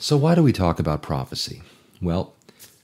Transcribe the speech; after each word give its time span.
So, 0.00 0.16
why 0.16 0.36
do 0.36 0.44
we 0.44 0.52
talk 0.52 0.78
about 0.78 1.02
prophecy? 1.02 1.62
Well, 2.00 2.32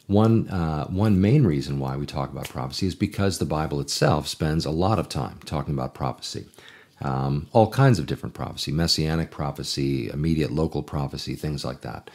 one, 0.09 0.49
uh, 0.49 0.87
one 0.89 1.21
main 1.21 1.45
reason 1.45 1.79
why 1.79 1.97
we 1.97 2.07
talk 2.07 2.33
about 2.33 2.49
prophecy 2.49 2.89
is 2.89 2.97
because 2.97 3.39
the 3.39 3.45
Bible 3.45 3.81
itself 3.81 4.27
spends 4.27 4.67
a 4.67 4.73
lot 4.73 4.99
of 4.99 5.09
time 5.09 5.39
talking 5.45 5.75
about 5.75 5.95
prophecy. 5.95 6.47
Um, 7.01 7.47
all 7.53 7.71
kinds 7.71 8.01
of 8.01 8.07
different 8.07 8.35
prophecy, 8.35 8.73
messianic 8.73 9.31
prophecy, 9.31 10.09
immediate 10.11 10.51
local 10.51 10.83
prophecy, 10.83 11.37
things 11.37 11.65
like 11.65 11.83
that. 11.83 12.11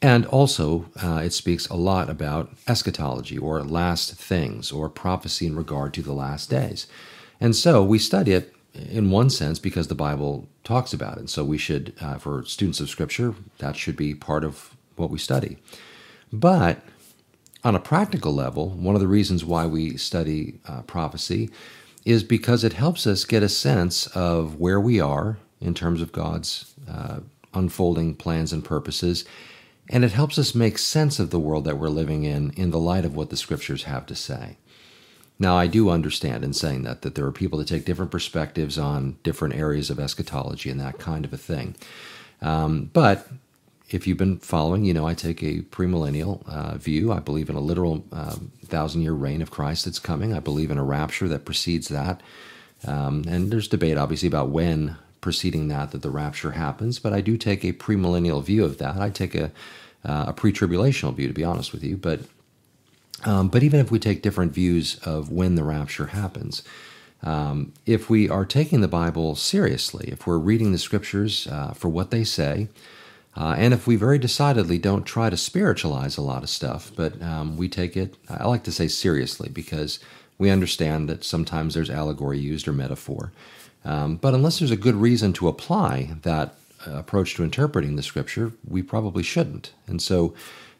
And 0.00 0.24
also, 0.26 0.86
uh, 1.02 1.20
it 1.22 1.34
speaks 1.34 1.68
a 1.68 1.76
lot 1.76 2.08
about 2.08 2.50
eschatology 2.66 3.36
or 3.36 3.62
last 3.62 4.14
things 4.14 4.72
or 4.72 4.88
prophecy 4.88 5.46
in 5.46 5.54
regard 5.54 5.92
to 5.94 6.02
the 6.02 6.12
last 6.14 6.48
days. 6.48 6.86
And 7.40 7.54
so 7.54 7.84
we 7.84 7.98
study 7.98 8.32
it 8.32 8.53
in 8.74 9.10
one 9.10 9.30
sense 9.30 9.58
because 9.58 9.88
the 9.88 9.94
Bible 9.94 10.48
talks 10.64 10.92
about 10.92 11.16
it. 11.16 11.20
And 11.20 11.30
so 11.30 11.44
we 11.44 11.58
should, 11.58 11.94
uh, 12.00 12.18
for 12.18 12.44
students 12.44 12.80
of 12.80 12.90
Scripture, 12.90 13.34
that 13.58 13.76
should 13.76 13.96
be 13.96 14.14
part 14.14 14.44
of 14.44 14.76
what 14.96 15.10
we 15.10 15.18
study. 15.18 15.58
But 16.32 16.80
on 17.62 17.74
a 17.74 17.80
practical 17.80 18.34
level, 18.34 18.70
one 18.70 18.94
of 18.94 19.00
the 19.00 19.08
reasons 19.08 19.44
why 19.44 19.66
we 19.66 19.96
study 19.96 20.58
uh, 20.66 20.82
prophecy 20.82 21.50
is 22.04 22.22
because 22.22 22.64
it 22.64 22.74
helps 22.74 23.06
us 23.06 23.24
get 23.24 23.42
a 23.42 23.48
sense 23.48 24.06
of 24.08 24.60
where 24.60 24.80
we 24.80 25.00
are 25.00 25.38
in 25.60 25.72
terms 25.72 26.02
of 26.02 26.12
God's 26.12 26.74
uh, 26.88 27.20
unfolding 27.54 28.14
plans 28.14 28.52
and 28.52 28.64
purposes. 28.64 29.24
And 29.88 30.04
it 30.04 30.12
helps 30.12 30.38
us 30.38 30.54
make 30.54 30.78
sense 30.78 31.18
of 31.18 31.30
the 31.30 31.38
world 31.38 31.64
that 31.64 31.78
we're 31.78 31.88
living 31.88 32.24
in 32.24 32.50
in 32.50 32.70
the 32.70 32.78
light 32.78 33.04
of 33.04 33.16
what 33.16 33.30
the 33.30 33.36
scriptures 33.36 33.84
have 33.84 34.04
to 34.06 34.14
say. 34.14 34.58
Now, 35.44 35.58
I 35.58 35.66
do 35.66 35.90
understand 35.90 36.42
in 36.42 36.54
saying 36.54 36.84
that 36.84 37.02
that 37.02 37.16
there 37.16 37.26
are 37.26 37.30
people 37.30 37.58
that 37.58 37.68
take 37.68 37.84
different 37.84 38.10
perspectives 38.10 38.78
on 38.78 39.18
different 39.22 39.54
areas 39.54 39.90
of 39.90 40.00
eschatology 40.00 40.70
and 40.70 40.80
that 40.80 40.98
kind 40.98 41.22
of 41.22 41.34
a 41.34 41.36
thing. 41.36 41.76
Um, 42.40 42.88
but 42.94 43.28
if 43.90 44.06
you've 44.06 44.16
been 44.16 44.38
following, 44.38 44.86
you 44.86 44.94
know 44.94 45.06
I 45.06 45.12
take 45.12 45.42
a 45.42 45.60
premillennial 45.60 46.48
uh, 46.48 46.78
view. 46.78 47.12
I 47.12 47.20
believe 47.20 47.50
in 47.50 47.56
a 47.56 47.60
literal 47.60 48.06
um, 48.10 48.52
thousand 48.64 49.02
year 49.02 49.12
reign 49.12 49.42
of 49.42 49.50
Christ 49.50 49.84
that's 49.84 49.98
coming. 49.98 50.32
I 50.32 50.40
believe 50.40 50.70
in 50.70 50.78
a 50.78 50.82
rapture 50.82 51.28
that 51.28 51.44
precedes 51.44 51.88
that. 51.88 52.22
Um, 52.86 53.24
and 53.28 53.50
there's 53.50 53.68
debate, 53.68 53.98
obviously, 53.98 54.28
about 54.28 54.48
when 54.48 54.96
preceding 55.20 55.68
that 55.68 55.90
that 55.90 56.00
the 56.00 56.10
rapture 56.10 56.52
happens. 56.52 56.98
But 56.98 57.12
I 57.12 57.20
do 57.20 57.36
take 57.36 57.66
a 57.66 57.74
premillennial 57.74 58.42
view 58.42 58.64
of 58.64 58.78
that. 58.78 58.96
I 58.96 59.10
take 59.10 59.34
a 59.34 59.52
uh, 60.06 60.24
a 60.28 60.32
pre-tribulational 60.32 61.14
view, 61.14 61.28
to 61.28 61.34
be 61.34 61.44
honest 61.44 61.72
with 61.72 61.84
you. 61.84 61.98
But 61.98 62.20
um, 63.24 63.48
but 63.48 63.62
even 63.62 63.80
if 63.80 63.90
we 63.90 63.98
take 63.98 64.22
different 64.22 64.52
views 64.52 64.98
of 65.04 65.30
when 65.30 65.54
the 65.54 65.64
rapture 65.64 66.06
happens, 66.06 66.62
um, 67.22 67.72
if 67.86 68.10
we 68.10 68.28
are 68.28 68.44
taking 68.44 68.80
the 68.80 68.88
Bible 68.88 69.34
seriously, 69.34 70.08
if 70.12 70.26
we're 70.26 70.38
reading 70.38 70.72
the 70.72 70.78
scriptures 70.78 71.46
uh, 71.46 71.72
for 71.72 71.88
what 71.88 72.10
they 72.10 72.22
say, 72.22 72.68
uh, 73.36 73.54
and 73.58 73.74
if 73.74 73.86
we 73.86 73.96
very 73.96 74.18
decidedly 74.18 74.78
don't 74.78 75.04
try 75.04 75.28
to 75.28 75.36
spiritualize 75.36 76.16
a 76.16 76.22
lot 76.22 76.42
of 76.42 76.50
stuff, 76.50 76.92
but 76.94 77.20
um, 77.22 77.56
we 77.56 77.68
take 77.68 77.96
it, 77.96 78.14
I 78.28 78.46
like 78.46 78.62
to 78.64 78.72
say 78.72 78.88
seriously, 78.88 79.48
because 79.48 79.98
we 80.38 80.50
understand 80.50 81.08
that 81.08 81.24
sometimes 81.24 81.74
there's 81.74 81.90
allegory 81.90 82.38
used 82.38 82.68
or 82.68 82.72
metaphor. 82.72 83.32
Um, 83.84 84.16
but 84.16 84.34
unless 84.34 84.58
there's 84.58 84.70
a 84.70 84.76
good 84.76 84.94
reason 84.94 85.32
to 85.34 85.48
apply 85.48 86.16
that 86.22 86.54
uh, 86.86 86.92
approach 86.92 87.34
to 87.34 87.44
interpreting 87.44 87.96
the 87.96 88.02
scripture, 88.02 88.52
we 88.66 88.82
probably 88.82 89.22
shouldn't. 89.22 89.72
And 89.86 90.00
so, 90.00 90.34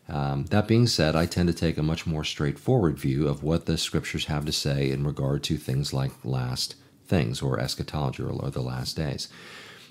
um, 0.09 0.45
that 0.47 0.69
being 0.69 0.87
said, 0.87 1.17
I 1.17 1.27
tend 1.27 1.49
to 1.49 1.55
take 1.55 1.79
a 1.79 1.83
much 1.83 2.07
more 2.07 2.25
straightforward 2.25 2.99
view 2.99 3.27
of 3.27 3.43
what 3.43 3.67
the 3.67 3.79
scriptures 3.79 4.27
have 4.27 4.45
to 4.45 4.53
say 4.53 4.91
in 4.91 5.05
regard 5.05 5.43
to 5.45 5.57
things 5.57 5.93
like 5.93 6.13
last 6.25 6.77
things 7.07 7.41
or 7.41 7.59
eschatology 7.59 8.23
or, 8.23 8.51
the 8.51 8.61
last 8.61 8.97
days. 8.97 9.29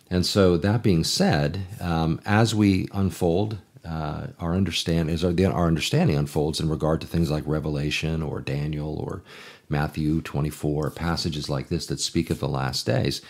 And 0.09 0.25
so, 0.25 0.57
that 0.57 0.83
being 0.83 1.03
said, 1.03 1.65
um, 1.79 2.21
as 2.25 2.53
we 2.53 2.87
unfold 2.93 3.57
uh, 3.85 4.27
our 4.39 4.55
understand 4.55 5.09
as 5.09 5.23
our, 5.23 5.33
our 5.51 5.67
understanding 5.67 6.15
unfolds 6.15 6.59
in 6.59 6.69
regard 6.69 7.01
to 7.01 7.07
things 7.07 7.29
like 7.29 7.43
Revelation 7.45 8.21
or 8.21 8.39
Daniel 8.39 8.97
or 8.97 9.23
Matthew 9.67 10.21
24, 10.21 10.91
passages 10.91 11.49
like 11.49 11.69
this 11.69 11.85
that 11.87 11.99
speak 11.99 12.29
of 12.29 12.39
the 12.39 12.47
last 12.47 12.85
days, 12.85 13.21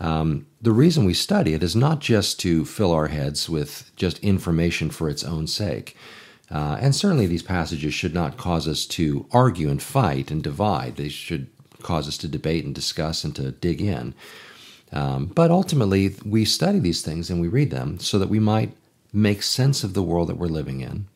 um, 0.00 0.46
the 0.62 0.72
reason 0.72 1.04
we 1.04 1.14
study 1.14 1.54
it 1.54 1.62
is 1.62 1.74
not 1.74 2.00
just 2.00 2.38
to 2.40 2.64
fill 2.64 2.92
our 2.92 3.08
heads 3.08 3.48
with 3.48 3.90
just 3.96 4.18
information 4.20 4.90
for 4.90 5.08
its 5.08 5.24
own 5.24 5.46
sake. 5.46 5.96
Uh, 6.50 6.78
and 6.80 6.94
certainly 6.94 7.26
these 7.26 7.42
passages 7.42 7.92
should 7.92 8.14
not 8.14 8.36
cause 8.36 8.66
us 8.66 8.86
to 8.86 9.26
argue 9.32 9.68
and 9.68 9.82
fight 9.82 10.30
and 10.30 10.42
divide. 10.42 10.96
They 10.96 11.08
should 11.08 11.48
cause 11.82 12.08
us 12.08 12.18
to 12.18 12.28
debate 12.28 12.64
and 12.64 12.74
discuss 12.74 13.24
and 13.24 13.34
to 13.36 13.52
dig 13.52 13.80
in. 13.80 14.14
Um, 14.92 15.26
but 15.26 15.50
ultimately, 15.50 16.14
we 16.24 16.44
study 16.44 16.78
these 16.78 17.02
things 17.02 17.30
and 17.30 17.40
we 17.40 17.48
read 17.48 17.70
them 17.70 17.98
so 17.98 18.18
that 18.18 18.28
we 18.28 18.38
might 18.38 18.72
make 19.12 19.42
sense 19.42 19.84
of 19.84 19.94
the 19.94 20.02
world 20.02 20.28
that 20.28 20.38
we're 20.38 20.46
living 20.46 20.80
in, 20.80 21.06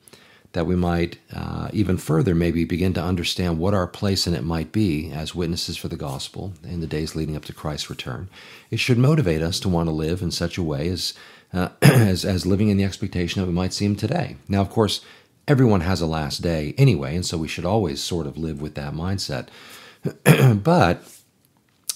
that 0.52 0.66
we 0.66 0.76
might 0.76 1.18
uh, 1.34 1.68
even 1.72 1.96
further 1.96 2.34
maybe 2.34 2.64
begin 2.64 2.92
to 2.94 3.02
understand 3.02 3.58
what 3.58 3.74
our 3.74 3.86
place 3.86 4.26
in 4.26 4.34
it 4.34 4.44
might 4.44 4.72
be 4.72 5.10
as 5.10 5.34
witnesses 5.34 5.76
for 5.76 5.88
the 5.88 5.96
gospel 5.96 6.52
in 6.62 6.80
the 6.80 6.86
days 6.86 7.14
leading 7.14 7.36
up 7.36 7.44
to 7.46 7.52
Christ's 7.54 7.90
return. 7.90 8.28
It 8.70 8.78
should 8.78 8.98
motivate 8.98 9.42
us 9.42 9.58
to 9.60 9.68
want 9.68 9.88
to 9.88 9.94
live 9.94 10.20
in 10.20 10.30
such 10.30 10.58
a 10.58 10.62
way 10.62 10.88
as, 10.88 11.14
uh, 11.52 11.70
as, 11.82 12.24
as 12.24 12.44
living 12.44 12.68
in 12.68 12.76
the 12.76 12.84
expectation 12.84 13.40
that 13.40 13.48
we 13.48 13.54
might 13.54 13.72
see 13.72 13.86
Him 13.86 13.96
today. 13.96 14.36
Now, 14.48 14.60
of 14.60 14.70
course, 14.70 15.02
everyone 15.48 15.80
has 15.80 16.00
a 16.00 16.06
last 16.06 16.42
day 16.42 16.74
anyway, 16.78 17.14
and 17.14 17.26
so 17.26 17.36
we 17.36 17.48
should 17.48 17.64
always 17.64 18.02
sort 18.02 18.26
of 18.26 18.38
live 18.38 18.60
with 18.60 18.74
that 18.74 18.94
mindset. 18.94 19.48
but 20.62 21.02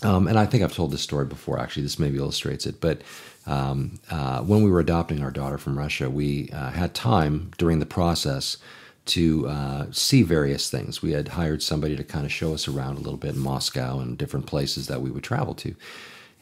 um, 0.02 0.28
and 0.28 0.38
I 0.38 0.46
think 0.46 0.62
I've 0.62 0.74
told 0.74 0.92
this 0.92 1.00
story 1.00 1.24
before. 1.24 1.58
Actually, 1.58 1.84
this 1.84 1.98
maybe 1.98 2.18
illustrates 2.18 2.66
it. 2.66 2.80
But 2.80 3.02
um, 3.46 3.98
uh, 4.10 4.42
when 4.42 4.62
we 4.62 4.70
were 4.70 4.80
adopting 4.80 5.22
our 5.22 5.30
daughter 5.30 5.58
from 5.58 5.78
Russia, 5.78 6.10
we 6.10 6.50
uh, 6.50 6.70
had 6.70 6.94
time 6.94 7.50
during 7.56 7.78
the 7.78 7.86
process 7.86 8.58
to 9.06 9.48
uh, 9.48 9.86
see 9.92 10.22
various 10.22 10.68
things. 10.68 11.00
We 11.00 11.12
had 11.12 11.28
hired 11.28 11.62
somebody 11.62 11.96
to 11.96 12.04
kind 12.04 12.26
of 12.26 12.32
show 12.32 12.52
us 12.52 12.68
around 12.68 12.96
a 12.96 13.00
little 13.00 13.16
bit 13.16 13.36
in 13.36 13.40
Moscow 13.40 14.00
and 14.00 14.18
different 14.18 14.46
places 14.46 14.88
that 14.88 15.00
we 15.00 15.10
would 15.10 15.22
travel 15.22 15.54
to. 15.54 15.74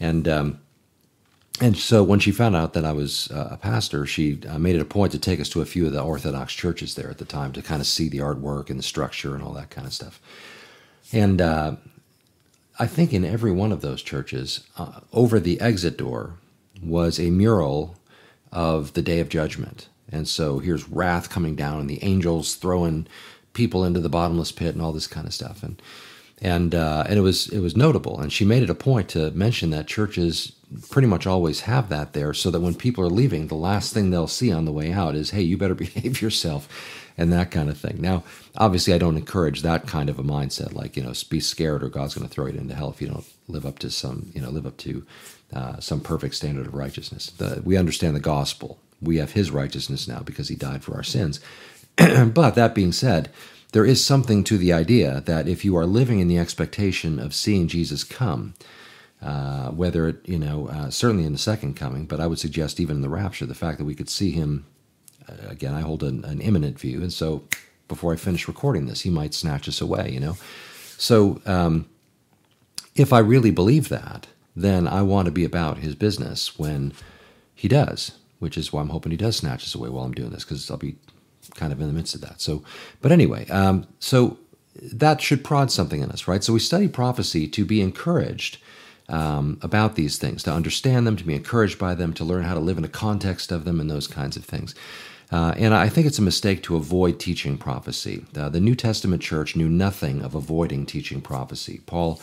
And 0.00 0.26
um, 0.26 0.58
and 1.60 1.76
so 1.76 2.02
when 2.02 2.18
she 2.18 2.32
found 2.32 2.56
out 2.56 2.72
that 2.72 2.84
I 2.84 2.92
was 2.92 3.30
uh, 3.30 3.50
a 3.52 3.56
pastor, 3.56 4.06
she 4.06 4.40
uh, 4.48 4.58
made 4.58 4.74
it 4.74 4.82
a 4.82 4.86
point 4.86 5.12
to 5.12 5.20
take 5.20 5.38
us 5.38 5.48
to 5.50 5.60
a 5.60 5.66
few 5.66 5.86
of 5.86 5.92
the 5.92 6.02
Orthodox 6.02 6.52
churches 6.52 6.96
there 6.96 7.08
at 7.08 7.18
the 7.18 7.24
time 7.24 7.52
to 7.52 7.62
kind 7.62 7.80
of 7.80 7.86
see 7.86 8.08
the 8.08 8.18
artwork 8.18 8.70
and 8.70 8.78
the 8.78 8.82
structure 8.82 9.34
and 9.34 9.42
all 9.42 9.52
that 9.52 9.70
kind 9.70 9.86
of 9.86 9.92
stuff. 9.92 10.20
And 11.12 11.40
uh, 11.40 11.76
I 12.78 12.88
think 12.88 13.12
in 13.12 13.24
every 13.24 13.52
one 13.52 13.70
of 13.70 13.82
those 13.82 14.02
churches, 14.02 14.66
uh, 14.76 15.00
over 15.12 15.38
the 15.38 15.60
exit 15.60 15.96
door 15.96 16.34
was 16.82 17.20
a 17.20 17.30
mural 17.30 17.96
of 18.50 18.94
the 18.94 19.02
Day 19.02 19.20
of 19.20 19.28
Judgment. 19.28 19.88
And 20.10 20.26
so 20.26 20.58
here's 20.58 20.88
wrath 20.88 21.30
coming 21.30 21.54
down, 21.54 21.80
and 21.80 21.88
the 21.88 22.02
angels 22.02 22.56
throwing 22.56 23.06
people 23.52 23.84
into 23.84 24.00
the 24.00 24.08
bottomless 24.08 24.50
pit, 24.50 24.74
and 24.74 24.82
all 24.82 24.92
this 24.92 25.06
kind 25.06 25.26
of 25.26 25.32
stuff. 25.32 25.62
And 25.62 25.80
and 26.42 26.74
uh, 26.74 27.04
and 27.08 27.16
it 27.16 27.22
was 27.22 27.48
it 27.48 27.60
was 27.60 27.76
notable. 27.76 28.20
And 28.20 28.32
she 28.32 28.44
made 28.44 28.62
it 28.62 28.70
a 28.70 28.74
point 28.74 29.08
to 29.10 29.30
mention 29.30 29.70
that 29.70 29.86
churches 29.86 30.52
pretty 30.90 31.08
much 31.08 31.26
always 31.26 31.62
have 31.62 31.88
that 31.88 32.12
there, 32.12 32.34
so 32.34 32.50
that 32.50 32.60
when 32.60 32.74
people 32.74 33.04
are 33.04 33.10
leaving, 33.10 33.48
the 33.48 33.54
last 33.54 33.92
thing 33.92 34.10
they'll 34.10 34.26
see 34.26 34.52
on 34.52 34.64
the 34.64 34.72
way 34.72 34.92
out 34.92 35.14
is, 35.14 35.30
"Hey, 35.30 35.42
you 35.42 35.56
better 35.56 35.74
behave 35.86 36.20
yourself." 36.22 36.68
and 37.16 37.32
that 37.32 37.50
kind 37.50 37.68
of 37.70 37.78
thing. 37.78 38.00
Now, 38.00 38.24
obviously, 38.56 38.92
I 38.92 38.98
don't 38.98 39.16
encourage 39.16 39.62
that 39.62 39.86
kind 39.86 40.10
of 40.10 40.18
a 40.18 40.22
mindset, 40.22 40.72
like 40.74 40.96
you 40.96 41.02
know, 41.02 41.12
be 41.30 41.40
scared 41.40 41.82
or 41.82 41.88
God's 41.88 42.14
going 42.14 42.26
to 42.26 42.32
throw 42.32 42.46
you 42.46 42.58
into 42.58 42.74
hell 42.74 42.90
if 42.90 43.00
you 43.00 43.08
don't 43.08 43.26
live 43.48 43.66
up 43.66 43.78
to 43.80 43.90
some, 43.90 44.30
you 44.34 44.40
know, 44.40 44.50
live 44.50 44.66
up 44.66 44.76
to 44.78 45.06
uh, 45.52 45.78
some 45.80 46.00
perfect 46.00 46.34
standard 46.34 46.66
of 46.66 46.74
righteousness. 46.74 47.30
The, 47.30 47.62
we 47.64 47.76
understand 47.76 48.16
the 48.16 48.20
gospel. 48.20 48.78
We 49.00 49.18
have 49.18 49.32
His 49.32 49.50
righteousness 49.50 50.08
now 50.08 50.20
because 50.20 50.48
He 50.48 50.56
died 50.56 50.82
for 50.82 50.94
our 50.94 51.02
sins. 51.02 51.40
but 51.96 52.54
that 52.54 52.74
being 52.74 52.92
said, 52.92 53.30
there 53.72 53.84
is 53.84 54.04
something 54.04 54.44
to 54.44 54.58
the 54.58 54.72
idea 54.72 55.22
that 55.26 55.48
if 55.48 55.64
you 55.64 55.76
are 55.76 55.86
living 55.86 56.20
in 56.20 56.28
the 56.28 56.38
expectation 56.38 57.18
of 57.18 57.34
seeing 57.34 57.68
Jesus 57.68 58.04
come, 58.04 58.54
uh, 59.24 59.70
whether 59.70 60.06
it, 60.08 60.28
you 60.28 60.38
know, 60.38 60.68
uh, 60.68 60.90
certainly 60.90 61.24
in 61.24 61.32
the 61.32 61.38
second 61.38 61.74
coming, 61.74 62.04
but 62.06 62.20
I 62.20 62.26
would 62.26 62.38
suggest 62.38 62.78
even 62.78 62.96
in 62.96 63.02
the 63.02 63.08
rapture, 63.08 63.46
the 63.46 63.54
fact 63.54 63.78
that 63.78 63.84
we 63.84 63.94
could 63.94 64.10
see 64.10 64.30
him 64.30 64.66
uh, 65.28 65.48
again, 65.48 65.74
I 65.74 65.80
hold 65.80 66.02
an, 66.02 66.24
an 66.24 66.40
imminent 66.40 66.78
view, 66.78 67.00
and 67.00 67.12
so 67.12 67.44
before 67.88 68.12
I 68.12 68.16
finish 68.16 68.48
recording 68.48 68.86
this, 68.86 69.02
he 69.02 69.10
might 69.10 69.34
snatch 69.34 69.68
us 69.68 69.80
away. 69.80 70.10
You 70.10 70.20
know, 70.20 70.36
so 70.98 71.40
um, 71.46 71.88
if 72.94 73.12
I 73.12 73.18
really 73.20 73.50
believe 73.50 73.88
that, 73.88 74.26
then 74.54 74.86
I 74.86 75.02
want 75.02 75.26
to 75.26 75.32
be 75.32 75.44
about 75.44 75.78
his 75.78 75.94
business 75.94 76.58
when 76.58 76.92
he 77.54 77.68
does, 77.68 78.12
which 78.38 78.56
is 78.56 78.72
why 78.72 78.80
I'm 78.80 78.90
hoping 78.90 79.12
he 79.12 79.16
does 79.16 79.36
snatch 79.36 79.64
us 79.64 79.74
away 79.74 79.88
while 79.88 80.04
I'm 80.04 80.12
doing 80.12 80.30
this 80.30 80.44
because 80.44 80.70
I'll 80.70 80.76
be 80.76 80.96
kind 81.54 81.72
of 81.72 81.80
in 81.80 81.86
the 81.86 81.92
midst 81.92 82.14
of 82.14 82.20
that. 82.22 82.40
So, 82.40 82.62
but 83.00 83.12
anyway, 83.12 83.46
um, 83.48 83.86
so 83.98 84.38
that 84.92 85.20
should 85.20 85.44
prod 85.44 85.70
something 85.70 86.02
in 86.02 86.10
us, 86.10 86.26
right? 86.28 86.42
So 86.42 86.52
we 86.52 86.58
study 86.58 86.88
prophecy 86.88 87.48
to 87.48 87.64
be 87.64 87.80
encouraged 87.80 88.58
um, 89.08 89.58
about 89.62 89.94
these 89.94 90.18
things, 90.18 90.42
to 90.42 90.52
understand 90.52 91.06
them, 91.06 91.16
to 91.16 91.24
be 91.24 91.34
encouraged 91.34 91.78
by 91.78 91.94
them, 91.94 92.12
to 92.14 92.24
learn 92.24 92.44
how 92.44 92.54
to 92.54 92.60
live 92.60 92.78
in 92.78 92.84
a 92.84 92.88
context 92.88 93.52
of 93.52 93.64
them, 93.64 93.80
and 93.80 93.90
those 93.90 94.06
kinds 94.06 94.36
of 94.36 94.44
things. 94.44 94.74
Uh, 95.30 95.54
and 95.56 95.74
I 95.74 95.88
think 95.88 96.06
it's 96.06 96.18
a 96.18 96.22
mistake 96.22 96.62
to 96.64 96.76
avoid 96.76 97.18
teaching 97.18 97.58
prophecy. 97.58 98.24
Uh, 98.36 98.48
the 98.48 98.60
New 98.60 98.74
Testament 98.74 99.22
church 99.22 99.56
knew 99.56 99.68
nothing 99.68 100.22
of 100.22 100.34
avoiding 100.34 100.86
teaching 100.86 101.20
prophecy. 101.20 101.80
Paul 101.86 102.20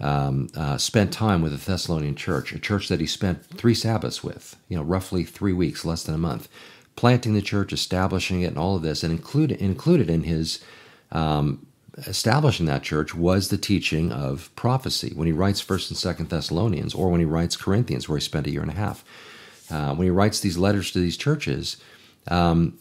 um, 0.00 0.48
uh, 0.56 0.78
spent 0.78 1.12
time 1.12 1.42
with 1.42 1.52
the 1.52 1.72
Thessalonian 1.72 2.14
church, 2.16 2.52
a 2.52 2.58
church 2.58 2.88
that 2.88 3.00
he 3.00 3.06
spent 3.06 3.44
three 3.44 3.74
Sabbaths 3.74 4.24
with, 4.24 4.56
you 4.68 4.76
know, 4.76 4.82
roughly 4.82 5.24
three 5.24 5.52
weeks, 5.52 5.84
less 5.84 6.02
than 6.04 6.14
a 6.14 6.18
month. 6.18 6.48
planting 6.96 7.34
the 7.34 7.42
church, 7.42 7.72
establishing 7.72 8.42
it, 8.42 8.46
and 8.46 8.58
all 8.58 8.76
of 8.76 8.82
this, 8.82 9.02
and 9.02 9.12
included 9.12 9.60
included 9.60 10.08
in 10.10 10.22
his 10.24 10.62
um, 11.12 11.66
establishing 11.98 12.66
that 12.66 12.82
church 12.82 13.14
was 13.14 13.48
the 13.48 13.58
teaching 13.58 14.12
of 14.12 14.54
prophecy. 14.56 15.12
When 15.14 15.26
he 15.26 15.32
writes 15.32 15.60
First 15.60 15.90
and 15.90 15.98
Second 15.98 16.28
Thessalonians, 16.28 16.94
or 16.94 17.10
when 17.10 17.20
he 17.20 17.26
writes 17.26 17.56
Corinthians, 17.56 18.08
where 18.08 18.18
he 18.18 18.24
spent 18.24 18.46
a 18.46 18.50
year 18.50 18.62
and 18.62 18.70
a 18.70 18.74
half, 18.74 19.04
uh, 19.70 19.94
when 19.94 20.06
he 20.06 20.10
writes 20.10 20.40
these 20.40 20.58
letters 20.58 20.90
to 20.92 20.98
these 20.98 21.16
churches, 21.16 21.76
um, 22.28 22.78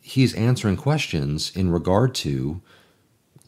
he's 0.00 0.34
answering 0.34 0.76
questions 0.76 1.54
in 1.56 1.70
regard 1.70 2.14
to 2.14 2.60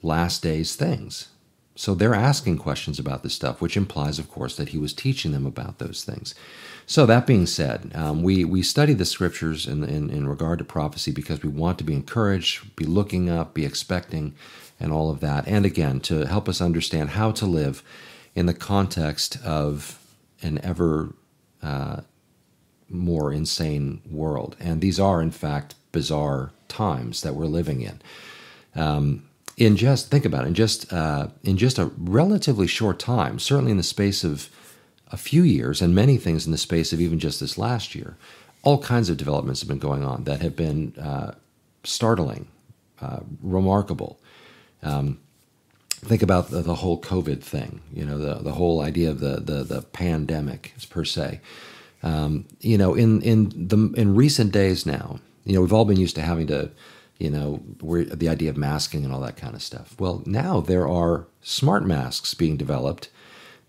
last 0.03 0.43
days 0.43 0.77
things. 0.77 1.29
So 1.77 1.95
they're 1.95 2.15
asking 2.15 2.59
questions 2.59 3.01
about 3.01 3.25
this 3.25 3.35
stuff, 3.35 3.61
which 3.61 3.77
implies, 3.77 4.21
of 4.21 4.31
course, 4.31 4.57
that 4.57 4.69
he 4.69 4.79
was 4.79 4.93
teaching 4.93 5.33
them 5.33 5.45
about 5.45 5.79
those 5.79 6.05
things. 6.05 6.35
So 6.87 7.05
that 7.07 7.27
being 7.27 7.47
said, 7.47 7.91
um, 7.95 8.23
we 8.23 8.45
we 8.45 8.63
study 8.63 8.93
the 8.93 9.05
scriptures 9.05 9.67
in, 9.67 9.83
in 9.83 10.11
in 10.11 10.29
regard 10.29 10.59
to 10.59 10.65
prophecy 10.65 11.11
because 11.11 11.43
we 11.43 11.49
want 11.49 11.79
to 11.79 11.85
be 11.85 11.95
encouraged, 11.95 12.77
be 12.77 12.85
looking 12.85 13.29
up, 13.29 13.55
be 13.55 13.65
expecting, 13.65 14.35
and 14.85 14.93
all 14.93 15.11
of 15.11 15.21
that. 15.21 15.49
And 15.49 15.65
again, 15.67 16.01
to 16.01 16.27
help 16.27 16.49
us 16.49 16.61
understand 16.61 17.11
how 17.11 17.33
to 17.33 17.47
live 17.47 17.83
in 18.35 18.47
the 18.47 18.55
context 18.55 19.39
of 19.45 19.99
an 20.43 20.61
ever 20.63 21.15
uh, 21.63 22.03
more 22.89 23.33
insane 23.33 24.03
world. 24.09 24.57
And 24.61 24.81
these 24.81 25.01
are, 25.01 25.23
in 25.23 25.31
fact, 25.31 25.75
bizarre 25.91 26.53
times 26.69 27.23
that 27.23 27.35
we're 27.35 27.47
living 27.47 27.81
in. 27.81 28.01
Um, 28.75 29.25
in 29.57 29.77
just 29.77 30.11
think 30.11 30.25
about 30.25 30.45
it, 30.45 30.49
in 30.49 30.55
just 30.55 30.93
uh, 30.93 31.29
in 31.45 31.57
just 31.57 31.79
a 31.79 31.91
relatively 31.97 32.67
short 32.67 32.99
time, 32.99 33.39
certainly 33.39 33.71
in 33.71 33.77
the 33.77 33.85
space 33.85 34.25
of 34.25 34.51
a 35.13 35.17
few 35.17 35.45
years, 35.45 35.81
and 35.81 35.95
many 35.95 36.17
things 36.17 36.45
in 36.45 36.53
the 36.53 36.59
space 36.59 36.93
of 36.93 37.01
even 37.01 37.21
just 37.21 37.39
this 37.39 37.57
last 37.57 37.95
year, 37.95 38.17
all 38.65 38.79
kinds 38.83 39.09
of 39.09 39.17
developments 39.17 39.61
have 39.61 39.69
been 39.69 39.79
going 39.79 40.03
on 40.03 40.25
that 40.25 40.43
have 40.43 40.57
been 40.57 40.93
uh, 41.01 41.35
startling, 41.85 42.49
uh, 43.01 43.21
remarkable. 43.43 44.19
Um, 44.85 45.19
think 46.05 46.23
about 46.23 46.51
the, 46.51 46.61
the, 46.61 46.75
whole 46.77 47.01
COVID 47.01 47.43
thing, 47.43 47.81
you 47.93 48.05
know, 48.05 48.19
the, 48.19 48.35
the 48.35 48.53
whole 48.53 48.83
idea 48.83 49.11
of 49.11 49.21
the, 49.21 49.41
the, 49.41 49.65
the 49.65 49.83
pandemic 49.83 50.75
per 50.91 51.05
se. 51.05 51.41
Um, 52.03 52.45
you 52.61 52.77
know, 52.77 52.95
in, 52.95 53.23
in, 53.23 53.49
the, 53.69 53.93
in 53.97 54.15
recent 54.15 54.53
days 54.53 54.85
now, 54.85 55.21
you 55.45 55.55
know, 55.55 55.63
we've 55.63 55.73
all 55.73 55.87
been 55.87 55.99
used 55.99 56.17
to 56.17 56.23
having 56.23 56.47
to, 56.49 56.71
you 57.19 57.31
know, 57.31 57.63
the 57.81 58.29
idea 58.29 58.51
of 58.51 58.59
masking 58.59 59.05
and 59.05 59.15
all 59.15 59.21
that 59.23 59.39
kind 59.39 59.55
of 59.55 59.63
stuff. 59.63 59.95
Well, 59.99 60.23
now 60.27 60.61
there 60.61 60.87
are 60.87 61.27
smart 61.41 61.87
masks 61.87 62.35
being 62.35 62.59
developed 62.59 63.09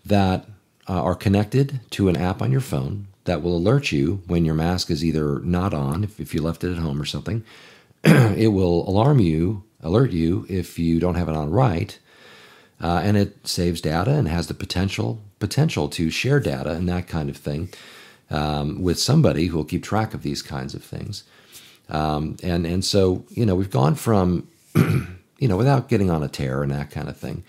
that 0.04 0.46
uh, 0.88 1.02
are 1.02 1.14
connected 1.14 1.80
to 1.90 2.08
an 2.08 2.16
app 2.16 2.42
on 2.42 2.52
your 2.52 2.60
phone 2.60 3.08
that 3.24 3.42
will 3.42 3.56
alert 3.56 3.90
you 3.90 4.22
when 4.26 4.44
your 4.44 4.54
mask 4.54 4.90
is 4.90 5.04
either 5.04 5.40
not 5.40 5.72
on, 5.72 6.04
if, 6.04 6.20
if 6.20 6.34
you 6.34 6.42
left 6.42 6.62
it 6.62 6.72
at 6.72 6.78
home 6.78 7.00
or 7.00 7.04
something. 7.06 7.44
it 8.04 8.48
will 8.48 8.88
alarm 8.88 9.18
you 9.18 9.64
alert 9.82 10.12
you 10.12 10.46
if 10.48 10.78
you 10.78 11.00
don't 11.00 11.14
have 11.14 11.28
it 11.28 11.36
on 11.36 11.50
right. 11.50 11.98
Uh, 12.80 13.00
and 13.02 13.16
it 13.16 13.46
saves 13.46 13.80
data 13.80 14.10
and 14.10 14.28
has 14.28 14.48
the 14.48 14.54
potential 14.54 15.22
potential 15.38 15.88
to 15.88 16.10
share 16.10 16.40
data 16.40 16.70
and 16.70 16.88
that 16.88 17.06
kind 17.06 17.30
of 17.30 17.36
thing 17.36 17.68
um, 18.30 18.82
with 18.82 18.98
somebody 18.98 19.46
who 19.46 19.56
will 19.56 19.64
keep 19.64 19.82
track 19.82 20.14
of 20.14 20.22
these 20.22 20.42
kinds 20.42 20.74
of 20.74 20.84
things. 20.84 21.24
Um, 21.88 22.36
and 22.42 22.66
and 22.66 22.84
so 22.84 23.24
you 23.30 23.46
know 23.46 23.54
we've 23.54 23.70
gone 23.70 23.94
from 23.94 24.48
you 24.74 25.48
know 25.48 25.56
without 25.56 25.88
getting 25.88 26.10
on 26.10 26.22
a 26.22 26.28
tear 26.28 26.62
and 26.62 26.72
that 26.72 26.90
kind 26.90 27.08
of 27.08 27.16
thing. 27.16 27.44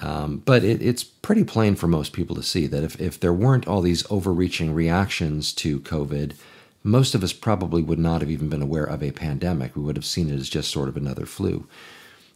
Um, 0.00 0.38
but 0.38 0.64
it, 0.64 0.80
it's 0.80 1.04
pretty 1.04 1.44
plain 1.44 1.74
for 1.74 1.86
most 1.86 2.12
people 2.12 2.34
to 2.36 2.42
see 2.42 2.66
that 2.66 2.82
if, 2.82 2.98
if 3.00 3.20
there 3.20 3.32
weren't 3.32 3.68
all 3.68 3.82
these 3.82 4.10
overreaching 4.10 4.72
reactions 4.72 5.52
to 5.54 5.80
COVID, 5.80 6.34
most 6.82 7.14
of 7.14 7.22
us 7.22 7.32
probably 7.32 7.82
would 7.82 7.98
not 7.98 8.20
have 8.20 8.30
even 8.30 8.48
been 8.48 8.62
aware 8.62 8.84
of 8.84 9.02
a 9.02 9.12
pandemic. 9.12 9.76
We 9.76 9.82
would 9.82 9.96
have 9.96 10.04
seen 10.04 10.30
it 10.30 10.34
as 10.34 10.48
just 10.48 10.70
sort 10.70 10.88
of 10.88 10.96
another 10.96 11.26
flu. 11.26 11.66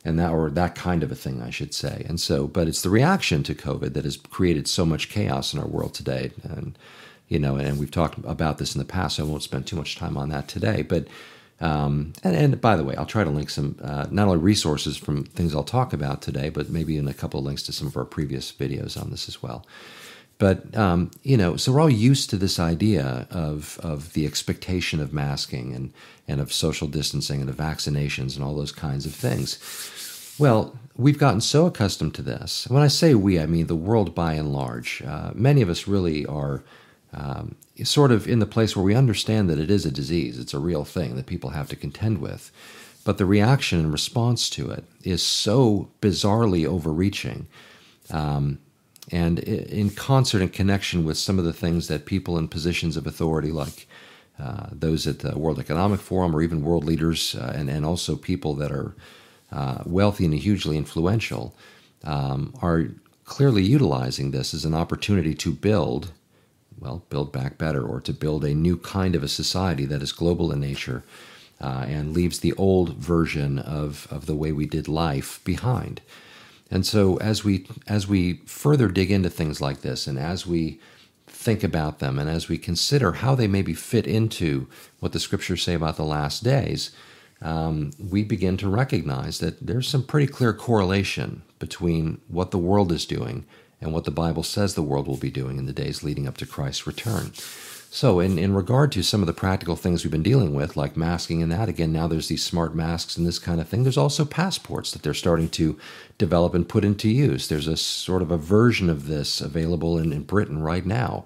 And 0.04 0.19
that, 0.20 0.31
or 0.31 0.50
that 0.50 0.76
kind 0.76 1.02
of 1.02 1.10
a 1.10 1.16
thing, 1.16 1.43
I 1.43 1.50
should 1.50 1.75
say. 1.75 2.06
And 2.08 2.20
so, 2.20 2.46
but 2.46 2.69
it's 2.69 2.82
the 2.82 2.90
reaction 2.90 3.43
to 3.43 3.56
COVID 3.56 3.93
that 3.94 4.04
has 4.04 4.16
created 4.16 4.69
so 4.69 4.87
much 4.87 5.10
chaos 5.10 5.52
in 5.52 5.58
our 5.58 5.66
world 5.66 5.94
today. 5.94 6.31
And, 6.44 6.78
you 7.26 7.40
know, 7.40 7.56
and 7.56 7.76
we've 7.81 7.90
talked 7.90 8.19
about 8.19 8.58
this 8.58 8.76
in 8.76 8.78
the 8.78 8.84
past, 8.84 9.16
so 9.16 9.25
I 9.25 9.26
won't 9.26 9.43
spend 9.43 9.66
too 9.66 9.75
much 9.75 9.96
time 9.96 10.16
on 10.16 10.28
that 10.28 10.46
today. 10.46 10.82
But, 10.82 11.08
um, 11.60 12.12
and, 12.22 12.37
and, 12.37 12.60
by 12.60 12.76
the 12.76 12.84
way, 12.84 12.94
I'll 12.94 13.04
try 13.04 13.25
to 13.25 13.31
link 13.31 13.50
some, 13.50 13.81
uh, 13.82 14.06
not 14.08 14.28
only 14.28 14.38
resources 14.38 14.96
from 14.96 15.25
things 15.25 15.56
I'll 15.56 15.64
talk 15.64 15.93
about 15.93 16.22
today, 16.22 16.50
but 16.50 16.70
maybe 16.70 16.96
in 16.96 17.08
a 17.08 17.14
couple 17.14 17.40
of 17.40 17.46
links 17.46 17.64
to 17.64 17.72
some 17.72 17.88
of 17.88 17.96
our 17.96 18.04
previous 18.04 18.52
videos 18.52 19.00
on 19.00 19.10
this 19.10 19.26
as 19.26 19.43
well. 19.43 19.66
But 20.38 20.77
um, 20.77 21.11
you 21.23 21.37
know, 21.37 21.56
so 21.56 21.73
we're 21.73 21.81
all 21.81 21.91
used 21.91 22.31
to 22.31 22.37
this 22.37 22.59
idea 22.59 23.27
of 23.31 23.79
of 23.83 24.12
the 24.12 24.27
expectation 24.27 25.00
of 25.00 25.12
masking 25.12 25.75
and 25.75 25.93
and 26.29 26.41
of 26.41 26.53
social 26.53 26.88
distancing 26.88 27.41
and 27.41 27.49
of 27.49 27.56
vaccinations 27.56 28.35
and 28.35 28.44
all 28.44 28.55
those 28.55 28.73
kinds 28.73 29.06
of 29.06 29.15
things. 29.15 29.59
Well, 30.38 30.79
we've 30.97 31.19
gotten 31.19 31.41
so 31.41 31.67
accustomed 31.67 32.15
to 32.15 32.23
this. 32.23 32.67
When 32.69 32.83
I 32.83 32.88
say 32.88 33.15
we, 33.15 33.41
I 33.41 33.47
mean 33.47 33.67
the 33.67 33.75
world 33.75 34.15
by 34.15 34.35
and 34.35 34.53
large. 34.53 35.03
Uh, 35.03 35.31
many 35.35 35.62
of 35.62 35.71
us 35.71 35.88
really 35.88 36.27
are 36.27 36.62
um, 37.15 37.55
sort 37.85 38.12
of 38.12 38.29
in 38.29 38.39
the 38.39 38.47
place 38.47 38.77
where 38.77 38.85
we 38.85 38.94
understand 38.94 39.49
that 39.49 39.59
it 39.59 39.71
is 39.71 39.87
a 39.87 39.91
disease, 39.91 40.39
it's 40.39 40.55
a 40.55 40.59
real 40.59 40.85
thing 40.85 41.17
that 41.17 41.27
people 41.27 41.50
have 41.50 41.69
to 41.71 41.77
contend 41.77 42.19
with. 42.19 42.50
But 43.05 43.19
the 43.19 43.25
reaction 43.25 43.79
and 43.79 43.93
response 43.93 44.50
to 44.50 44.71
it 44.71 44.85
is 45.05 45.23
so 45.23 45.89
bizarrely 46.03 46.67
overreaching 46.67 47.47
um, 48.11 48.59
and 49.12 49.38
in 49.38 49.91
concert 49.91 50.43
and 50.43 50.53
connection 50.53 51.05
with 51.05 51.17
some 51.17 51.38
of 51.38 51.44
the 51.44 51.53
things 51.53 51.88
that 51.88 52.06
people 52.06 52.37
in 52.38 52.49
positions 52.49 52.97
of 52.97 53.06
authority, 53.06 53.53
like 53.53 53.87
uh, 54.38 54.67
those 54.73 55.06
at 55.06 55.20
the 55.20 55.38
World 55.38 55.58
Economic 55.58 56.00
Forum 56.00 56.35
or 56.35 56.43
even 56.43 56.62
world 56.62 56.85
leaders, 56.85 57.35
uh, 57.35 57.53
and, 57.55 57.70
and 57.70 57.87
also 57.87 58.17
people 58.17 58.55
that 58.55 58.73
are 58.73 58.94
uh, 59.53 59.82
wealthy 59.87 60.25
and 60.25 60.35
hugely 60.35 60.76
influential, 60.76 61.55
um, 62.05 62.53
are 62.61 62.88
clearly 63.25 63.62
utilizing 63.62 64.31
this 64.31 64.53
as 64.53 64.64
an 64.64 64.75
opportunity 64.75 65.35
to 65.35 65.53
build, 65.53 66.12
well, 66.79 67.05
build 67.08 67.32
back 67.32 67.58
better, 67.58 67.87
or 67.87 68.00
to 68.00 68.12
build 68.12 68.44
a 68.44 68.55
new 68.55 68.76
kind 68.76 69.14
of 69.14 69.23
a 69.23 69.29
society 69.29 69.85
that 69.85 70.03
is 70.03 70.12
global 70.12 70.53
in 70.53 70.61
nature 70.61 71.03
uh, 71.61 71.85
and 71.88 72.12
leaves 72.12 72.41
the 72.41 72.53
old 72.55 72.94
version 72.94 73.58
of, 73.58 74.06
of 74.11 74.26
the 74.26 74.35
way 74.35 74.53
we 74.53 74.67
did 74.67 74.88
life 74.88 75.41
behind. 75.44 76.00
And 76.71 76.85
so 76.85 77.17
as 77.19 77.45
we 77.45 77.67
as 77.87 78.09
we 78.09 78.35
further 78.47 78.89
dig 78.89 79.11
into 79.11 79.31
things 79.31 79.61
like 79.61 79.83
this 79.83 80.07
and 80.07 80.19
as 80.19 80.47
we 80.47 80.81
think 81.27 81.63
about 81.63 81.99
them 82.01 82.19
and 82.19 82.29
as 82.29 82.49
we 82.49 82.59
consider 82.59 83.13
how 83.13 83.35
they 83.35 83.47
maybe 83.47 83.75
fit 83.75 84.07
into 84.07 84.67
what 85.01 85.13
the 85.13 85.21
scriptures 85.21 85.63
say 85.63 85.75
about 85.75 85.97
the 85.97 86.05
last 86.05 86.43
days, 86.43 86.91
um, 87.43 87.93
we 87.99 88.25
begin 88.25 88.56
to 88.56 88.69
recognize 88.69 89.39
that 89.39 89.65
there's 89.65 89.87
some 89.87 90.03
pretty 90.03 90.27
clear 90.27 90.53
correlation 90.53 91.43
between 91.58 92.20
what 92.29 92.51
the 92.51 92.58
world 92.58 92.91
is 92.91 93.06
doing 93.06 93.44
and 93.81 93.93
what 93.93 94.05
the 94.05 94.11
Bible 94.11 94.43
says 94.43 94.75
the 94.75 94.82
world 94.82 95.06
will 95.06 95.17
be 95.17 95.31
doing 95.31 95.58
in 95.58 95.67
the 95.67 95.73
days 95.73 96.03
leading 96.03 96.27
up 96.27 96.37
to 96.39 96.46
Christ's 96.46 96.87
return. 96.87 97.32
So, 97.96 98.20
in, 98.20 98.38
in 98.38 98.53
regard 98.53 98.93
to 98.93 99.03
some 99.03 99.22
of 99.22 99.26
the 99.26 99.32
practical 99.32 99.74
things 99.74 100.05
we've 100.05 100.10
been 100.10 100.22
dealing 100.22 100.53
with, 100.53 100.76
like 100.76 100.98
masking 100.98 101.43
and 101.43 101.50
that, 101.50 101.70
again, 101.70 101.94
now 101.94 102.06
there's 102.06 102.29
these 102.29 102.44
smart 102.44 102.74
masks 102.74 103.17
and 103.17 103.26
this 103.26 103.38
kind 103.38 103.58
of 103.58 103.69
thing. 103.70 103.84
There's 103.84 103.96
also 103.96 104.26
passports 104.26 104.93
that 104.93 105.03
they're 105.03 105.15
starting 105.15 105.48
to 105.53 105.79
develop 106.19 106.53
and 106.53 106.69
put 106.69 106.84
into 106.84 107.08
use. 107.08 107.48
There's 107.48 107.67
a 107.67 107.74
sort 107.74 108.20
of 108.20 108.31
a 108.31 108.36
version 108.36 108.91
of 108.91 109.06
this 109.06 109.41
available 109.41 109.96
in, 109.96 110.12
in 110.12 110.24
Britain 110.24 110.60
right 110.60 110.84
now 110.84 111.24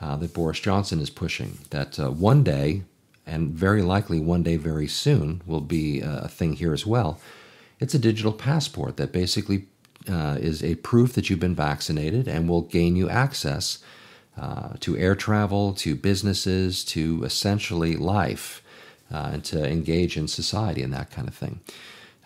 uh, 0.00 0.14
that 0.18 0.32
Boris 0.32 0.60
Johnson 0.60 1.00
is 1.00 1.10
pushing. 1.10 1.58
That 1.70 1.98
uh, 1.98 2.12
one 2.12 2.44
day, 2.44 2.82
and 3.26 3.50
very 3.50 3.82
likely 3.82 4.20
one 4.20 4.44
day 4.44 4.54
very 4.54 4.86
soon, 4.86 5.42
will 5.46 5.62
be 5.62 6.00
a 6.00 6.28
thing 6.28 6.52
here 6.52 6.72
as 6.72 6.86
well. 6.86 7.18
It's 7.80 7.92
a 7.94 7.98
digital 7.98 8.32
passport 8.32 8.98
that 8.98 9.10
basically 9.10 9.66
uh, 10.08 10.36
is 10.38 10.62
a 10.62 10.76
proof 10.76 11.14
that 11.14 11.28
you've 11.28 11.40
been 11.40 11.56
vaccinated 11.56 12.28
and 12.28 12.48
will 12.48 12.62
gain 12.62 12.94
you 12.94 13.10
access 13.10 13.80
uh, 14.36 14.70
to 14.80 14.96
air 14.96 15.14
travel, 15.14 15.72
to 15.74 15.94
businesses, 15.94 16.84
to 16.84 17.22
essentially 17.24 17.96
life, 17.96 18.62
uh, 19.12 19.30
and 19.32 19.44
to 19.44 19.64
engage 19.64 20.16
in 20.16 20.26
society 20.28 20.82
and 20.82 20.92
that 20.92 21.10
kind 21.10 21.28
of 21.28 21.34
thing. 21.34 21.60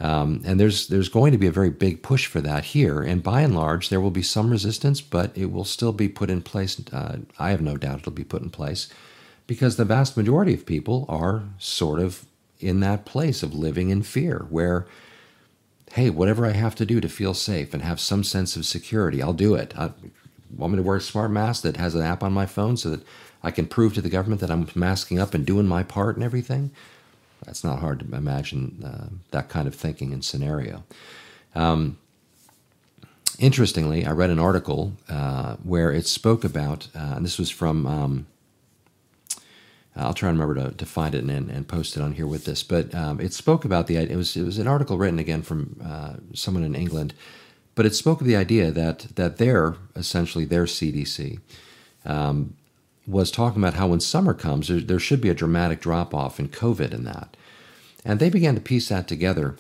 Um, 0.01 0.43
and 0.45 0.61
there's 0.61 0.87
there's 0.89 1.09
going 1.09 1.33
to 1.33 1.39
be 1.39 1.49
a 1.49 1.53
very 1.53 1.71
big 1.71 2.03
push 2.03 2.27
for 2.27 2.41
that 2.41 2.67
here, 2.67 3.03
and 3.03 3.23
by 3.23 3.41
and 3.41 3.55
large, 3.55 3.89
there 3.89 4.01
will 4.01 4.13
be 4.13 4.23
some 4.23 4.51
resistance, 4.51 5.01
but 5.01 5.37
it 5.37 5.51
will 5.51 5.65
still 5.65 5.93
be 5.93 6.09
put 6.09 6.31
in 6.31 6.41
place. 6.41 6.81
Uh, 6.93 7.19
I 7.39 7.51
have 7.51 7.61
no 7.61 7.77
doubt 7.77 8.01
it'll 8.01 8.13
be 8.13 8.25
put 8.25 8.43
in 8.43 8.51
place 8.51 8.89
because 9.49 9.77
the 9.77 9.85
vast 9.85 10.17
majority 10.17 10.55
of 10.55 10.67
people 10.67 11.05
are 11.09 11.43
sort 11.59 11.99
of 11.99 12.27
in 12.61 12.81
that 12.81 13.07
place 13.07 13.43
of 13.43 13.55
living 13.55 13.91
in 13.91 14.03
fear, 14.03 14.47
where 14.51 14.87
hey, 15.93 16.11
whatever 16.11 16.47
I 16.47 16.53
have 16.53 16.75
to 16.77 16.87
do 16.87 17.01
to 17.01 17.09
feel 17.09 17.35
safe 17.35 17.73
and 17.73 17.83
have 17.83 17.99
some 17.99 18.23
sense 18.23 18.57
of 18.57 18.67
security, 18.67 19.23
I'll 19.23 19.33
do 19.33 19.55
it. 19.55 19.75
I, 19.77 19.91
want 20.57 20.73
me 20.73 20.77
to 20.79 20.83
wear 20.83 20.97
a 20.97 21.01
smart 21.01 21.31
mask 21.31 21.63
that 21.63 21.77
has 21.77 21.95
an 21.95 22.03
app 22.03 22.23
on 22.23 22.33
my 22.33 22.47
phone 22.47 22.77
so 22.77 22.91
that 22.91 23.03
I 23.43 23.51
can 23.51 23.67
prove 23.67 23.95
to 23.95 24.01
the 24.01 24.09
government 24.09 24.41
that 24.41 24.51
I'm 24.51 24.69
masking 24.75 25.19
up 25.19 25.35
and 25.35 25.47
doing 25.47 25.67
my 25.67 25.83
part 25.83 26.17
and 26.17 26.25
everything? 26.25 26.71
That's 27.45 27.63
not 27.63 27.79
hard 27.79 28.01
to 28.01 28.17
imagine 28.17 28.83
uh, 28.85 29.17
that 29.31 29.49
kind 29.49 29.69
of 29.69 29.75
thinking 29.75 30.13
and 30.13 30.25
scenario. 30.25 30.85
Um, 31.55 31.99
interestingly, 33.39 34.05
I 34.05 34.11
read 34.11 34.31
an 34.31 34.39
article 34.39 34.95
uh, 35.09 35.57
where 35.57 35.93
it 35.93 36.07
spoke 36.07 36.45
about, 36.45 36.89
uh, 36.95 37.15
and 37.17 37.25
this 37.25 37.39
was 37.39 37.51
from 37.51 37.87
um, 37.87 38.27
I'll 39.99 40.15
try 40.15 40.29
and 40.29 40.39
remember 40.39 40.71
to, 40.71 40.77
to 40.77 40.87
find 40.87 41.15
it 41.15 41.25
and, 41.25 41.51
and 41.51 41.67
post 41.67 41.97
it 41.97 42.03
on 42.03 42.13
here 42.13 42.27
with 42.27 42.45
this. 42.45 42.63
But 42.63 42.95
um, 42.95 43.21
it 43.21 43.33
spoke 43.33 43.65
about 43.65 43.89
the 43.89 43.97
it 43.97 44.17
was 44.17 44.37
it 44.37 44.45
was 44.45 44.59
an 44.59 44.69
article 44.69 44.97
written 44.97 45.19
again 45.19 45.43
from 45.43 45.81
uh, 45.85 46.15
someone 46.35 46.63
in 46.63 46.75
England, 46.75 47.15
but 47.79 47.87
it 47.87 47.95
spoke 47.95 48.21
of 48.21 48.27
the 48.27 48.35
idea 48.35 48.73
that 48.73 49.07
that 49.15 49.37
their 49.37 49.77
essentially 49.95 50.45
their 50.45 50.65
CDC 50.65 51.39
um, 52.05 52.57
was 53.07 53.31
talking 53.31 53.63
about 53.63 53.75
how 53.75 53.87
when 53.87 54.01
summer 54.01 54.35
comes 54.35 54.67
there, 54.67 54.81
there 54.81 54.99
should 54.99 55.21
be 55.21 55.29
a 55.29 55.35
dramatic 55.35 55.81
drop 55.81 56.13
off 56.13 56.41
in 56.41 56.49
COVID 56.49 56.93
in 56.93 57.05
that, 57.05 57.37
and 58.05 58.19
they 58.19 58.31
began 58.31 58.57
to 58.57 58.61
piece 58.61 58.89
that 58.89 59.07
together 59.07 59.55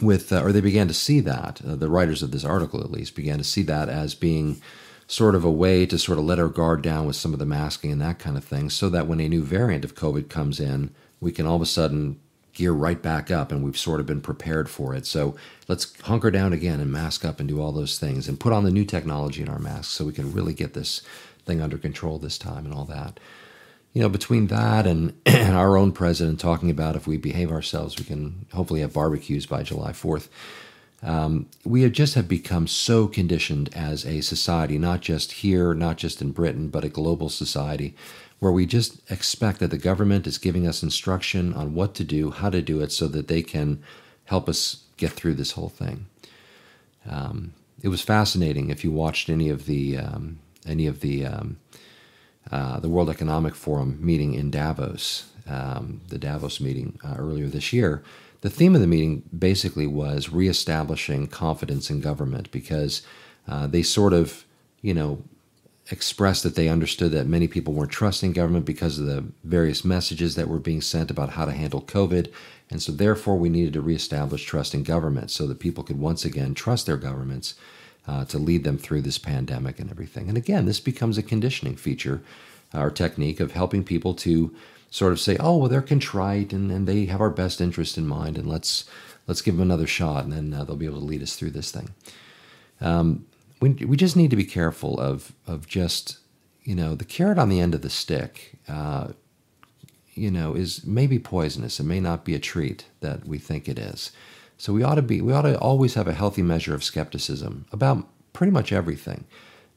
with 0.00 0.32
uh, 0.32 0.42
or 0.42 0.52
they 0.52 0.62
began 0.62 0.88
to 0.88 0.94
see 0.94 1.20
that 1.20 1.60
uh, 1.68 1.76
the 1.76 1.90
writers 1.90 2.22
of 2.22 2.30
this 2.30 2.46
article 2.46 2.80
at 2.80 2.90
least 2.90 3.14
began 3.14 3.36
to 3.36 3.44
see 3.44 3.62
that 3.62 3.90
as 3.90 4.14
being 4.14 4.62
sort 5.06 5.34
of 5.34 5.44
a 5.44 5.50
way 5.50 5.84
to 5.84 5.98
sort 5.98 6.18
of 6.18 6.24
let 6.24 6.38
our 6.38 6.48
guard 6.48 6.80
down 6.80 7.04
with 7.04 7.16
some 7.16 7.34
of 7.34 7.38
the 7.38 7.44
masking 7.44 7.92
and 7.92 8.00
that 8.00 8.18
kind 8.18 8.38
of 8.38 8.44
thing, 8.44 8.70
so 8.70 8.88
that 8.88 9.06
when 9.06 9.20
a 9.20 9.28
new 9.28 9.42
variant 9.42 9.84
of 9.84 9.94
COVID 9.94 10.30
comes 10.30 10.58
in, 10.58 10.94
we 11.20 11.30
can 11.30 11.44
all 11.44 11.56
of 11.56 11.62
a 11.62 11.66
sudden 11.66 12.18
gear 12.58 12.72
right 12.72 13.00
back 13.00 13.30
up 13.30 13.52
and 13.52 13.62
we've 13.62 13.78
sort 13.78 14.00
of 14.00 14.06
been 14.06 14.20
prepared 14.20 14.68
for 14.68 14.92
it. 14.92 15.06
So 15.06 15.36
let's 15.68 15.98
hunker 16.00 16.30
down 16.30 16.52
again 16.52 16.80
and 16.80 16.90
mask 16.90 17.24
up 17.24 17.38
and 17.38 17.48
do 17.48 17.62
all 17.62 17.70
those 17.70 18.00
things 18.00 18.26
and 18.26 18.38
put 18.38 18.52
on 18.52 18.64
the 18.64 18.72
new 18.72 18.84
technology 18.84 19.42
in 19.42 19.48
our 19.48 19.60
masks 19.60 19.94
so 19.94 20.04
we 20.04 20.12
can 20.12 20.32
really 20.32 20.52
get 20.52 20.74
this 20.74 21.00
thing 21.46 21.62
under 21.62 21.78
control 21.78 22.18
this 22.18 22.36
time 22.36 22.66
and 22.66 22.74
all 22.74 22.84
that. 22.86 23.20
You 23.92 24.02
know, 24.02 24.08
between 24.08 24.48
that 24.48 24.88
and, 24.88 25.14
and 25.26 25.56
our 25.56 25.76
own 25.76 25.92
president 25.92 26.40
talking 26.40 26.68
about 26.68 26.96
if 26.96 27.06
we 27.06 27.16
behave 27.16 27.52
ourselves, 27.52 27.96
we 27.96 28.04
can 28.04 28.46
hopefully 28.52 28.80
have 28.80 28.92
barbecues 28.92 29.46
by 29.46 29.62
July 29.62 29.92
4th. 29.92 30.28
Um, 31.00 31.46
we 31.64 31.82
have 31.82 31.92
just 31.92 32.14
have 32.14 32.26
become 32.26 32.66
so 32.66 33.06
conditioned 33.06 33.70
as 33.72 34.04
a 34.04 34.20
society, 34.20 34.78
not 34.78 35.00
just 35.00 35.30
here, 35.30 35.74
not 35.74 35.96
just 35.96 36.20
in 36.20 36.32
Britain, 36.32 36.70
but 36.70 36.84
a 36.84 36.88
global 36.88 37.28
society, 37.28 37.94
where 38.38 38.52
we 38.52 38.66
just 38.66 39.00
expect 39.10 39.58
that 39.60 39.70
the 39.70 39.78
government 39.78 40.26
is 40.26 40.38
giving 40.38 40.66
us 40.66 40.82
instruction 40.82 41.52
on 41.54 41.74
what 41.74 41.94
to 41.94 42.04
do, 42.04 42.30
how 42.30 42.50
to 42.50 42.62
do 42.62 42.80
it, 42.80 42.92
so 42.92 43.08
that 43.08 43.28
they 43.28 43.42
can 43.42 43.82
help 44.24 44.48
us 44.48 44.84
get 44.96 45.10
through 45.10 45.34
this 45.34 45.52
whole 45.52 45.68
thing. 45.68 46.06
Um, 47.08 47.52
it 47.82 47.88
was 47.88 48.02
fascinating 48.02 48.70
if 48.70 48.84
you 48.84 48.92
watched 48.92 49.28
any 49.28 49.48
of 49.48 49.66
the 49.66 49.96
um, 49.96 50.38
any 50.66 50.86
of 50.86 51.00
the 51.00 51.26
um, 51.26 51.58
uh, 52.50 52.80
the 52.80 52.88
World 52.88 53.10
Economic 53.10 53.54
Forum 53.54 53.98
meeting 54.00 54.34
in 54.34 54.50
Davos, 54.50 55.30
um, 55.46 56.00
the 56.08 56.18
Davos 56.18 56.60
meeting 56.60 56.98
uh, 57.04 57.14
earlier 57.18 57.46
this 57.46 57.72
year 57.72 58.02
the 58.40 58.50
theme 58.50 58.74
of 58.74 58.80
the 58.80 58.86
meeting 58.86 59.22
basically 59.36 59.86
was 59.86 60.30
reestablishing 60.30 61.26
confidence 61.26 61.90
in 61.90 62.00
government 62.00 62.50
because 62.50 63.02
uh, 63.48 63.66
they 63.66 63.82
sort 63.82 64.12
of, 64.12 64.44
you 64.80 64.94
know, 64.94 65.22
expressed 65.90 66.42
that 66.42 66.54
they 66.54 66.68
understood 66.68 67.12
that 67.12 67.26
many 67.26 67.48
people 67.48 67.72
weren't 67.72 67.90
trusting 67.90 68.32
government 68.32 68.66
because 68.66 68.98
of 68.98 69.06
the 69.06 69.24
various 69.44 69.84
messages 69.84 70.34
that 70.34 70.48
were 70.48 70.58
being 70.58 70.82
sent 70.82 71.10
about 71.10 71.30
how 71.30 71.44
to 71.44 71.52
handle 71.52 71.80
COVID. 71.80 72.30
And 72.70 72.82
so, 72.82 72.92
therefore, 72.92 73.36
we 73.36 73.48
needed 73.48 73.72
to 73.72 73.80
reestablish 73.80 74.44
trust 74.44 74.74
in 74.74 74.82
government 74.82 75.30
so 75.30 75.46
that 75.46 75.60
people 75.60 75.84
could 75.84 75.98
once 75.98 76.24
again 76.24 76.54
trust 76.54 76.86
their 76.86 76.98
governments 76.98 77.54
uh, 78.06 78.24
to 78.26 78.38
lead 78.38 78.64
them 78.64 78.78
through 78.78 79.02
this 79.02 79.18
pandemic 79.18 79.78
and 79.78 79.90
everything. 79.90 80.28
And 80.28 80.36
again, 80.36 80.66
this 80.66 80.80
becomes 80.80 81.16
a 81.16 81.22
conditioning 81.22 81.76
feature 81.76 82.22
uh, 82.74 82.80
or 82.80 82.90
technique 82.90 83.40
of 83.40 83.52
helping 83.52 83.84
people 83.84 84.14
to 84.14 84.54
sort 84.90 85.12
of 85.12 85.20
say, 85.20 85.36
oh, 85.38 85.56
well, 85.56 85.68
they're 85.68 85.82
contrite 85.82 86.52
and, 86.52 86.70
and 86.70 86.86
they 86.86 87.06
have 87.06 87.20
our 87.20 87.30
best 87.30 87.60
interest 87.60 87.98
in 87.98 88.06
mind, 88.06 88.36
and 88.36 88.48
let's 88.48 88.84
let's 89.26 89.42
give 89.42 89.56
them 89.56 89.62
another 89.62 89.86
shot, 89.86 90.24
and 90.24 90.32
then 90.32 90.52
uh, 90.54 90.64
they'll 90.64 90.76
be 90.76 90.86
able 90.86 91.00
to 91.00 91.04
lead 91.04 91.22
us 91.22 91.36
through 91.36 91.50
this 91.50 91.70
thing. 91.70 91.90
Um, 92.80 93.26
we 93.60 93.70
we 93.70 93.96
just 93.96 94.16
need 94.16 94.30
to 94.30 94.36
be 94.36 94.44
careful 94.44 94.98
of 95.00 95.32
of 95.46 95.66
just 95.66 96.18
you 96.62 96.74
know 96.74 96.94
the 96.94 97.04
carrot 97.04 97.38
on 97.38 97.48
the 97.48 97.60
end 97.60 97.74
of 97.74 97.82
the 97.82 97.90
stick. 97.90 98.52
Uh, 98.68 99.08
you 100.18 100.30
know, 100.30 100.54
is 100.54 100.84
maybe 100.84 101.18
poisonous. 101.18 101.78
It 101.78 101.84
may 101.84 102.00
not 102.00 102.24
be 102.24 102.34
a 102.34 102.40
treat 102.40 102.86
that 103.00 103.24
we 103.24 103.38
think 103.38 103.68
it 103.68 103.78
is. 103.78 104.10
So 104.56 104.72
we 104.72 104.82
ought 104.82 104.96
to 104.96 105.02
be 105.02 105.20
we 105.20 105.32
ought 105.32 105.42
to 105.42 105.58
always 105.58 105.94
have 105.94 106.08
a 106.08 106.12
healthy 106.12 106.42
measure 106.42 106.74
of 106.74 106.84
skepticism 106.84 107.66
about 107.72 108.08
pretty 108.32 108.50
much 108.50 108.72
everything. 108.72 109.24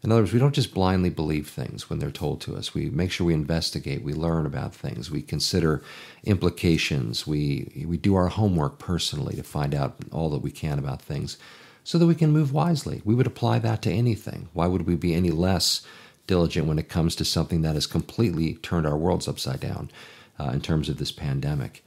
In 0.03 0.11
other 0.11 0.21
words, 0.21 0.33
we 0.33 0.39
don't 0.39 0.55
just 0.55 0.73
blindly 0.73 1.11
believe 1.11 1.47
things 1.47 1.87
when 1.87 1.99
they're 1.99 2.09
told 2.09 2.41
to 2.41 2.55
us. 2.55 2.73
We 2.73 2.89
make 2.89 3.11
sure 3.11 3.27
we 3.27 3.35
investigate, 3.35 4.03
we 4.03 4.13
learn 4.13 4.47
about 4.47 4.73
things, 4.73 5.11
we 5.11 5.21
consider 5.21 5.83
implications, 6.23 7.27
we, 7.27 7.85
we 7.87 7.97
do 7.97 8.15
our 8.15 8.29
homework 8.29 8.79
personally 8.79 9.35
to 9.35 9.43
find 9.43 9.75
out 9.75 9.97
all 10.11 10.31
that 10.31 10.41
we 10.41 10.49
can 10.49 10.79
about 10.79 11.03
things 11.03 11.37
so 11.83 11.97
that 11.97 12.05
we 12.05 12.15
can 12.15 12.31
move 12.31 12.53
wisely. 12.53 13.01
We 13.03 13.15
would 13.15 13.27
apply 13.27 13.59
that 13.59 13.81
to 13.83 13.91
anything. 13.91 14.49
Why 14.53 14.67
would 14.67 14.85
we 14.85 14.95
be 14.95 15.13
any 15.13 15.31
less 15.31 15.81
diligent 16.27 16.67
when 16.67 16.79
it 16.79 16.89
comes 16.89 17.15
to 17.15 17.25
something 17.25 17.61
that 17.61 17.75
has 17.75 17.87
completely 17.87 18.55
turned 18.55 18.85
our 18.85 18.97
worlds 18.97 19.27
upside 19.27 19.59
down 19.59 19.89
uh, 20.39 20.51
in 20.53 20.61
terms 20.61 20.89
of 20.89 20.97
this 20.97 21.11
pandemic? 21.11 21.83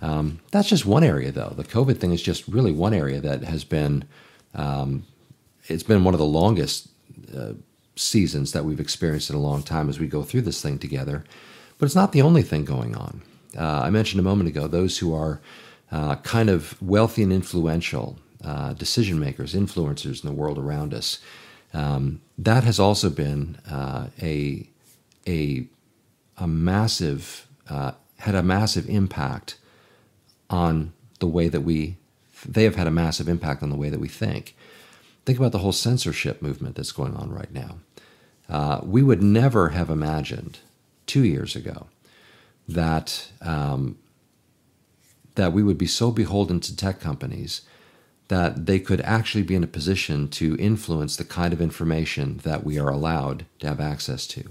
Um, 0.00 0.40
that's 0.50 0.68
just 0.68 0.86
one 0.86 1.04
area, 1.04 1.32
though. 1.32 1.54
The 1.56 1.64
COVID 1.64 1.98
thing 1.98 2.12
is 2.12 2.22
just 2.22 2.46
really 2.46 2.72
one 2.72 2.94
area 2.94 3.20
that 3.20 3.44
has 3.44 3.64
been. 3.64 4.04
Um, 4.54 5.06
it's 5.66 5.82
been 5.82 6.04
one 6.04 6.14
of 6.14 6.20
the 6.20 6.26
longest 6.26 6.88
uh, 7.34 7.54
seasons 7.96 8.52
that 8.52 8.64
we've 8.64 8.80
experienced 8.80 9.30
in 9.30 9.36
a 9.36 9.40
long 9.40 9.62
time 9.62 9.88
as 9.88 9.98
we 9.98 10.06
go 10.06 10.22
through 10.22 10.42
this 10.42 10.60
thing 10.60 10.78
together. 10.78 11.24
But 11.78 11.86
it's 11.86 11.94
not 11.94 12.12
the 12.12 12.22
only 12.22 12.42
thing 12.42 12.64
going 12.64 12.94
on. 12.94 13.22
Uh, 13.56 13.80
I 13.80 13.90
mentioned 13.90 14.20
a 14.20 14.24
moment 14.24 14.48
ago 14.48 14.66
those 14.66 14.98
who 14.98 15.14
are 15.14 15.40
uh, 15.90 16.16
kind 16.16 16.50
of 16.50 16.80
wealthy 16.82 17.22
and 17.22 17.32
influential 17.32 18.18
uh, 18.44 18.74
decision 18.74 19.18
makers, 19.18 19.54
influencers 19.54 20.22
in 20.22 20.28
the 20.28 20.34
world 20.34 20.58
around 20.58 20.92
us. 20.94 21.18
Um, 21.72 22.20
that 22.38 22.64
has 22.64 22.78
also 22.78 23.10
been 23.10 23.58
uh, 23.68 24.08
a, 24.22 24.68
a, 25.26 25.66
a 26.38 26.46
massive, 26.46 27.48
uh, 27.68 27.92
had 28.18 28.34
a 28.34 28.42
massive 28.42 28.88
impact 28.88 29.56
on 30.50 30.92
the 31.20 31.26
way 31.26 31.48
that 31.48 31.62
we, 31.62 31.96
they 32.46 32.64
have 32.64 32.76
had 32.76 32.86
a 32.86 32.92
massive 32.92 33.28
impact 33.28 33.62
on 33.62 33.70
the 33.70 33.76
way 33.76 33.88
that 33.88 34.00
we 34.00 34.08
think. 34.08 34.54
Think 35.24 35.38
about 35.38 35.52
the 35.52 35.58
whole 35.58 35.72
censorship 35.72 36.42
movement 36.42 36.76
that's 36.76 36.92
going 36.92 37.16
on 37.16 37.32
right 37.32 37.52
now. 37.52 37.78
Uh, 38.48 38.80
we 38.84 39.02
would 39.02 39.22
never 39.22 39.70
have 39.70 39.88
imagined 39.88 40.58
two 41.06 41.24
years 41.24 41.56
ago 41.56 41.86
that 42.68 43.30
um, 43.40 43.98
that 45.34 45.52
we 45.52 45.62
would 45.62 45.78
be 45.78 45.86
so 45.86 46.10
beholden 46.10 46.60
to 46.60 46.76
tech 46.76 47.00
companies 47.00 47.62
that 48.28 48.66
they 48.66 48.78
could 48.78 49.00
actually 49.02 49.42
be 49.42 49.54
in 49.54 49.64
a 49.64 49.68
position 49.68 50.28
to 50.28 50.56
influence 50.58 51.16
the 51.16 51.24
kind 51.24 51.52
of 51.52 51.60
information 51.60 52.38
that 52.44 52.64
we 52.64 52.78
are 52.78 52.88
allowed 52.88 53.44
to 53.58 53.68
have 53.68 53.80
access 53.80 54.26
to. 54.26 54.50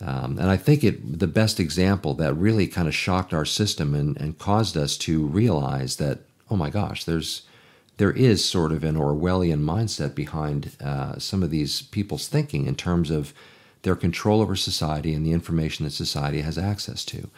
Um, 0.00 0.38
and 0.38 0.48
I 0.48 0.56
think 0.56 0.84
it 0.84 1.18
the 1.18 1.26
best 1.26 1.58
example 1.58 2.14
that 2.14 2.34
really 2.34 2.66
kind 2.66 2.86
of 2.86 2.94
shocked 2.94 3.34
our 3.34 3.44
system 3.44 3.94
and, 3.94 4.16
and 4.16 4.38
caused 4.38 4.76
us 4.76 4.96
to 4.98 5.26
realize 5.26 5.96
that 5.96 6.20
oh 6.50 6.56
my 6.56 6.70
gosh, 6.70 7.04
there's 7.04 7.42
there 7.96 8.12
is 8.12 8.44
sort 8.44 8.70
of 8.70 8.84
an 8.84 8.94
Orwellian 8.94 9.62
mindset 9.64 10.14
behind 10.14 10.76
uh, 10.80 11.18
some 11.18 11.42
of 11.42 11.50
these 11.50 11.82
people's 11.82 12.28
thinking 12.28 12.66
in 12.66 12.76
terms 12.76 13.10
of 13.10 13.34
their 13.82 13.96
control 13.96 14.40
over 14.40 14.54
society 14.54 15.14
and 15.14 15.26
the 15.26 15.32
information 15.32 15.84
that 15.84 15.90
society 15.90 16.42
has 16.42 16.56
access 16.56 17.04
to. 17.06 17.28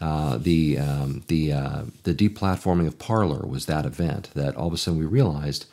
Uh, 0.00 0.38
the 0.38 0.78
um, 0.78 1.24
the 1.26 1.52
uh, 1.52 1.82
the 2.04 2.14
deplatforming 2.14 2.86
of 2.86 2.98
Parler 2.98 3.44
was 3.46 3.66
that 3.66 3.84
event 3.84 4.30
that 4.34 4.54
all 4.56 4.68
of 4.68 4.72
a 4.72 4.76
sudden 4.76 5.00
we 5.00 5.06
realized 5.06 5.66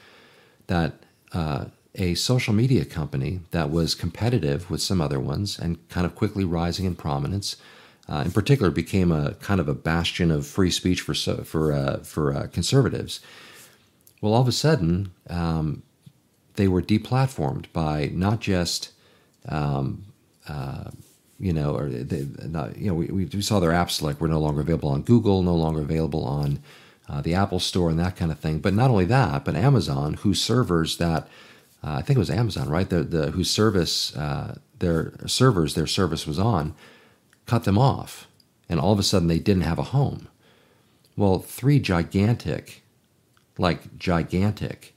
that 0.67 0.93
uh, 1.31 1.65
a 1.93 2.15
social 2.15 2.53
media 2.53 2.85
company 2.85 3.41
that 3.51 3.69
was 3.69 3.93
competitive 3.93 4.69
with 4.69 4.81
some 4.81 4.99
other 4.99 5.19
ones 5.19 5.59
and 5.59 5.87
kind 5.89 6.05
of 6.05 6.15
quickly 6.15 6.43
rising 6.43 6.85
in 6.85 6.95
prominence, 6.95 7.55
uh, 8.09 8.23
in 8.25 8.31
particular, 8.31 8.71
became 8.71 9.11
a 9.11 9.35
kind 9.35 9.59
of 9.59 9.67
a 9.67 9.73
bastion 9.73 10.31
of 10.31 10.47
free 10.47 10.71
speech 10.71 11.01
for 11.01 11.13
for 11.13 11.71
uh, 11.71 11.97
for 11.99 12.47
conservatives. 12.47 13.19
Well, 14.21 14.33
all 14.33 14.41
of 14.41 14.47
a 14.47 14.51
sudden, 14.51 15.11
um, 15.29 15.83
they 16.55 16.67
were 16.67 16.81
deplatformed 16.81 17.65
by 17.73 18.09
not 18.13 18.39
just, 18.39 18.91
um, 19.47 20.05
you 21.39 21.53
know, 21.53 21.75
or 21.75 21.89
they, 21.89 22.27
not, 22.47 22.77
you 22.77 22.87
know, 22.87 22.93
we, 22.93 23.07
we 23.07 23.41
saw 23.41 23.59
their 23.59 23.71
apps 23.71 24.01
like 24.01 24.21
were 24.21 24.27
no 24.27 24.39
longer 24.39 24.61
available 24.61 24.89
on 24.89 25.01
Google, 25.01 25.41
no 25.41 25.55
longer 25.55 25.81
available 25.81 26.23
on 26.23 26.59
uh, 27.09 27.21
the 27.21 27.33
Apple 27.33 27.59
Store, 27.59 27.89
and 27.89 27.99
that 27.99 28.15
kind 28.15 28.31
of 28.31 28.39
thing. 28.39 28.59
But 28.59 28.73
not 28.73 28.89
only 28.89 29.05
that, 29.05 29.45
but 29.45 29.55
Amazon, 29.55 30.15
whose 30.15 30.41
servers 30.41 30.97
that 30.97 31.27
uh, 31.83 31.97
I 31.97 32.01
think 32.01 32.17
it 32.17 32.19
was 32.19 32.31
Amazon, 32.31 32.69
right? 32.69 32.89
The, 32.89 33.03
the 33.03 33.31
whose 33.31 33.51
service 33.51 34.15
uh, 34.15 34.57
their 34.79 35.13
servers 35.27 35.75
their 35.75 35.87
service 35.87 36.25
was 36.25 36.39
on, 36.39 36.73
cut 37.45 37.63
them 37.63 37.77
off, 37.77 38.27
and 38.67 38.79
all 38.79 38.93
of 38.93 38.99
a 38.99 39.03
sudden 39.03 39.27
they 39.27 39.39
didn't 39.39 39.63
have 39.63 39.79
a 39.79 39.83
home. 39.83 40.27
Well, 41.15 41.39
three 41.39 41.79
gigantic 41.79 42.81
like 43.57 43.97
gigantic 43.97 44.93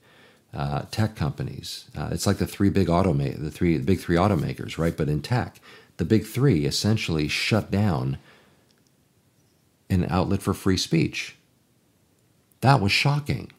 uh, 0.55 0.83
tech 0.91 1.15
companies. 1.15 1.87
Uh, 1.97 2.09
it's 2.11 2.27
like 2.27 2.39
the 2.39 2.47
three 2.47 2.71
big 2.71 2.89
automa- 2.89 3.39
the 3.39 3.51
three 3.51 3.77
the 3.77 3.85
big 3.85 4.01
three 4.01 4.17
automakers, 4.17 4.79
right? 4.79 4.97
But 4.97 5.09
in 5.09 5.21
tech, 5.21 5.61
the 5.99 6.05
big 6.05 6.25
three 6.25 6.65
essentially 6.65 7.29
shut 7.29 7.71
down 7.71 8.19
an 9.91 10.07
outlet 10.09 10.43
for 10.43 10.55
free 10.55 10.77
speech. 10.77 11.37
That 12.61 12.81
was 12.81 12.91
shocking, 12.91 13.53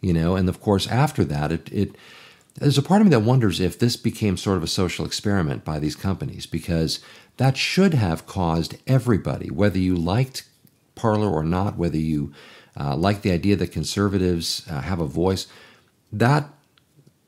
you 0.00 0.12
know. 0.12 0.36
And 0.36 0.48
of 0.48 0.60
course, 0.60 0.86
after 0.86 1.24
that, 1.24 1.52
it 1.52 1.72
it 1.72 1.94
there's 2.56 2.78
a 2.78 2.82
part 2.82 3.00
of 3.00 3.06
me 3.06 3.10
that 3.10 3.20
wonders 3.20 3.60
if 3.60 3.78
this 3.78 3.96
became 3.96 4.36
sort 4.36 4.56
of 4.56 4.62
a 4.62 4.68
social 4.68 5.06
experiment 5.06 5.64
by 5.64 5.78
these 5.78 5.94
companies 5.94 6.44
because 6.46 7.00
that 7.36 7.56
should 7.56 7.94
have 7.94 8.26
caused 8.26 8.76
everybody, 8.86 9.48
whether 9.48 9.78
you 9.78 9.94
liked 9.94 10.44
Parler 10.96 11.30
or 11.30 11.44
not, 11.44 11.76
whether 11.76 11.96
you 11.96 12.32
uh, 12.78 12.96
like 12.96 13.22
the 13.22 13.30
idea 13.30 13.56
that 13.56 13.72
conservatives 13.72 14.66
uh, 14.70 14.80
have 14.80 15.00
a 15.00 15.06
voice, 15.06 15.46
that 16.12 16.48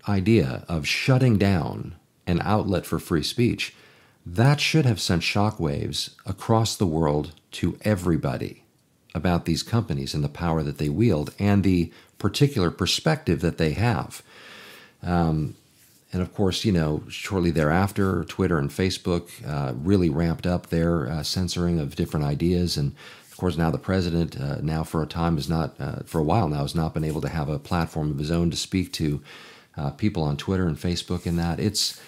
idea 0.09 0.65
of 0.69 0.87
shutting 0.87 1.39
down 1.39 1.95
an 2.27 2.41
outlet 2.43 2.87
for 2.87 2.99
free 2.99 3.23
speech, 3.23 3.75
that 4.35 4.61
should 4.61 4.87
have 4.87 5.01
sent 5.01 5.23
shockwaves 5.23 6.11
across 6.25 6.77
the 6.77 6.87
world 6.87 7.33
to 7.51 7.77
everybody 7.83 8.63
about 9.13 9.45
these 9.45 9.65
companies 9.65 10.15
and 10.15 10.23
the 10.23 10.29
power 10.29 10.63
that 10.63 10.79
they 10.79 10.89
wield 10.89 11.35
and 11.39 11.65
the 11.65 11.91
particular 12.19 12.71
perspective 12.71 13.41
that 13.41 13.59
they 13.59 13.73
have. 13.73 14.23
Um, 15.03 15.57
and 16.13 16.23
of 16.23 16.33
course, 16.33 16.65
you 16.65 16.71
know, 16.71 17.03
shortly 17.09 17.51
thereafter, 17.51 18.25
Twitter 18.25 18.59
and 18.59 18.71
Facebook 18.71 19.31
uh, 19.45 19.73
really 19.75 20.11
ramped 20.11 20.47
up 20.47 20.69
their 20.69 21.09
uh, 21.09 21.23
censoring 21.25 21.81
of 21.81 21.97
different 21.97 22.27
ideas. 22.27 22.77
And 22.77 22.95
of 23.31 23.37
course, 23.37 23.57
now 23.57 23.71
the 23.71 23.79
president, 23.79 24.41
uh, 24.41 24.61
now 24.61 24.85
for 24.85 25.03
a 25.03 25.07
time, 25.07 25.39
is 25.39 25.49
not, 25.49 25.75
uh, 25.81 26.01
for 26.05 26.21
a 26.21 26.25
while 26.25 26.49
now, 26.49 26.63
has 26.63 26.75
not 26.77 26.95
been 26.95 27.05
able 27.05 27.21
to 27.21 27.29
have 27.29 27.49
a 27.49 27.59
platform 27.59 28.13
of 28.13 28.19
his 28.19 28.31
own 28.31 28.51
to 28.51 28.57
speak 28.57 28.93
to 28.93 29.23
uh, 29.77 29.91
people 29.91 30.23
on 30.23 30.37
Twitter 30.37 30.69
and 30.69 30.77
Facebook 30.77 31.27
and 31.27 31.39
that. 31.39 31.59
It's, 31.59 32.01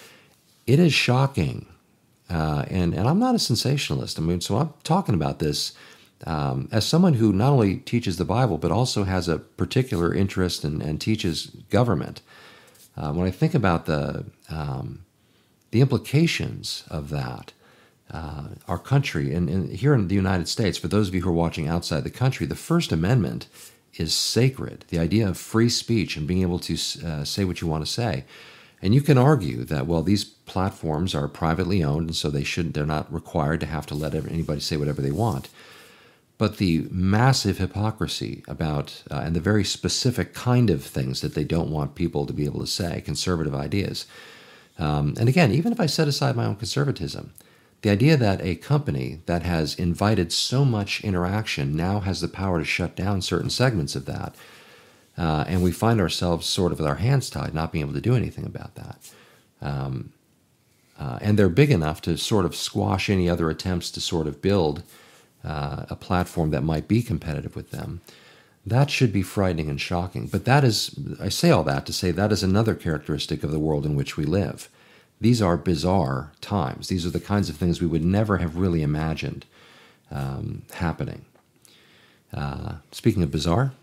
it 0.65 0.79
is 0.79 0.93
shocking. 0.93 1.65
Uh, 2.29 2.65
and, 2.69 2.93
and 2.93 3.07
I'm 3.07 3.19
not 3.19 3.35
a 3.35 3.39
sensationalist. 3.39 4.17
I 4.17 4.21
mean, 4.21 4.41
so 4.41 4.57
I'm 4.57 4.73
talking 4.83 5.13
about 5.13 5.39
this 5.39 5.73
um, 6.25 6.69
as 6.71 6.85
someone 6.85 7.15
who 7.15 7.33
not 7.33 7.51
only 7.51 7.77
teaches 7.77 8.17
the 8.17 8.25
Bible, 8.25 8.57
but 8.57 8.71
also 8.71 9.03
has 9.03 9.27
a 9.27 9.39
particular 9.39 10.13
interest 10.13 10.63
in, 10.63 10.81
and 10.81 10.99
teaches 10.99 11.47
government. 11.69 12.21
Uh, 12.95 13.11
when 13.11 13.27
I 13.27 13.31
think 13.31 13.53
about 13.53 13.85
the 13.85 14.25
um, 14.49 15.05
the 15.71 15.81
implications 15.81 16.83
of 16.89 17.09
that, 17.09 17.51
uh, 18.11 18.49
our 18.67 18.77
country 18.77 19.33
and, 19.33 19.49
and, 19.49 19.71
here 19.71 19.95
in 19.95 20.07
the 20.07 20.15
United 20.15 20.47
States, 20.47 20.77
for 20.77 20.87
those 20.87 21.07
of 21.07 21.15
you 21.15 21.21
who 21.21 21.29
are 21.29 21.33
watching 21.33 21.67
outside 21.67 22.03
the 22.03 22.11
country, 22.11 22.45
the 22.45 22.55
First 22.55 22.91
Amendment 22.91 23.47
is 23.95 24.13
sacred. 24.13 24.85
The 24.89 24.99
idea 24.99 25.27
of 25.27 25.37
free 25.37 25.69
speech 25.69 26.15
and 26.15 26.27
being 26.27 26.43
able 26.43 26.59
to 26.59 26.73
uh, 27.05 27.23
say 27.23 27.43
what 27.43 27.59
you 27.59 27.67
want 27.67 27.85
to 27.85 27.91
say. 27.91 28.25
And 28.83 28.93
you 28.93 29.01
can 29.01 29.17
argue 29.17 29.63
that 29.63 29.87
well, 29.87 30.03
these 30.03 30.23
platforms 30.23 31.15
are 31.15 31.27
privately 31.27 31.83
owned, 31.83 32.09
and 32.09 32.15
so 32.15 32.29
they 32.29 32.43
should 32.43 32.75
they're 32.75 32.85
not 32.85 33.11
required 33.11 33.61
to 33.61 33.65
have 33.65 33.87
to 33.87 33.95
let 33.95 34.13
anybody 34.13 34.61
say 34.61 34.77
whatever 34.77 35.01
they 35.01 35.11
want 35.11 35.49
but 36.37 36.57
the 36.57 36.87
massive 36.91 37.57
hypocrisy 37.57 38.43
about 38.47 39.03
uh, 39.11 39.21
and 39.23 39.35
the 39.35 39.39
very 39.39 39.63
specific 39.63 40.33
kind 40.33 40.69
of 40.69 40.83
things 40.83 41.21
that 41.21 41.35
they 41.35 41.43
don't 41.43 41.69
want 41.69 41.95
people 41.95 42.25
to 42.25 42.33
be 42.33 42.45
able 42.45 42.59
to 42.59 42.67
say, 42.67 43.01
conservative 43.01 43.55
ideas. 43.55 44.05
Um, 44.79 45.13
and 45.19 45.29
again, 45.29 45.51
even 45.51 45.71
if 45.71 45.79
I 45.79 45.85
set 45.85 46.07
aside 46.07 46.35
my 46.35 46.45
own 46.45 46.55
conservatism, 46.55 47.31
the 47.81 47.91
idea 47.91 48.17
that 48.17 48.41
a 48.41 48.55
company 48.55 49.21
that 49.25 49.43
has 49.43 49.75
invited 49.75 50.31
so 50.33 50.65
much 50.65 51.01
interaction 51.03 51.75
now 51.75 51.99
has 51.99 52.21
the 52.21 52.27
power 52.27 52.59
to 52.59 52.65
shut 52.65 52.95
down 52.95 53.21
certain 53.21 53.49
segments 53.49 53.95
of 53.95 54.05
that, 54.05 54.35
uh, 55.17 55.45
and 55.47 55.63
we 55.63 55.71
find 55.71 55.99
ourselves 55.99 56.47
sort 56.47 56.71
of 56.71 56.79
with 56.79 56.87
our 56.87 56.95
hands 56.95 57.29
tied, 57.29 57.53
not 57.53 57.71
being 57.71 57.83
able 57.83 57.93
to 57.93 58.01
do 58.01 58.15
anything 58.15 58.45
about 58.45 58.75
that. 58.75 58.97
Um, 59.61 60.11
uh, 60.99 61.19
and 61.21 61.37
they're 61.37 61.49
big 61.49 61.71
enough 61.71 62.01
to 62.01 62.17
sort 62.17 62.45
of 62.45 62.55
squash 62.55 63.09
any 63.09 63.29
other 63.29 63.49
attempts 63.49 63.91
to 63.91 64.01
sort 64.01 64.27
of 64.27 64.41
build 64.41 64.83
uh, 65.43 65.85
a 65.89 65.95
platform 65.95 66.51
that 66.51 66.63
might 66.63 66.87
be 66.87 67.01
competitive 67.01 67.55
with 67.55 67.71
them, 67.71 68.01
that 68.65 68.89
should 68.89 69.11
be 69.11 69.21
frightening 69.21 69.69
and 69.69 69.81
shocking. 69.81 70.27
But 70.27 70.45
that 70.45 70.63
is, 70.63 70.97
I 71.19 71.29
say 71.29 71.49
all 71.51 71.63
that 71.65 71.85
to 71.87 71.93
say 71.93 72.11
that 72.11 72.31
is 72.31 72.43
another 72.43 72.75
characteristic 72.75 73.43
of 73.43 73.51
the 73.51 73.59
world 73.59 73.85
in 73.85 73.95
which 73.95 74.15
we 74.15 74.23
live. 74.23 74.69
These 75.19 75.41
are 75.41 75.57
bizarre 75.57 76.31
times. 76.41 76.87
These 76.87 77.05
are 77.05 77.09
the 77.09 77.19
kinds 77.19 77.49
of 77.49 77.57
things 77.57 77.81
we 77.81 77.87
would 77.87 78.05
never 78.05 78.37
have 78.37 78.57
really 78.57 78.83
imagined 78.83 79.45
um, 80.11 80.63
happening. 80.73 81.25
Uh, 82.33 82.75
speaking 82.91 83.23
of 83.23 83.31
bizarre, 83.31 83.73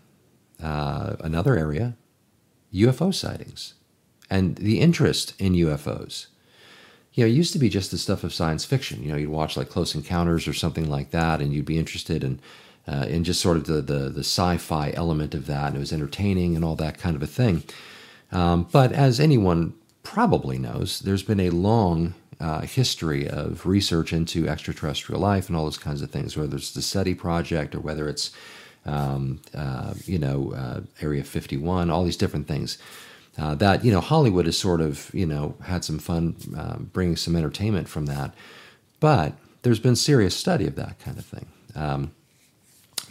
uh, 0.61 1.15
another 1.19 1.57
area 1.57 1.95
UFO 2.73 3.13
sightings 3.13 3.73
and 4.29 4.55
the 4.57 4.79
interest 4.79 5.33
in 5.39 5.53
UFOs 5.53 6.27
you 7.13 7.23
know, 7.23 7.27
it 7.27 7.33
used 7.33 7.53
to 7.53 7.59
be 7.59 7.69
just 7.69 7.91
the 7.91 7.97
stuff 7.97 8.23
of 8.23 8.33
science 8.33 8.63
fiction. 8.63 9.03
You 9.03 9.11
know, 9.11 9.17
you'd 9.17 9.29
watch 9.29 9.57
like 9.57 9.69
Close 9.69 9.93
Encounters 9.93 10.47
or 10.47 10.53
something 10.53 10.89
like 10.89 11.11
that, 11.11 11.41
and 11.41 11.53
you'd 11.53 11.65
be 11.65 11.77
interested 11.77 12.23
in 12.23 12.39
uh, 12.87 13.05
in 13.07 13.23
just 13.23 13.41
sort 13.41 13.57
of 13.57 13.65
the, 13.65 13.81
the 13.81 14.09
the 14.09 14.21
sci-fi 14.21 14.91
element 14.95 15.35
of 15.35 15.45
that, 15.47 15.67
and 15.67 15.75
it 15.75 15.79
was 15.79 15.93
entertaining 15.93 16.55
and 16.55 16.63
all 16.63 16.75
that 16.75 16.97
kind 16.97 17.15
of 17.15 17.21
a 17.21 17.27
thing. 17.27 17.63
Um, 18.31 18.67
but 18.71 18.93
as 18.93 19.19
anyone 19.19 19.73
probably 20.03 20.57
knows, 20.57 20.99
there's 20.99 21.23
been 21.23 21.41
a 21.41 21.49
long 21.49 22.13
uh, 22.39 22.61
history 22.61 23.27
of 23.27 23.65
research 23.65 24.13
into 24.13 24.47
extraterrestrial 24.47 25.21
life 25.21 25.47
and 25.47 25.57
all 25.57 25.65
those 25.65 25.77
kinds 25.77 26.01
of 26.01 26.09
things, 26.09 26.37
whether 26.37 26.55
it's 26.55 26.71
the 26.71 26.81
SETI 26.81 27.13
project 27.13 27.75
or 27.75 27.81
whether 27.81 28.07
it's 28.07 28.31
um, 28.85 29.41
uh, 29.53 29.93
you 30.05 30.19
know 30.19 30.53
uh, 30.53 30.81
Area 31.01 31.23
51, 31.23 31.89
all 31.89 32.03
these 32.03 32.17
different 32.17 32.47
things 32.47 32.77
uh, 33.37 33.55
that 33.55 33.85
you 33.85 33.91
know 33.91 34.01
Hollywood 34.01 34.45
has 34.45 34.57
sort 34.57 34.81
of 34.81 35.09
you 35.13 35.25
know 35.25 35.55
had 35.63 35.83
some 35.83 35.99
fun 35.99 36.35
uh, 36.57 36.77
bringing 36.77 37.15
some 37.15 37.35
entertainment 37.35 37.87
from 37.87 38.05
that, 38.07 38.33
but 38.99 39.33
there's 39.61 39.79
been 39.79 39.95
serious 39.95 40.35
study 40.35 40.67
of 40.67 40.75
that 40.75 40.99
kind 40.99 41.17
of 41.17 41.25
thing. 41.25 41.47
Um, 41.75 42.11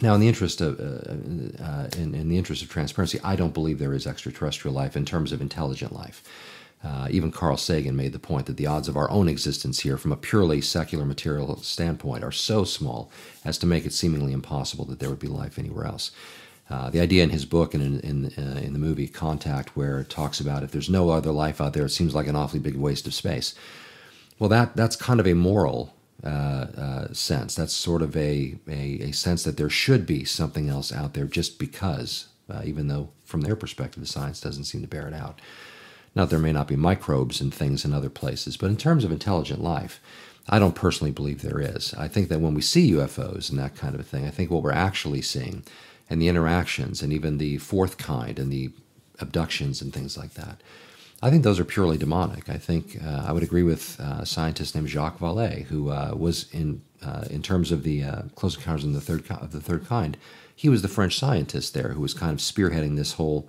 now, 0.01 0.15
in 0.15 0.21
the 0.21 0.27
interest 0.27 0.61
of 0.61 0.79
uh, 0.79 1.63
uh, 1.63 1.89
in, 1.97 2.15
in, 2.15 2.29
the 2.29 2.37
interest 2.37 2.63
of 2.63 2.69
transparency, 2.69 3.19
I 3.23 3.35
don't 3.35 3.53
believe 3.53 3.77
there 3.79 3.93
is 3.93 4.07
extraterrestrial 4.07 4.73
life 4.73 4.95
in 4.95 5.05
terms 5.05 5.31
of 5.31 5.41
intelligent 5.41 5.93
life. 5.93 6.23
Uh, 6.83 7.07
even 7.11 7.31
Carl 7.31 7.57
Sagan 7.57 7.95
made 7.95 8.11
the 8.11 8.19
point 8.19 8.47
that 8.47 8.57
the 8.57 8.65
odds 8.65 8.87
of 8.87 8.97
our 8.97 9.09
own 9.11 9.27
existence 9.27 9.81
here, 9.81 9.97
from 9.97 10.11
a 10.11 10.17
purely 10.17 10.61
secular 10.61 11.05
material 11.05 11.57
standpoint, 11.57 12.23
are 12.23 12.31
so 12.31 12.63
small 12.63 13.11
as 13.45 13.57
to 13.59 13.67
make 13.67 13.85
it 13.85 13.93
seemingly 13.93 14.33
impossible 14.33 14.85
that 14.85 14.99
there 14.99 15.09
would 15.09 15.19
be 15.19 15.27
life 15.27 15.59
anywhere 15.59 15.85
else. 15.85 16.11
Uh, 16.71 16.89
the 16.89 17.01
idea 17.01 17.23
in 17.23 17.29
his 17.29 17.45
book 17.45 17.73
and 17.73 17.83
in, 17.83 17.99
in, 17.99 18.25
uh, 18.37 18.59
in, 18.59 18.73
the 18.73 18.79
movie 18.79 19.07
Contact, 19.07 19.75
where 19.75 19.99
it 19.99 20.09
talks 20.09 20.39
about 20.39 20.63
if 20.63 20.71
there's 20.71 20.89
no 20.89 21.09
other 21.09 21.31
life 21.31 21.59
out 21.59 21.73
there, 21.73 21.85
it 21.85 21.89
seems 21.89 22.15
like 22.15 22.27
an 22.27 22.35
awfully 22.35 22.61
big 22.61 22.77
waste 22.77 23.05
of 23.05 23.13
space. 23.13 23.53
Well, 24.39 24.49
that 24.49 24.75
that's 24.75 24.95
kind 24.95 25.19
of 25.19 25.27
a 25.27 25.33
moral 25.33 25.93
uh, 26.23 26.27
uh 26.27 27.13
sense. 27.13 27.55
That's 27.55 27.73
sort 27.73 28.01
of 28.01 28.15
a, 28.15 28.55
a, 28.67 29.01
a, 29.01 29.11
sense 29.11 29.43
that 29.43 29.57
there 29.57 29.69
should 29.69 30.05
be 30.05 30.23
something 30.23 30.69
else 30.69 30.93
out 30.93 31.13
there 31.13 31.25
just 31.25 31.59
because, 31.59 32.27
uh, 32.49 32.61
even 32.63 32.87
though 32.87 33.09
from 33.25 33.41
their 33.41 33.55
perspective, 33.55 34.01
the 34.01 34.07
science 34.07 34.39
doesn't 34.39 34.63
seem 34.63 34.81
to 34.81 34.87
bear 34.87 35.07
it 35.07 35.13
out. 35.13 35.41
Now, 36.13 36.25
there 36.25 36.39
may 36.39 36.51
not 36.51 36.67
be 36.67 36.75
microbes 36.75 37.39
and 37.39 37.53
things 37.53 37.85
in 37.85 37.93
other 37.93 38.09
places, 38.09 38.57
but 38.57 38.69
in 38.69 38.77
terms 38.77 39.03
of 39.03 39.11
intelligent 39.11 39.63
life, 39.63 40.01
I 40.49 40.59
don't 40.59 40.75
personally 40.75 41.11
believe 41.11 41.41
there 41.41 41.61
is. 41.61 41.93
I 41.93 42.07
think 42.07 42.27
that 42.29 42.41
when 42.41 42.53
we 42.53 42.61
see 42.61 42.91
UFOs 42.91 43.49
and 43.49 43.57
that 43.59 43.75
kind 43.75 43.95
of 43.95 44.01
a 44.01 44.03
thing, 44.03 44.25
I 44.25 44.31
think 44.31 44.51
what 44.51 44.63
we're 44.63 44.71
actually 44.71 45.21
seeing 45.21 45.63
and 46.09 46.21
the 46.21 46.27
interactions 46.27 47.01
and 47.01 47.13
even 47.13 47.37
the 47.37 47.57
fourth 47.59 47.97
kind 47.97 48.37
and 48.37 48.51
the 48.51 48.71
abductions 49.19 49.81
and 49.81 49.93
things 49.93 50.17
like 50.17 50.33
that. 50.33 50.61
I 51.23 51.29
think 51.29 51.43
those 51.43 51.59
are 51.59 51.65
purely 51.65 51.97
demonic. 51.97 52.49
I 52.49 52.57
think 52.57 52.97
uh, 53.01 53.23
I 53.27 53.31
would 53.31 53.43
agree 53.43 53.63
with 53.63 53.99
uh, 54.01 54.17
a 54.21 54.25
scientist 54.25 54.73
named 54.73 54.89
Jacques 54.89 55.19
Vallée, 55.19 55.65
who 55.65 55.91
uh, 55.91 56.13
was 56.17 56.47
in 56.51 56.81
uh, 57.03 57.25
in 57.29 57.41
terms 57.41 57.71
of 57.71 57.83
the 57.83 58.03
uh, 58.03 58.21
close 58.35 58.55
encounters 58.55 58.83
in 58.83 58.93
the 58.93 59.01
third 59.01 59.29
of 59.29 59.51
the 59.51 59.61
third 59.61 59.85
kind. 59.87 60.17
He 60.55 60.69
was 60.69 60.81
the 60.81 60.87
French 60.87 61.17
scientist 61.17 61.73
there 61.73 61.89
who 61.89 62.01
was 62.01 62.13
kind 62.13 62.33
of 62.33 62.39
spearheading 62.39 62.95
this 62.95 63.13
whole 63.13 63.47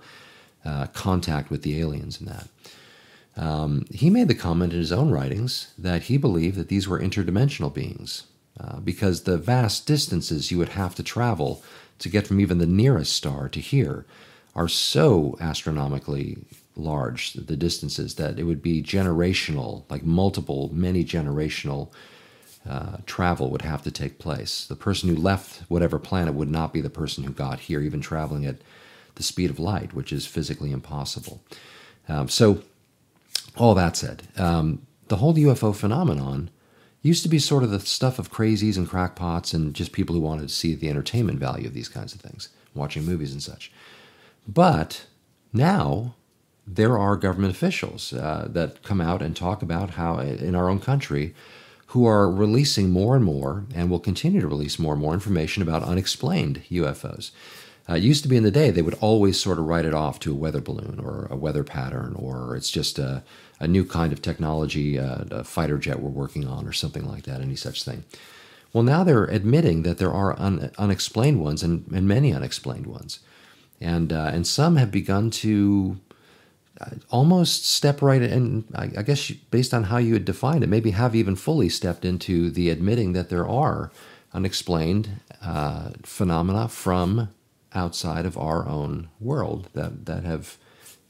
uh, 0.63 0.87
contact 0.87 1.49
with 1.49 1.63
the 1.63 1.79
aliens 1.79 2.19
and 2.19 2.27
that. 2.29 2.47
Um, 3.35 3.85
he 3.91 4.09
made 4.09 4.27
the 4.27 4.35
comment 4.35 4.73
in 4.73 4.79
his 4.79 4.91
own 4.91 5.09
writings 5.09 5.73
that 5.77 6.03
he 6.03 6.17
believed 6.17 6.55
that 6.57 6.67
these 6.69 6.87
were 6.87 6.99
interdimensional 6.99 7.73
beings 7.73 8.25
because 8.83 9.23
the 9.23 9.37
vast 9.37 9.85
distances 9.87 10.51
you 10.51 10.57
would 10.57 10.69
have 10.69 10.95
to 10.95 11.03
travel 11.03 11.63
to 11.99 12.09
get 12.09 12.27
from 12.27 12.39
even 12.39 12.57
the 12.57 12.65
nearest 12.65 13.13
star 13.13 13.49
to 13.49 13.59
here 13.59 14.05
are 14.55 14.67
so 14.67 15.35
astronomically 15.39 16.37
large, 16.75 17.33
the 17.33 17.55
distances, 17.55 18.15
that 18.15 18.37
it 18.37 18.43
would 18.43 18.61
be 18.61 18.81
generational, 18.81 19.83
like 19.89 20.03
multiple, 20.03 20.69
many 20.73 21.03
generational 21.03 21.89
uh, 22.67 22.97
travel 23.05 23.49
would 23.49 23.61
have 23.61 23.83
to 23.83 23.91
take 23.91 24.19
place. 24.19 24.65
The 24.65 24.75
person 24.75 25.09
who 25.09 25.15
left 25.15 25.63
whatever 25.69 25.99
planet 25.99 26.33
would 26.33 26.49
not 26.49 26.73
be 26.73 26.81
the 26.81 26.89
person 26.89 27.23
who 27.23 27.31
got 27.31 27.61
here, 27.61 27.81
even 27.81 28.01
traveling 28.01 28.45
at 28.45 28.57
the 29.15 29.23
speed 29.23 29.49
of 29.49 29.59
light, 29.59 29.93
which 29.93 30.11
is 30.11 30.25
physically 30.25 30.71
impossible. 30.71 31.41
Um, 32.07 32.27
so, 32.29 32.63
all 33.57 33.75
that 33.75 33.95
said, 33.95 34.23
um, 34.37 34.85
the 35.07 35.17
whole 35.17 35.33
UFO 35.33 35.75
phenomenon 35.75 36.49
used 37.01 37.23
to 37.23 37.29
be 37.29 37.39
sort 37.39 37.63
of 37.63 37.69
the 37.69 37.79
stuff 37.79 38.17
of 38.17 38.31
crazies 38.31 38.77
and 38.77 38.89
crackpots 38.89 39.53
and 39.53 39.73
just 39.73 39.91
people 39.91 40.15
who 40.15 40.21
wanted 40.21 40.47
to 40.47 40.53
see 40.53 40.73
the 40.73 40.89
entertainment 40.89 41.37
value 41.37 41.67
of 41.67 41.73
these 41.73 41.89
kinds 41.89 42.13
of 42.13 42.21
things, 42.21 42.49
watching 42.73 43.03
movies 43.03 43.33
and 43.33 43.43
such. 43.43 43.71
But 44.47 45.05
now 45.51 46.15
there 46.65 46.97
are 46.97 47.17
government 47.17 47.53
officials 47.53 48.13
uh, 48.13 48.47
that 48.49 48.83
come 48.83 49.01
out 49.01 49.21
and 49.21 49.35
talk 49.35 49.61
about 49.61 49.91
how, 49.91 50.19
in 50.19 50.55
our 50.55 50.69
own 50.69 50.79
country, 50.79 51.35
who 51.87 52.07
are 52.07 52.31
releasing 52.31 52.89
more 52.89 53.15
and 53.15 53.25
more 53.25 53.65
and 53.75 53.89
will 53.89 53.99
continue 53.99 54.41
to 54.41 54.47
release 54.47 54.79
more 54.79 54.93
and 54.93 55.01
more 55.01 55.13
information 55.13 55.61
about 55.61 55.83
unexplained 55.83 56.63
UFOs. 56.71 57.31
Uh, 57.89 57.95
it 57.95 58.03
used 58.03 58.23
to 58.23 58.29
be 58.29 58.37
in 58.37 58.43
the 58.43 58.51
day 58.51 58.71
they 58.71 58.81
would 58.81 58.97
always 59.01 59.39
sort 59.39 59.59
of 59.59 59.65
write 59.65 59.85
it 59.85 59.93
off 59.93 60.19
to 60.19 60.31
a 60.31 60.35
weather 60.35 60.61
balloon 60.61 60.99
or 61.03 61.27
a 61.29 61.35
weather 61.35 61.63
pattern 61.63 62.15
or 62.17 62.55
it's 62.55 62.71
just 62.71 62.97
a, 62.97 63.23
a 63.59 63.67
new 63.67 63.83
kind 63.83 64.13
of 64.13 64.21
technology, 64.21 64.97
uh, 64.97 65.25
a 65.31 65.43
fighter 65.43 65.77
jet 65.77 65.99
we're 65.99 66.09
working 66.09 66.47
on 66.47 66.67
or 66.67 66.71
something 66.71 67.05
like 67.05 67.23
that, 67.23 67.41
any 67.41 67.55
such 67.55 67.83
thing. 67.83 68.03
Well, 68.71 68.83
now 68.83 69.03
they're 69.03 69.25
admitting 69.25 69.83
that 69.83 69.97
there 69.97 70.13
are 70.13 70.39
un, 70.39 70.71
unexplained 70.77 71.41
ones 71.41 71.61
and, 71.61 71.85
and, 71.93 72.07
many 72.07 72.33
unexplained 72.33 72.87
ones. 72.87 73.19
And, 73.79 74.11
uh, 74.11 74.31
and 74.33 74.47
some 74.47 74.77
have 74.77 74.89
begun 74.89 75.29
to 75.29 75.99
uh, 76.81 76.91
almost 77.11 77.69
step 77.69 78.01
right 78.01 78.21
in, 78.21 78.65
I, 78.73 78.89
I 78.97 79.03
guess 79.03 79.29
based 79.29 79.73
on 79.73 79.85
how 79.85 79.97
you 79.97 80.13
had 80.13 80.25
defined 80.25 80.63
it, 80.63 80.67
maybe 80.67 80.91
have 80.91 81.15
even 81.15 81.35
fully 81.35 81.69
stepped 81.69 82.03
into 82.03 82.49
the 82.49 82.69
admitting 82.69 83.13
that 83.13 83.29
there 83.29 83.47
are 83.47 83.91
unexplained 84.33 85.19
uh, 85.43 85.89
phenomena 86.01 86.67
from 86.67 87.29
outside 87.75 88.25
of 88.25 88.37
our 88.37 88.67
own 88.67 89.09
world 89.19 89.69
that, 89.73 90.05
that 90.05 90.23
have 90.23 90.57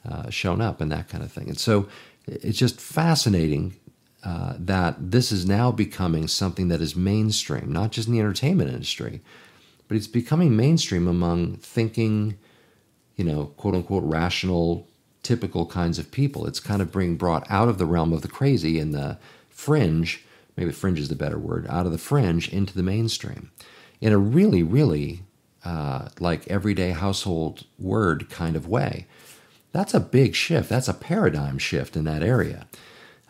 uh, 0.08 0.30
shown 0.30 0.62
up 0.62 0.82
and 0.82 0.91
that 0.91 1.10
kind 1.10 1.23
of 1.23 1.32
thing. 1.32 1.47
And 1.47 1.60
so 1.60 1.88
it's 2.28 2.58
just 2.58 2.80
fascinating 2.80 3.76
uh, 4.23 4.54
that 4.58 5.12
this 5.12 5.32
is 5.32 5.45
now 5.45 5.71
becoming 5.71 6.28
something 6.28 6.69
that 6.69 6.82
is 6.82 6.95
mainstream, 6.95 7.71
not 7.71 7.91
just 7.91 8.08
in 8.08 8.13
the 8.13 8.19
entertainment 8.19 8.69
industry, 8.69 9.21
but 9.88 9.97
it's 9.97 10.08
becoming 10.08 10.56
mainstream 10.56 11.08
among 11.08 11.58
thinking, 11.58 12.38
you 13.15 13.26
know, 13.26 13.47
quote 13.58 13.76
unquote, 13.76 14.04
rational, 14.04 14.88
typical 15.23 15.65
kinds 15.65 15.99
of 15.99 16.12
people. 16.12 16.47
It's 16.47 16.60
kind 16.60 16.82
of 16.82 16.91
being 16.91 17.17
brought 17.17 17.49
out 17.49 17.67
of 17.67 17.78
the 17.78 17.86
realm 17.86 18.13
of 18.13 18.21
the 18.21 18.28
crazy 18.28 18.80
and 18.80 18.93
the 18.93 19.17
fringe, 19.49 20.23
maybe 20.56 20.71
fringe 20.71 20.99
is 20.99 21.10
the 21.10 21.15
better 21.15 21.38
word, 21.38 21.67
out 21.69 21.86
of 21.86 21.91
the 21.91 21.97
fringe 21.97 22.47
into 22.49 22.73
the 22.73 22.84
mainstream 22.84 23.52
in 24.02 24.12
a 24.12 24.17
really, 24.17 24.63
really 24.63 25.21
uh, 25.65 26.10
like 26.19 26.47
everyday 26.47 26.91
household 26.91 27.65
word 27.80 28.30
kind 28.30 28.56
of 28.56 28.67
way. 28.67 29.08
That's 29.71 29.93
a 29.93 29.99
big 29.99 30.36
shift. 30.36 30.69
That's 30.69 30.88
a 30.88 30.93
paradigm 30.93 31.58
shift 31.58 31.95
in 31.95 32.04
that 32.04 32.23
area. 32.23 32.67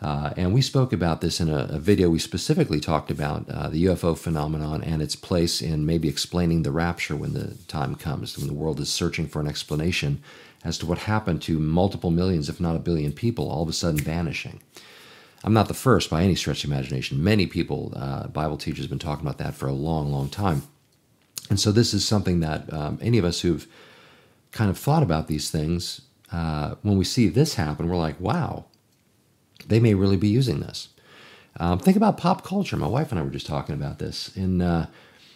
Uh, 0.02 0.34
and 0.36 0.52
we 0.52 0.60
spoke 0.60 0.92
about 0.92 1.22
this 1.22 1.40
in 1.40 1.48
a, 1.48 1.66
a 1.70 1.78
video. 1.78 2.10
We 2.10 2.18
specifically 2.18 2.80
talked 2.80 3.10
about 3.10 3.48
uh, 3.48 3.68
the 3.68 3.86
UFO 3.86 4.18
phenomenon 4.18 4.82
and 4.82 5.00
its 5.00 5.16
place 5.16 5.62
in 5.62 5.86
maybe 5.86 6.08
explaining 6.08 6.62
the 6.62 6.72
rapture 6.72 7.16
when 7.16 7.32
the 7.32 7.54
time 7.68 7.94
comes, 7.94 8.36
when 8.36 8.46
the 8.46 8.52
world 8.52 8.80
is 8.80 8.92
searching 8.92 9.26
for 9.26 9.40
an 9.40 9.48
explanation 9.48 10.22
as 10.62 10.76
to 10.78 10.86
what 10.86 10.98
happened 10.98 11.40
to 11.42 11.58
multiple 11.58 12.10
millions, 12.10 12.50
if 12.50 12.60
not 12.60 12.76
a 12.76 12.80
billion 12.80 13.12
people, 13.12 13.48
all 13.48 13.62
of 13.62 13.68
a 13.68 13.72
sudden 13.72 13.98
vanishing. 13.98 14.60
I'm 15.42 15.52
not 15.52 15.68
the 15.68 15.74
first 15.74 16.10
by 16.10 16.22
any 16.22 16.34
stretch 16.34 16.64
of 16.64 16.70
imagination. 16.70 17.22
Many 17.22 17.46
people, 17.46 17.92
uh, 17.94 18.28
Bible 18.28 18.56
teachers, 18.56 18.84
have 18.84 18.90
been 18.90 18.98
talking 18.98 19.26
about 19.26 19.38
that 19.38 19.54
for 19.54 19.68
a 19.68 19.72
long, 19.72 20.10
long 20.10 20.28
time. 20.28 20.62
And 21.50 21.60
so 21.60 21.72
this 21.72 21.92
is 21.92 22.06
something 22.06 22.40
that 22.40 22.72
um, 22.72 22.98
any 23.02 23.18
of 23.18 23.24
us 23.24 23.40
who've 23.40 23.66
kind 24.52 24.70
of 24.70 24.78
thought 24.78 25.02
about 25.02 25.28
these 25.28 25.50
things, 25.50 26.02
uh, 26.32 26.76
when 26.82 26.96
we 26.96 27.04
see 27.04 27.28
this 27.28 27.54
happen, 27.54 27.88
we're 27.88 27.96
like, 27.96 28.18
wow, 28.18 28.64
they 29.66 29.78
may 29.78 29.94
really 29.94 30.16
be 30.16 30.28
using 30.28 30.60
this. 30.60 30.88
Um, 31.60 31.78
think 31.78 31.96
about 31.96 32.18
pop 32.18 32.44
culture. 32.44 32.76
My 32.76 32.86
wife 32.86 33.10
and 33.10 33.20
I 33.20 33.22
were 33.22 33.30
just 33.30 33.46
talking 33.46 33.74
about 33.74 33.98
this. 33.98 34.34
And, 34.36 34.62
uh, 34.62 34.86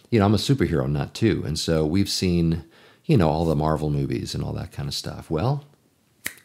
you 0.09 0.19
know, 0.19 0.25
I'm 0.25 0.33
a 0.33 0.37
superhero 0.37 0.89
nut 0.89 1.13
too, 1.13 1.43
and 1.45 1.57
so 1.57 1.85
we've 1.85 2.09
seen 2.09 2.63
you 3.05 3.17
know 3.17 3.29
all 3.29 3.45
the 3.45 3.55
Marvel 3.55 3.89
movies 3.89 4.35
and 4.35 4.43
all 4.43 4.53
that 4.53 4.71
kind 4.71 4.87
of 4.87 4.93
stuff. 4.93 5.29
Well, 5.29 5.65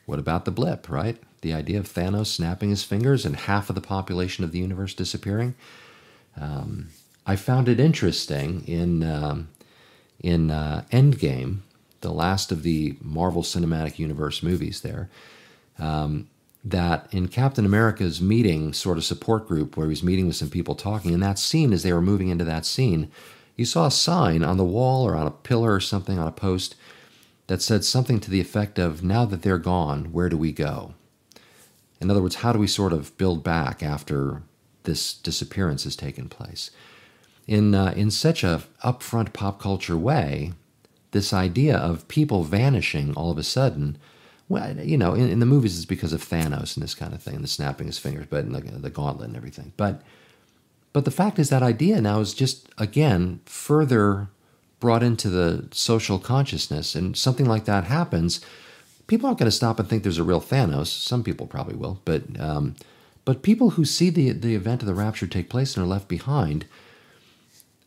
what 0.07 0.18
about 0.18 0.44
the 0.44 0.50
blip, 0.50 0.88
right? 0.88 1.18
The 1.40 1.53
idea 1.53 1.79
of 1.79 1.92
Thanos 1.92 2.27
snapping 2.27 2.70
his 2.70 2.85
fingers 2.85 3.24
and 3.24 3.37
half 3.37 3.68
of 3.68 3.74
the 3.74 3.81
population 3.81 4.44
of 4.44 4.53
the 4.53 4.59
universe 4.59 4.94
disappearing. 4.94 5.55
Um, 6.40 6.88
I 7.27 7.37
found 7.37 7.68
it 7.68 7.81
interesting 7.81 8.66
in 8.66 9.03
um, 9.03 9.48
in 10.25 10.51
uh, 10.51 10.85
Endgame, 10.91 11.59
the 12.01 12.11
last 12.11 12.51
of 12.51 12.63
the 12.63 12.97
Marvel 13.03 13.43
Cinematic 13.43 13.99
Universe 13.99 14.43
movies. 14.43 14.81
There, 14.81 15.11
um, 15.79 16.29
that 16.65 17.07
in 17.13 17.29
Captain 17.29 17.67
America's 17.67 18.23
meeting, 18.23 18.73
sort 18.73 18.97
of 18.97 19.05
support 19.05 19.47
group, 19.47 19.77
where 19.77 19.87
he 19.87 19.91
was 19.91 20.03
meeting 20.03 20.27
with 20.27 20.37
some 20.37 20.49
people 20.49 20.75
talking, 20.75 21.13
in 21.13 21.21
that 21.21 21.39
scene, 21.39 21.75
as 21.75 21.83
they 21.83 21.93
were 21.93 22.01
moving 22.01 22.29
into 22.29 22.45
that 22.45 22.65
scene, 22.65 23.11
you 23.55 23.67
saw 23.67 23.87
a 23.87 23.91
sign 23.91 24.43
on 24.43 24.57
the 24.57 24.65
wall 24.65 25.07
or 25.07 25.15
on 25.15 25.27
a 25.27 25.31
pillar 25.31 25.75
or 25.75 25.81
something 25.81 26.19
on 26.19 26.27
a 26.27 26.33
post 26.33 26.75
that 27.49 27.61
said 27.61 27.85
something 27.85 28.19
to 28.19 28.31
the 28.31 28.41
effect 28.41 28.79
of, 28.79 29.05
Now 29.05 29.27
that 29.27 29.43
they're 29.43 29.59
gone, 29.59 30.07
where 30.11 30.31
do 30.31 30.39
we 30.39 30.53
go? 30.53 30.95
In 32.01 32.11
other 32.11 32.23
words, 32.23 32.37
how 32.37 32.55
do 32.55 32.59
we 32.59 32.67
sort 32.67 32.95
of 32.95 33.17
build 33.19 33.45
back 33.45 33.83
after 33.83 34.41
this 34.85 35.13
disappearance 35.13 35.85
has 35.85 35.97
taken 35.97 36.31
place? 36.31 36.71
In, 37.47 37.75
uh, 37.75 37.93
in 37.95 38.11
such 38.11 38.43
a 38.43 38.63
upfront 38.83 39.33
pop 39.33 39.61
culture 39.61 39.99
way, 39.99 40.53
this 41.11 41.33
idea 41.33 41.77
of 41.77 42.09
people 42.09 42.43
vanishing 42.43 43.15
all 43.15 43.31
of 43.31 43.39
a 43.39 43.43
sudden 43.43 43.99
well, 44.49 44.77
you 44.79 44.99
know, 44.99 45.15
in, 45.15 45.31
in, 45.31 45.41
the 45.41 45.47
movies 45.47 45.77
it's 45.77 45.87
because 45.87 46.13
of 46.13 46.23
Thanos 46.23 46.77
and 46.77 46.83
this 46.83 46.95
kind 46.95 47.15
of 47.15 47.23
thing, 47.23 47.35
and 47.35 47.45
the 47.45 47.49
snapping 47.49 47.87
his 47.87 47.99
fingers, 47.99 48.27
but 48.29 48.51
the, 48.51 48.61
the 48.61 48.91
gauntlet 48.91 49.29
and 49.29 49.37
everything. 49.37 49.73
But 49.77 50.03
but 50.93 51.05
the 51.05 51.11
fact 51.11 51.39
is 51.39 51.49
that 51.49 51.63
idea 51.63 52.01
now 52.01 52.21
is 52.21 52.35
just 52.35 52.69
again 52.77 53.41
further 53.47 54.29
brought 54.81 55.03
into 55.03 55.31
the 55.31 55.69
social 55.73 56.19
consciousness, 56.19 56.95
and 56.95 57.17
something 57.17 57.47
like 57.47 57.65
that 57.65 57.85
happens. 57.85 58.41
People 59.07 59.27
aren't 59.27 59.39
going 59.39 59.51
to 59.51 59.57
stop 59.57 59.79
and 59.79 59.89
think 59.89 60.03
there's 60.03 60.19
a 60.19 60.25
real 60.25 60.41
Thanos. 60.41 60.87
Some 60.87 61.25
people 61.25 61.47
probably 61.47 61.75
will, 61.75 62.01
but 62.05 62.23
um, 62.39 62.77
but 63.25 63.43
people 63.43 63.71
who 63.71 63.87
see 63.87 64.11
the 64.11 64.33
the 64.33 64.55
event 64.55 64.83
of 64.83 64.87
the 64.87 64.95
rapture 64.95 65.27
take 65.27 65.49
place 65.49 65.75
and 65.75 65.85
are 65.85 65.89
left 65.89 66.07
behind, 66.07 66.67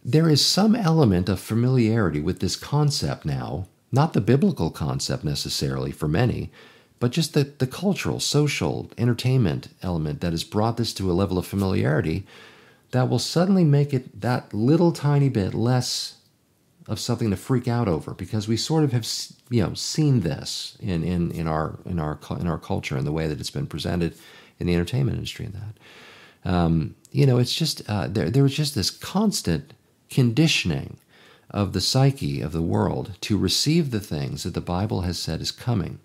there 0.08 0.30
is 0.30 0.44
some 0.44 0.76
element 0.76 1.30
of 1.30 1.40
familiarity 1.40 2.20
with 2.20 2.40
this 2.40 2.56
concept 2.56 3.26
now 3.26 3.68
not 3.92 4.14
the 4.14 4.22
biblical 4.22 4.70
concept 4.70 5.24
necessarily 5.24 5.92
for 5.92 6.08
many, 6.08 6.52
but 7.00 7.12
just 7.12 7.34
the, 7.34 7.44
the 7.44 7.68
cultural, 7.68 8.20
social, 8.20 8.92
entertainment 8.98 9.70
element 9.82 10.22
that 10.22 10.32
has 10.34 10.44
brought 10.44 10.78
this 10.78 10.94
to 10.96 11.10
a 11.12 11.14
level 11.14 11.38
of 11.38 11.46
familiarity 11.46 12.26
that 12.92 13.10
will 13.10 13.20
suddenly 13.20 13.64
make 13.64 13.94
it 13.94 14.22
that 14.22 14.54
little 14.54 14.92
tiny 14.92 15.30
bit 15.30 15.54
less 15.54 16.18
of 16.88 17.00
something 17.00 17.30
to 17.30 17.36
freak 17.36 17.68
out 17.68 17.88
over 17.88 18.14
because 18.14 18.48
we 18.48 18.56
sort 18.56 18.84
of 18.84 18.94
have 18.94 19.06
you 19.50 19.62
know 19.62 19.74
seen 19.74 20.22
this 20.22 20.78
in, 20.80 21.04
in, 21.04 21.32
in 21.32 21.48
our 21.48 21.78
in 21.86 22.00
our 22.00 22.18
in 22.40 22.48
our 22.48 22.58
culture 22.58 22.96
and 22.96 23.06
the 23.06 23.12
way 23.12 23.28
that 23.28 23.40
it's 23.40 23.50
been 23.50 23.68
presented 23.68 24.16
in 24.58 24.68
the 24.68 24.74
entertainment 24.74 25.18
industry 25.18 25.46
and 25.46 25.56
that. 25.56 26.50
Um, 26.50 26.96
you 27.12 27.26
know 27.26 27.38
it's 27.40 27.54
just 27.54 27.82
uh, 27.90 28.08
there 28.08 28.30
there 28.30 28.44
was 28.44 28.56
just 28.56 28.74
this 28.74 28.90
constant 28.90 29.74
conditioning 30.10 30.98
of 31.50 31.74
the 31.74 31.82
psyche 31.82 32.42
of 32.42 32.52
the 32.52 32.62
world 32.62 33.14
to 33.22 33.38
receive 33.38 33.92
the 33.92 34.00
things 34.00 34.44
that 34.44 34.54
the 34.54 34.62
Bible 34.62 35.02
has 35.02 35.18
said 35.18 35.42
is 35.42 35.52
coming. 35.52 36.00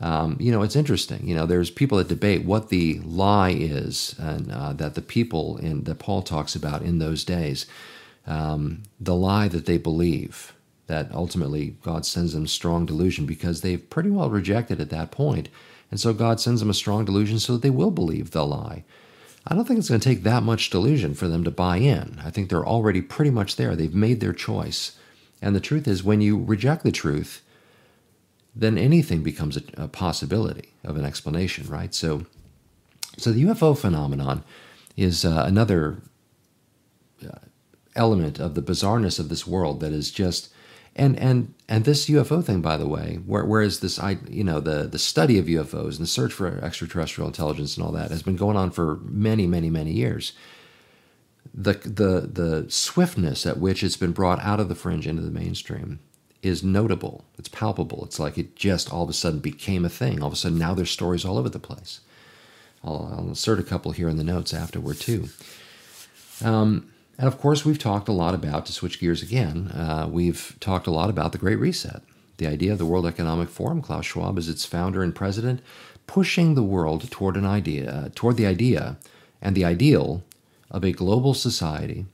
Um, 0.00 0.36
you 0.38 0.52
know, 0.52 0.62
it's 0.62 0.76
interesting. 0.76 1.26
You 1.26 1.34
know, 1.34 1.46
there's 1.46 1.70
people 1.70 1.98
that 1.98 2.08
debate 2.08 2.44
what 2.44 2.68
the 2.68 3.00
lie 3.00 3.50
is, 3.50 4.14
and 4.18 4.52
uh, 4.52 4.72
that 4.74 4.94
the 4.94 5.02
people 5.02 5.56
in 5.56 5.84
that 5.84 5.98
Paul 5.98 6.22
talks 6.22 6.54
about 6.54 6.82
in 6.82 6.98
those 6.98 7.24
days, 7.24 7.66
um, 8.26 8.82
the 9.00 9.14
lie 9.14 9.48
that 9.48 9.66
they 9.66 9.78
believe 9.78 10.52
that 10.86 11.10
ultimately 11.12 11.76
God 11.82 12.04
sends 12.04 12.32
them 12.32 12.46
strong 12.46 12.86
delusion 12.86 13.26
because 13.26 13.60
they've 13.60 13.88
pretty 13.90 14.10
well 14.10 14.28
rejected 14.30 14.80
at 14.80 14.90
that 14.90 15.10
point, 15.10 15.48
and 15.90 15.98
so 15.98 16.12
God 16.12 16.40
sends 16.40 16.60
them 16.60 16.70
a 16.70 16.74
strong 16.74 17.04
delusion 17.04 17.38
so 17.38 17.54
that 17.54 17.62
they 17.62 17.70
will 17.70 17.90
believe 17.90 18.32
the 18.32 18.44
lie. 18.44 18.84
I 19.46 19.54
don't 19.54 19.64
think 19.66 19.78
it's 19.78 19.88
going 19.88 20.00
to 20.00 20.08
take 20.08 20.24
that 20.24 20.42
much 20.42 20.70
delusion 20.70 21.14
for 21.14 21.28
them 21.28 21.44
to 21.44 21.50
buy 21.50 21.76
in. 21.76 22.20
I 22.24 22.30
think 22.30 22.48
they're 22.48 22.66
already 22.66 23.00
pretty 23.00 23.30
much 23.30 23.56
there. 23.56 23.76
They've 23.76 23.94
made 23.94 24.20
their 24.20 24.32
choice. 24.32 24.98
And 25.40 25.54
the 25.54 25.60
truth 25.60 25.86
is, 25.86 26.02
when 26.02 26.20
you 26.20 26.42
reject 26.42 26.82
the 26.82 26.90
truth, 26.90 27.42
then 28.54 28.76
anything 28.76 29.22
becomes 29.22 29.56
a, 29.56 29.62
a 29.76 29.88
possibility 29.88 30.72
of 30.82 30.96
an 30.96 31.04
explanation, 31.04 31.68
right? 31.68 31.94
So, 31.94 32.26
so 33.16 33.30
the 33.30 33.44
UFO 33.44 33.78
phenomenon 33.78 34.42
is 34.96 35.24
uh, 35.24 35.44
another 35.46 35.98
uh, 37.24 37.38
element 37.94 38.40
of 38.40 38.54
the 38.54 38.62
bizarreness 38.62 39.20
of 39.20 39.28
this 39.28 39.46
world 39.46 39.80
that 39.80 39.92
is 39.92 40.10
just 40.10 40.48
and 40.96 41.18
and 41.18 41.54
and 41.68 41.84
this 41.84 42.08
UFO 42.08 42.42
thing, 42.42 42.62
by 42.62 42.76
the 42.76 42.88
way, 42.88 43.20
where, 43.26 43.44
whereas 43.44 43.80
this 43.80 43.98
I 43.98 44.18
you 44.28 44.42
know 44.42 44.60
the 44.60 44.84
the 44.84 44.98
study 44.98 45.38
of 45.38 45.46
UFOs 45.46 45.96
and 45.96 46.00
the 46.00 46.06
search 46.06 46.32
for 46.32 46.58
extraterrestrial 46.58 47.28
intelligence 47.28 47.76
and 47.76 47.86
all 47.86 47.92
that 47.92 48.10
has 48.10 48.22
been 48.22 48.36
going 48.36 48.56
on 48.56 48.70
for 48.70 48.96
many 49.04 49.46
many 49.46 49.70
many 49.70 49.92
years. 49.92 50.32
The 51.54 51.74
the 51.74 52.28
the 52.32 52.70
swiftness 52.70 53.46
at 53.46 53.58
which 53.58 53.84
it's 53.84 53.96
been 53.96 54.12
brought 54.12 54.40
out 54.40 54.58
of 54.58 54.68
the 54.68 54.74
fringe 54.74 55.06
into 55.06 55.22
the 55.22 55.30
mainstream 55.30 56.00
is 56.42 56.64
notable. 56.64 57.24
It's 57.38 57.48
palpable. 57.48 58.04
It's 58.04 58.18
like 58.18 58.38
it 58.38 58.56
just 58.56 58.92
all 58.92 59.04
of 59.04 59.10
a 59.10 59.14
sudden 59.14 59.40
became 59.40 59.84
a 59.84 59.90
thing. 59.90 60.22
All 60.22 60.28
of 60.28 60.32
a 60.32 60.36
sudden 60.36 60.58
now 60.58 60.74
there's 60.74 60.90
stories 60.90 61.24
all 61.24 61.38
over 61.38 61.48
the 61.48 61.58
place. 61.58 62.00
I'll, 62.82 63.12
I'll 63.12 63.28
insert 63.28 63.60
a 63.60 63.64
couple 63.64 63.92
here 63.92 64.08
in 64.08 64.16
the 64.16 64.24
notes 64.24 64.54
afterward 64.54 64.98
too. 64.98 65.28
Um, 66.44 66.90
and 67.18 67.28
of 67.28 67.38
course, 67.38 67.64
we've 67.64 67.78
talked 67.78 68.08
a 68.08 68.12
lot 68.12 68.34
about, 68.34 68.66
to 68.66 68.72
switch 68.72 69.00
gears 69.00 69.22
again, 69.22 69.68
uh, 69.68 70.08
we've 70.10 70.56
talked 70.60 70.86
a 70.86 70.90
lot 70.90 71.10
about 71.10 71.32
the 71.32 71.38
Great 71.38 71.58
Reset. 71.58 72.02
The 72.36 72.46
idea 72.46 72.72
of 72.72 72.78
the 72.78 72.86
World 72.86 73.06
Economic 73.06 73.48
Forum, 73.48 73.80
Klaus 73.80 74.04
Schwab 74.04 74.36
is 74.36 74.48
its 74.48 74.66
founder 74.66 75.02
and 75.02 75.14
president, 75.14 75.62
pushing 76.06 76.54
the 76.54 76.62
world 76.62 77.10
toward 77.10 77.36
an 77.36 77.46
idea, 77.46 77.90
uh, 77.90 78.08
toward 78.14 78.36
the 78.36 78.46
idea 78.46 78.98
and 79.40 79.56
the 79.56 79.64
ideal 79.64 80.22
of 80.70 80.84
a 80.84 80.92
global 80.92 81.32
society 81.32 82.06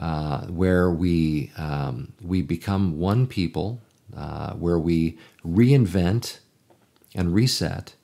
uh, 0.00 0.46
where 0.46 0.90
we 0.90 1.52
um, 1.56 2.12
we 2.20 2.42
become 2.42 2.98
one 2.98 3.26
people, 3.26 3.80
uh, 4.16 4.54
where 4.54 4.78
we 4.78 5.16
reinvent 5.46 6.40
and 7.14 7.32
reset 7.32 7.94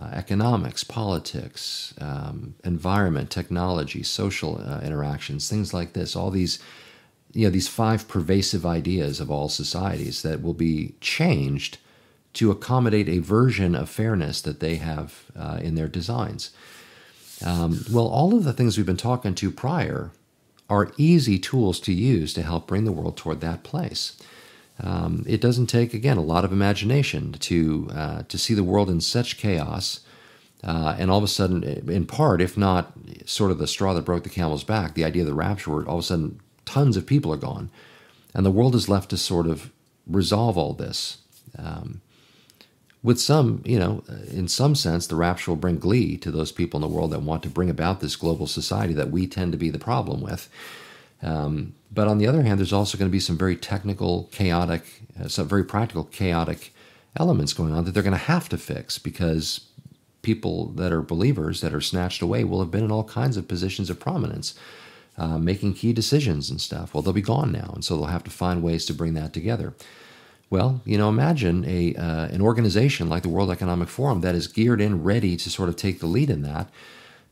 uh, 0.00 0.06
economics, 0.12 0.84
politics, 0.84 1.94
um, 2.00 2.54
environment, 2.64 3.30
technology, 3.30 4.02
social 4.02 4.60
uh, 4.60 4.80
interactions, 4.80 5.48
things 5.48 5.74
like 5.74 5.92
this. 5.92 6.14
All 6.14 6.30
these, 6.30 6.58
you 7.32 7.44
know, 7.44 7.50
these 7.50 7.68
five 7.68 8.06
pervasive 8.06 8.64
ideas 8.64 9.20
of 9.20 9.30
all 9.30 9.48
societies 9.48 10.22
that 10.22 10.42
will 10.42 10.54
be 10.54 10.94
changed 11.00 11.78
to 12.34 12.50
accommodate 12.50 13.08
a 13.08 13.18
version 13.18 13.74
of 13.74 13.88
fairness 13.88 14.40
that 14.42 14.60
they 14.60 14.76
have 14.76 15.24
uh, 15.36 15.58
in 15.60 15.74
their 15.74 15.88
designs. 15.88 16.52
Um, 17.44 17.84
well, 17.90 18.06
all 18.06 18.36
of 18.36 18.44
the 18.44 18.52
things 18.52 18.76
we've 18.76 18.86
been 18.86 18.96
talking 18.96 19.34
to 19.36 19.50
prior 19.50 20.12
are 20.68 20.92
easy 20.96 21.38
tools 21.38 21.80
to 21.80 21.92
use 21.92 22.34
to 22.34 22.42
help 22.42 22.66
bring 22.66 22.84
the 22.84 22.92
world 22.92 23.16
toward 23.16 23.40
that 23.40 23.62
place. 23.62 24.16
Um, 24.80 25.24
it 25.26 25.40
doesn't 25.40 25.66
take, 25.66 25.92
again, 25.92 26.16
a 26.16 26.22
lot 26.22 26.44
of 26.44 26.52
imagination 26.52 27.32
to 27.32 27.88
uh, 27.92 28.22
to 28.28 28.38
see 28.38 28.54
the 28.54 28.64
world 28.64 28.88
in 28.88 29.00
such 29.00 29.36
chaos, 29.36 30.00
uh, 30.62 30.94
and 30.98 31.10
all 31.10 31.18
of 31.18 31.24
a 31.24 31.28
sudden, 31.28 31.64
in 31.64 32.06
part, 32.06 32.40
if 32.40 32.56
not 32.56 32.92
sort 33.26 33.50
of 33.50 33.58
the 33.58 33.66
straw 33.66 33.92
that 33.94 34.04
broke 34.04 34.22
the 34.22 34.30
camel's 34.30 34.64
back, 34.64 34.94
the 34.94 35.04
idea 35.04 35.22
of 35.22 35.28
the 35.28 35.34
rapture, 35.34 35.70
where 35.72 35.88
all 35.88 35.98
of 35.98 36.04
a 36.04 36.06
sudden 36.06 36.40
tons 36.64 36.96
of 36.96 37.06
people 37.06 37.32
are 37.32 37.36
gone, 37.38 37.70
and 38.34 38.46
the 38.46 38.50
world 38.52 38.74
is 38.74 38.88
left 38.88 39.10
to 39.10 39.16
sort 39.16 39.46
of 39.46 39.70
resolve 40.06 40.56
all 40.56 40.74
this. 40.74 41.18
Um, 41.58 42.00
with 43.02 43.20
some, 43.20 43.62
you 43.64 43.78
know, 43.78 44.02
in 44.30 44.48
some 44.48 44.74
sense, 44.74 45.06
the 45.06 45.16
rapture 45.16 45.50
will 45.50 45.56
bring 45.56 45.78
glee 45.78 46.16
to 46.18 46.30
those 46.30 46.52
people 46.52 46.78
in 46.78 46.82
the 46.82 46.94
world 46.94 47.12
that 47.12 47.22
want 47.22 47.42
to 47.44 47.48
bring 47.48 47.70
about 47.70 48.00
this 48.00 48.16
global 48.16 48.46
society 48.46 48.92
that 48.94 49.10
we 49.10 49.26
tend 49.26 49.52
to 49.52 49.58
be 49.58 49.70
the 49.70 49.78
problem 49.78 50.20
with. 50.20 50.48
Um, 51.22 51.74
but 51.90 52.08
on 52.08 52.18
the 52.18 52.26
other 52.26 52.42
hand, 52.42 52.58
there's 52.58 52.72
also 52.72 52.98
going 52.98 53.10
to 53.10 53.12
be 53.12 53.20
some 53.20 53.38
very 53.38 53.56
technical, 53.56 54.24
chaotic, 54.30 54.84
uh, 55.18 55.28
some 55.28 55.48
very 55.48 55.64
practical, 55.64 56.04
chaotic 56.04 56.72
elements 57.16 57.52
going 57.52 57.72
on 57.72 57.84
that 57.84 57.92
they're 57.92 58.02
going 58.02 58.12
to 58.12 58.18
have 58.18 58.48
to 58.50 58.58
fix 58.58 58.98
because 58.98 59.68
people 60.22 60.66
that 60.72 60.92
are 60.92 61.00
believers 61.00 61.60
that 61.60 61.74
are 61.74 61.80
snatched 61.80 62.22
away 62.22 62.44
will 62.44 62.60
have 62.60 62.70
been 62.70 62.84
in 62.84 62.92
all 62.92 63.04
kinds 63.04 63.36
of 63.36 63.48
positions 63.48 63.88
of 63.88 63.98
prominence, 63.98 64.54
uh, 65.16 65.38
making 65.38 65.74
key 65.74 65.92
decisions 65.92 66.50
and 66.50 66.60
stuff. 66.60 66.92
Well, 66.92 67.02
they'll 67.02 67.12
be 67.12 67.22
gone 67.22 67.50
now, 67.50 67.72
and 67.74 67.84
so 67.84 67.96
they'll 67.96 68.06
have 68.06 68.24
to 68.24 68.30
find 68.30 68.62
ways 68.62 68.84
to 68.86 68.94
bring 68.94 69.14
that 69.14 69.32
together. 69.32 69.74
Well, 70.50 70.80
you 70.84 70.96
know, 70.96 71.08
imagine 71.08 71.64
a 71.66 71.94
uh, 71.94 72.26
an 72.26 72.40
organization 72.40 73.08
like 73.08 73.22
the 73.22 73.28
World 73.28 73.50
Economic 73.50 73.88
Forum 73.88 74.22
that 74.22 74.34
is 74.34 74.46
geared 74.46 74.80
in, 74.80 75.02
ready 75.02 75.36
to 75.36 75.50
sort 75.50 75.68
of 75.68 75.76
take 75.76 76.00
the 76.00 76.06
lead 76.06 76.30
in 76.30 76.42
that. 76.42 76.70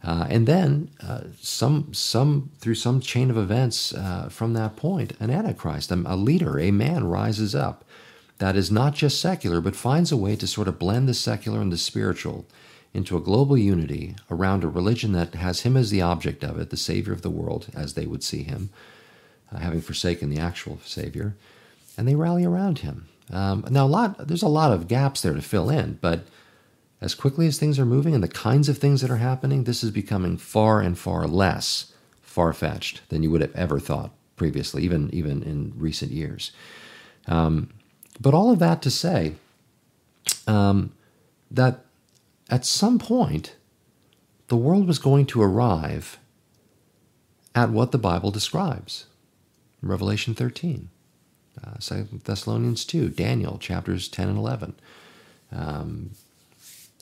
Uh, 0.04 0.26
and 0.28 0.46
then 0.46 0.90
uh, 1.00 1.22
some 1.40 1.92
some 1.92 2.50
through 2.58 2.74
some 2.74 3.00
chain 3.00 3.30
of 3.30 3.36
events 3.36 3.92
uh, 3.94 4.28
from 4.30 4.52
that 4.52 4.76
point, 4.76 5.14
an 5.18 5.30
antichrist, 5.30 5.90
a, 5.90 6.16
leader, 6.16 6.58
a 6.60 6.70
man 6.70 7.04
rises 7.04 7.54
up 7.54 7.84
that 8.38 8.56
is 8.56 8.70
not 8.70 8.94
just 8.94 9.20
secular, 9.20 9.60
but 9.60 9.74
finds 9.74 10.12
a 10.12 10.16
way 10.16 10.36
to 10.36 10.46
sort 10.46 10.68
of 10.68 10.78
blend 10.78 11.08
the 11.08 11.14
secular 11.14 11.60
and 11.60 11.72
the 11.72 11.78
spiritual 11.78 12.46
into 12.92 13.16
a 13.16 13.20
global 13.20 13.58
unity 13.58 14.14
around 14.30 14.62
a 14.62 14.68
religion 14.68 15.12
that 15.12 15.34
has 15.34 15.62
him 15.62 15.76
as 15.76 15.90
the 15.90 16.02
object 16.02 16.44
of 16.44 16.58
it, 16.58 16.70
the 16.70 16.76
savior 16.76 17.12
of 17.12 17.22
the 17.22 17.30
world, 17.30 17.66
as 17.74 17.94
they 17.94 18.06
would 18.06 18.22
see 18.22 18.42
him, 18.42 18.70
uh, 19.52 19.58
having 19.58 19.80
forsaken 19.80 20.30
the 20.30 20.38
actual 20.38 20.78
savior 20.84 21.34
and 21.96 22.06
they 22.06 22.14
rally 22.14 22.44
around 22.44 22.80
him. 22.80 23.08
Um, 23.32 23.64
now, 23.70 23.86
a 23.86 23.88
lot 23.88 24.28
there's 24.28 24.42
a 24.42 24.48
lot 24.48 24.72
of 24.72 24.88
gaps 24.88 25.22
there 25.22 25.34
to 25.34 25.42
fill 25.42 25.70
in, 25.70 25.98
but 26.00 26.26
as 27.00 27.14
quickly 27.14 27.46
as 27.46 27.58
things 27.58 27.78
are 27.78 27.86
moving 27.86 28.14
and 28.14 28.22
the 28.22 28.28
kinds 28.28 28.68
of 28.68 28.78
things 28.78 29.00
that 29.00 29.10
are 29.10 29.16
happening, 29.16 29.64
this 29.64 29.84
is 29.84 29.90
becoming 29.90 30.36
far 30.36 30.80
and 30.80 30.98
far 30.98 31.26
less 31.26 31.92
far 32.22 32.52
fetched 32.52 33.02
than 33.08 33.22
you 33.22 33.30
would 33.30 33.40
have 33.40 33.54
ever 33.54 33.78
thought 33.78 34.12
previously, 34.36 34.82
even 34.82 35.12
even 35.12 35.42
in 35.42 35.72
recent 35.76 36.12
years. 36.12 36.52
Um, 37.26 37.70
but 38.20 38.34
all 38.34 38.50
of 38.50 38.58
that 38.58 38.82
to 38.82 38.90
say 38.90 39.34
um, 40.46 40.92
that 41.50 41.84
at 42.48 42.64
some 42.64 42.98
point 42.98 43.56
the 44.48 44.56
world 44.56 44.86
was 44.86 44.98
going 44.98 45.26
to 45.26 45.42
arrive 45.42 46.18
at 47.54 47.70
what 47.70 47.90
the 47.90 47.98
Bible 47.98 48.30
describes, 48.30 49.06
Revelation 49.82 50.34
13 50.34 50.90
uh, 51.64 52.04
Thessalonians 52.24 52.84
2, 52.84 53.08
Daniel 53.10 53.58
chapters 53.58 54.08
10 54.08 54.28
and 54.28 54.38
11. 54.38 54.74
Um, 55.52 56.10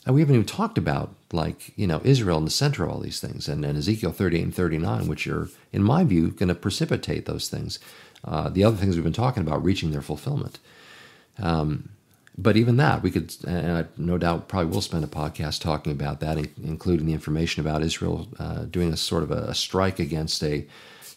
and 0.06 0.14
we 0.14 0.20
haven't 0.20 0.34
even 0.34 0.46
talked 0.46 0.78
about 0.78 1.14
like 1.32 1.76
you 1.76 1.86
know 1.86 2.00
Israel 2.04 2.38
in 2.38 2.44
the 2.44 2.50
center 2.50 2.84
of 2.84 2.90
all 2.90 3.00
these 3.00 3.20
things, 3.20 3.48
and, 3.48 3.64
and 3.64 3.78
Ezekiel 3.78 4.12
38 4.12 4.42
and 4.42 4.54
39, 4.54 5.08
which 5.08 5.26
are, 5.26 5.48
in 5.72 5.82
my 5.82 6.04
view, 6.04 6.30
going 6.30 6.48
to 6.48 6.54
precipitate 6.54 7.26
those 7.26 7.48
things. 7.48 7.78
Uh, 8.24 8.48
the 8.48 8.64
other 8.64 8.76
things 8.76 8.94
we've 8.94 9.04
been 9.04 9.12
talking 9.12 9.42
about 9.42 9.62
reaching 9.62 9.90
their 9.90 10.00
fulfillment. 10.00 10.58
Um, 11.38 11.90
but 12.36 12.56
even 12.56 12.78
that, 12.78 13.02
we 13.02 13.10
could, 13.10 13.34
and 13.46 13.78
I 13.78 13.84
no 13.96 14.18
doubt 14.18 14.48
probably 14.48 14.72
will 14.72 14.80
spend 14.80 15.04
a 15.04 15.08
podcast 15.08 15.60
talking 15.60 15.92
about 15.92 16.20
that, 16.20 16.36
including 16.62 17.06
the 17.06 17.12
information 17.12 17.60
about 17.60 17.82
Israel 17.82 18.28
uh, 18.38 18.64
doing 18.64 18.92
a 18.92 18.96
sort 18.96 19.22
of 19.22 19.30
a, 19.30 19.54
strike 19.54 19.98
against 19.98 20.42
a 20.42 20.66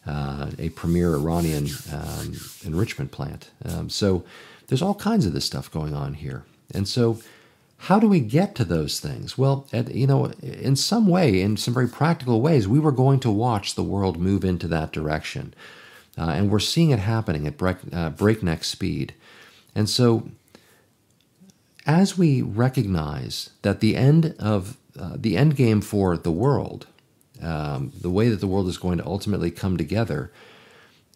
uh, 0.06 0.52
a 0.60 0.70
premier 0.70 1.16
Iranian 1.16 1.68
um, 1.92 2.34
enrichment 2.64 3.12
plant. 3.12 3.50
Um, 3.66 3.90
so 3.90 4.24
there's 4.68 4.82
all 4.82 4.96
kinds 4.96 5.26
of 5.26 5.34
this 5.34 5.46
stuff 5.46 5.72
going 5.72 5.94
on 5.94 6.14
here. 6.14 6.46
And 6.74 6.88
so, 6.88 7.20
how 7.78 8.00
do 8.00 8.08
we 8.08 8.20
get 8.20 8.56
to 8.56 8.66
those 8.66 9.00
things? 9.00 9.38
Well, 9.38 9.68
at, 9.72 9.94
you 9.94 10.08
know, 10.08 10.26
in 10.42 10.76
some 10.76 11.08
way, 11.08 11.42
in 11.42 11.58
some 11.58 11.74
very 11.74 11.88
practical 11.88 12.42
ways, 12.42 12.68
we 12.68 12.80
were 12.80 12.92
going 12.92 13.20
to 13.22 13.32
watch 13.32 13.76
the 13.76 13.84
world 13.84 14.20
move 14.20 14.44
into 14.44 14.68
that 14.70 14.92
direction. 14.92 15.54
Uh, 16.18 16.32
and 16.32 16.50
we're 16.50 16.60
seeing 16.60 16.90
it 16.90 17.00
happening 17.00 17.46
at 17.46 17.58
break, 17.58 17.78
uh, 17.94 18.10
breakneck 18.10 18.64
speed. 18.64 19.14
And 19.76 19.88
so, 19.88 20.30
as 21.86 22.18
we 22.18 22.42
recognize 22.42 23.52
that 23.62 23.80
the 23.80 23.96
end 23.96 24.36
of 24.40 24.78
uh, 25.00 25.16
the 25.16 25.38
end 25.38 25.56
game 25.56 25.80
for 25.80 26.18
the 26.18 26.32
world 26.32 26.88
um, 27.42 27.92
the 28.00 28.10
way 28.10 28.30
that 28.30 28.40
the 28.40 28.48
world 28.48 28.68
is 28.68 28.78
going 28.78 28.98
to 28.98 29.06
ultimately 29.06 29.52
come 29.52 29.78
together, 29.78 30.32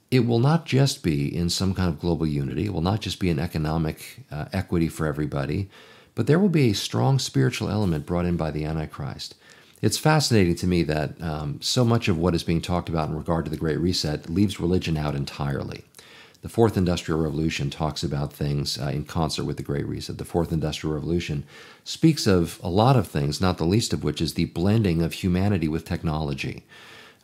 it 0.10 0.26
will 0.26 0.40
not 0.40 0.66
just 0.66 1.04
be 1.04 1.34
in 1.36 1.50
some 1.50 1.74
kind 1.74 1.90
of 1.90 2.00
global 2.00 2.28
unity, 2.28 2.66
it 2.66 2.74
will 2.74 2.82
not 2.82 3.02
just 3.02 3.20
be 3.20 3.30
an 3.30 3.40
economic 3.40 4.24
uh, 4.32 4.46
equity 4.54 4.88
for 4.88 5.06
everybody, 5.06 5.70
but 6.16 6.28
there 6.28 6.40
will 6.40 6.50
be 6.50 6.70
a 6.70 6.76
strong 6.76 7.20
spiritual 7.20 7.70
element 7.70 8.06
brought 8.06 8.26
in 8.26 8.38
by 8.38 8.52
the 8.52 8.66
Antichrist. 8.66 9.36
It's 9.82 9.98
fascinating 9.98 10.56
to 10.56 10.68
me 10.68 10.84
that 10.84 11.20
um, 11.22 11.60
so 11.62 11.84
much 11.84 12.08
of 12.08 12.18
what 12.18 12.36
is 12.36 12.44
being 12.44 12.62
talked 12.62 12.90
about 12.90 13.10
in 13.10 13.16
regard 13.16 13.46
to 13.46 13.52
the 13.52 13.58
Great 13.58 13.80
Reset 13.80 14.30
leaves 14.30 14.60
religion 14.60 14.96
out 14.96 15.16
entirely. 15.16 15.84
The 16.42 16.50
Fourth 16.50 16.76
Industrial 16.76 17.20
Revolution 17.20 17.70
talks 17.70 18.04
about 18.04 18.34
things 18.34 18.80
uh, 18.80 18.88
in 18.88 19.06
concert 19.06 19.44
with 19.44 19.58
the 19.58 19.64
Great 19.64 19.88
Reset. 19.88 20.18
The 20.18 20.26
Fourth 20.26 20.52
Industrial 20.52 20.94
Revolution 20.94 21.46
speaks 21.84 22.26
of 22.26 22.60
a 22.64 22.70
lot 22.70 22.96
of 22.96 23.08
things, 23.08 23.40
not 23.40 23.58
the 23.58 23.64
least 23.64 23.94
of 23.94 24.04
which 24.04 24.22
is 24.22 24.34
the 24.34 24.46
blending 24.46 25.04
of 25.04 25.14
humanity 25.14 25.68
with 25.68 25.86
technology, 25.86 26.64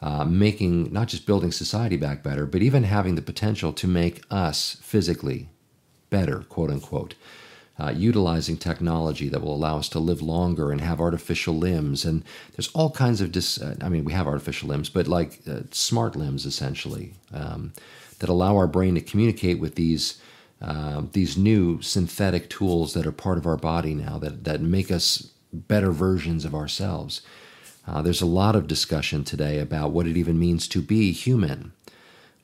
uh, 0.01 0.23
making 0.23 0.93
not 0.93 1.07
just 1.07 1.25
building 1.25 1.51
society 1.51 1.97
back 1.97 2.21
better, 2.21 2.45
but 2.45 2.61
even 2.61 2.83
having 2.83 3.15
the 3.15 3.21
potential 3.23 3.73
to 3.73 3.87
make 3.87 4.21
us 4.29 4.77
physically 4.81 5.49
better, 6.11 6.43
quote 6.49 6.69
unquote. 6.69 7.15
Uh, 7.79 7.91
utilizing 7.91 8.57
technology 8.57 9.29
that 9.29 9.41
will 9.41 9.53
allow 9.53 9.77
us 9.77 9.87
to 9.87 9.99
live 9.99 10.19
longer 10.19 10.71
and 10.71 10.81
have 10.81 10.99
artificial 10.99 11.55
limbs. 11.55 12.05
And 12.05 12.23
there's 12.55 12.69
all 12.69 12.89
kinds 12.89 13.21
of 13.21 13.31
dis. 13.31 13.61
Uh, 13.61 13.75
I 13.81 13.89
mean, 13.89 14.03
we 14.03 14.13
have 14.13 14.25
artificial 14.25 14.69
limbs, 14.69 14.89
but 14.89 15.07
like 15.07 15.41
uh, 15.47 15.61
smart 15.71 16.15
limbs 16.15 16.45
essentially. 16.45 17.13
Um, 17.31 17.73
that 18.19 18.29
allow 18.29 18.55
our 18.55 18.67
brain 18.67 18.95
to 18.95 19.01
communicate 19.01 19.59
with 19.59 19.75
these 19.75 20.19
uh, 20.59 21.03
these 21.11 21.37
new 21.37 21.79
synthetic 21.83 22.49
tools 22.49 22.93
that 22.93 23.05
are 23.05 23.11
part 23.11 23.37
of 23.37 23.45
our 23.45 23.57
body 23.57 23.93
now 23.93 24.17
that, 24.17 24.43
that 24.43 24.59
make 24.59 24.89
us 24.89 25.29
better 25.53 25.91
versions 25.91 26.45
of 26.45 26.55
ourselves. 26.55 27.21
Uh, 27.87 28.01
there's 28.01 28.23
a 28.23 28.25
lot 28.25 28.55
of 28.55 28.67
discussion 28.67 29.23
today 29.23 29.59
about 29.59 29.91
what 29.91 30.07
it 30.07 30.17
even 30.17 30.39
means 30.39 30.67
to 30.67 30.81
be 30.81 31.11
human. 31.11 31.73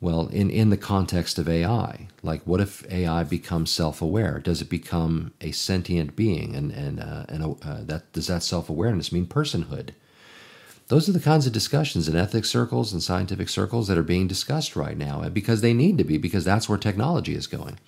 Well, 0.03 0.27
in, 0.33 0.49
in 0.49 0.69
the 0.69 0.75
context 0.75 1.39
of 1.39 1.47
AI, 1.47 2.09
like 2.21 2.41
what 2.43 2.59
if 2.59 2.85
AI 2.91 3.23
becomes 3.23 3.71
self 3.71 4.01
aware? 4.01 4.37
Does 4.37 4.61
it 4.61 4.67
become 4.67 5.31
a 5.39 5.51
sentient 5.51 6.13
being? 6.13 6.57
And, 6.57 6.73
and, 6.73 6.99
uh, 6.99 7.23
and 7.29 7.41
uh, 7.63 7.83
that, 7.83 8.11
does 8.11 8.27
that 8.27 8.43
self 8.43 8.69
awareness 8.69 9.13
mean 9.13 9.27
personhood? 9.27 9.91
Those 10.89 11.07
are 11.07 11.13
the 11.13 11.21
kinds 11.21 11.47
of 11.47 11.53
discussions 11.53 12.09
in 12.09 12.17
ethics 12.17 12.49
circles 12.49 12.91
and 12.91 13.01
scientific 13.01 13.47
circles 13.47 13.87
that 13.87 13.97
are 13.97 14.03
being 14.03 14.27
discussed 14.27 14.75
right 14.75 14.97
now 14.97 15.29
because 15.29 15.61
they 15.61 15.71
need 15.73 15.97
to 15.99 16.03
be, 16.03 16.17
because 16.17 16.43
that's 16.43 16.67
where 16.67 16.77
technology 16.77 17.33
is 17.33 17.47
going. 17.47 17.79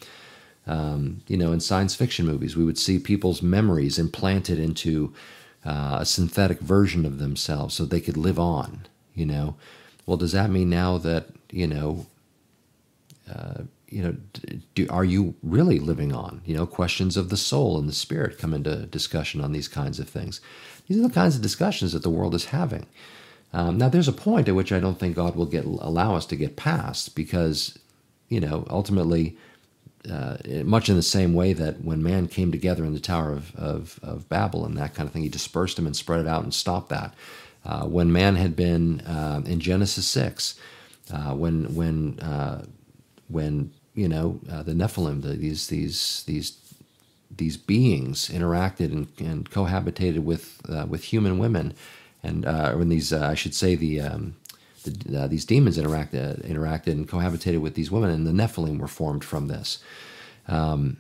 Um, 0.65 1.21
you 1.27 1.35
know, 1.35 1.51
in 1.51 1.59
science 1.59 1.95
fiction 1.95 2.25
movies, 2.25 2.55
we 2.55 2.63
would 2.63 2.77
see 2.77 2.97
people's 2.97 3.41
memories 3.41 3.99
implanted 3.99 4.57
into 4.57 5.13
uh, 5.65 5.97
a 5.99 6.05
synthetic 6.05 6.61
version 6.61 7.05
of 7.05 7.19
themselves 7.19 7.75
so 7.75 7.83
they 7.83 7.99
could 7.99 8.15
live 8.15 8.39
on, 8.39 8.87
you 9.13 9.25
know. 9.25 9.57
Well, 10.05 10.15
does 10.15 10.31
that 10.31 10.49
mean 10.49 10.69
now 10.69 10.97
that, 10.99 11.27
you 11.51 11.67
know, 11.67 12.05
uh, 13.33 13.63
you 13.87 14.01
know, 14.01 14.15
do, 14.73 14.87
are 14.89 15.05
you 15.05 15.35
really 15.41 15.79
living 15.79 16.13
on? 16.13 16.41
You 16.45 16.55
know, 16.55 16.65
questions 16.65 17.17
of 17.17 17.29
the 17.29 17.37
soul 17.37 17.77
and 17.77 17.87
the 17.87 17.93
spirit 17.93 18.37
come 18.37 18.53
into 18.53 18.85
discussion 18.87 19.41
on 19.41 19.51
these 19.51 19.67
kinds 19.67 19.99
of 19.99 20.09
things. 20.09 20.41
These 20.87 20.99
are 20.99 21.07
the 21.07 21.13
kinds 21.13 21.35
of 21.35 21.41
discussions 21.41 21.93
that 21.93 22.03
the 22.03 22.09
world 22.09 22.35
is 22.35 22.45
having. 22.45 22.87
Um, 23.53 23.77
now, 23.77 23.89
there's 23.89 24.07
a 24.07 24.13
point 24.13 24.49
at 24.49 24.55
which 24.55 24.71
I 24.71 24.79
don't 24.79 24.99
think 24.99 25.15
God 25.15 25.35
will 25.35 25.45
get 25.45 25.65
allow 25.65 26.15
us 26.15 26.25
to 26.27 26.35
get 26.35 26.57
past 26.57 27.15
because, 27.15 27.79
you 28.27 28.39
know, 28.39 28.65
ultimately, 28.69 29.37
uh, 30.09 30.37
much 30.63 30.89
in 30.89 30.95
the 30.95 31.01
same 31.01 31.33
way 31.33 31.53
that 31.53 31.81
when 31.81 32.03
man 32.03 32.27
came 32.27 32.51
together 32.51 32.83
in 32.83 32.93
the 32.93 32.99
Tower 32.99 33.31
of, 33.31 33.55
of, 33.55 33.99
of, 34.03 34.29
Babel 34.29 34.65
and 34.65 34.77
that 34.77 34.93
kind 34.93 35.07
of 35.07 35.13
thing, 35.13 35.23
he 35.23 35.29
dispersed 35.29 35.77
them 35.77 35.85
and 35.85 35.95
spread 35.95 36.19
it 36.19 36.27
out 36.27 36.43
and 36.43 36.53
stopped 36.53 36.89
that. 36.89 37.13
Uh, 37.63 37.85
when 37.85 38.11
man 38.11 38.35
had 38.35 38.55
been 38.55 39.01
uh, 39.01 39.41
in 39.45 39.59
Genesis 39.59 40.05
6, 40.07 40.59
uh, 41.11 41.33
when, 41.33 41.75
when, 41.75 42.19
uh, 42.19 42.65
when 43.27 43.71
you 43.93 44.07
know, 44.07 44.39
uh, 44.51 44.63
the 44.63 44.73
Nephilim, 44.73 45.21
the, 45.21 45.29
these, 45.29 45.67
these, 45.67 46.23
these, 46.27 46.57
these 47.35 47.57
beings 47.57 48.29
interacted 48.29 48.91
and, 48.91 49.07
and 49.19 49.49
cohabitated 49.49 50.23
with, 50.23 50.61
with 50.87 51.05
human 51.05 51.37
women, 51.37 51.73
and 52.23 52.43
when 52.43 52.89
these, 52.89 53.13
I 53.13 53.35
should 53.35 53.53
say, 53.53 53.75
the, 53.75 54.01
um, 54.01 54.35
the, 54.85 55.21
uh, 55.21 55.27
these 55.27 55.45
demons 55.45 55.77
interacted, 55.77 56.45
interacted 56.45 56.87
and 56.87 57.07
cohabitated 57.07 57.61
with 57.61 57.75
these 57.75 57.91
women, 57.91 58.09
and 58.11 58.25
the 58.25 58.31
Nephilim 58.31 58.79
were 58.79 58.87
formed 58.87 59.23
from 59.23 59.47
this. 59.47 59.79
Um, 60.47 60.97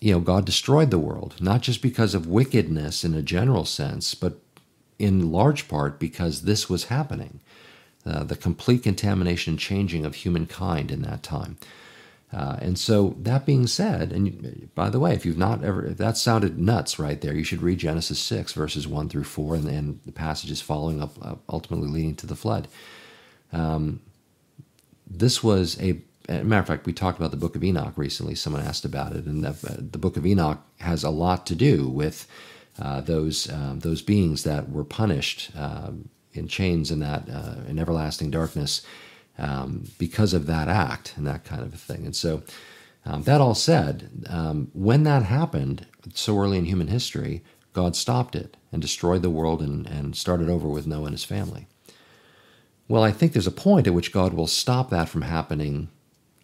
you 0.00 0.12
know, 0.12 0.20
God 0.20 0.44
destroyed 0.44 0.90
the 0.90 0.98
world, 0.98 1.36
not 1.40 1.62
just 1.62 1.82
because 1.82 2.14
of 2.14 2.26
wickedness 2.26 3.04
in 3.04 3.14
a 3.14 3.22
general 3.22 3.64
sense, 3.64 4.14
but 4.14 4.38
in 4.98 5.32
large 5.32 5.68
part 5.68 5.98
because 5.98 6.42
this 6.42 6.68
was 6.68 6.84
happening. 6.84 7.40
Uh, 8.06 8.22
the 8.22 8.36
complete 8.36 8.84
contamination 8.84 9.54
and 9.54 9.58
changing 9.58 10.04
of 10.04 10.14
humankind 10.14 10.92
in 10.92 11.02
that 11.02 11.24
time. 11.24 11.56
Uh, 12.32 12.56
and 12.60 12.78
so, 12.78 13.16
that 13.18 13.46
being 13.46 13.66
said, 13.66 14.12
and 14.12 14.68
by 14.74 14.90
the 14.90 15.00
way, 15.00 15.12
if 15.12 15.26
you've 15.26 15.38
not 15.38 15.64
ever, 15.64 15.84
if 15.86 15.96
that 15.96 16.16
sounded 16.16 16.58
nuts 16.58 16.98
right 16.98 17.20
there, 17.20 17.34
you 17.34 17.42
should 17.42 17.62
read 17.62 17.78
Genesis 17.78 18.18
6, 18.20 18.52
verses 18.52 18.86
1 18.86 19.08
through 19.08 19.24
4, 19.24 19.56
and, 19.56 19.68
and 19.68 20.00
the 20.06 20.12
passages 20.12 20.60
following 20.60 21.02
up, 21.02 21.16
uh, 21.20 21.34
ultimately 21.48 21.88
leading 21.88 22.14
to 22.16 22.26
the 22.26 22.36
flood. 22.36 22.68
Um, 23.52 24.00
this 25.06 25.42
was 25.42 25.80
a, 25.80 26.00
a, 26.28 26.44
matter 26.44 26.60
of 26.60 26.66
fact, 26.66 26.86
we 26.86 26.92
talked 26.92 27.18
about 27.18 27.30
the 27.30 27.36
Book 27.36 27.56
of 27.56 27.64
Enoch 27.64 27.94
recently. 27.96 28.34
Someone 28.34 28.62
asked 28.62 28.84
about 28.84 29.14
it, 29.16 29.24
and 29.24 29.42
the, 29.42 29.50
uh, 29.50 29.76
the 29.78 29.98
Book 29.98 30.16
of 30.16 30.26
Enoch 30.26 30.60
has 30.80 31.02
a 31.02 31.10
lot 31.10 31.46
to 31.46 31.54
do 31.54 31.88
with 31.88 32.28
uh, 32.78 33.00
those 33.00 33.50
um, 33.50 33.80
those 33.80 34.02
beings 34.02 34.42
that 34.42 34.68
were 34.68 34.84
punished 34.84 35.50
um, 35.56 36.10
in 36.36 36.48
chains 36.48 36.90
in 36.90 37.00
that 37.00 37.28
uh, 37.30 37.56
in 37.68 37.78
everlasting 37.78 38.30
darkness 38.30 38.82
um, 39.38 39.84
because 39.98 40.32
of 40.32 40.46
that 40.46 40.68
act 40.68 41.14
and 41.16 41.26
that 41.26 41.44
kind 41.44 41.62
of 41.62 41.74
a 41.74 41.76
thing. 41.76 42.04
And 42.04 42.16
so, 42.16 42.42
um, 43.04 43.22
that 43.22 43.40
all 43.40 43.54
said, 43.54 44.26
um, 44.28 44.70
when 44.72 45.04
that 45.04 45.22
happened 45.22 45.86
so 46.14 46.38
early 46.38 46.58
in 46.58 46.64
human 46.64 46.88
history, 46.88 47.42
God 47.72 47.94
stopped 47.94 48.34
it 48.34 48.56
and 48.72 48.80
destroyed 48.80 49.22
the 49.22 49.30
world 49.30 49.62
and, 49.62 49.86
and 49.86 50.16
started 50.16 50.48
over 50.48 50.66
with 50.66 50.86
Noah 50.86 51.04
and 51.04 51.12
his 51.12 51.24
family. 51.24 51.66
Well, 52.88 53.02
I 53.02 53.10
think 53.10 53.32
there's 53.32 53.46
a 53.46 53.52
point 53.52 53.86
at 53.86 53.94
which 53.94 54.12
God 54.12 54.32
will 54.32 54.46
stop 54.46 54.90
that 54.90 55.08
from 55.08 55.22
happening 55.22 55.88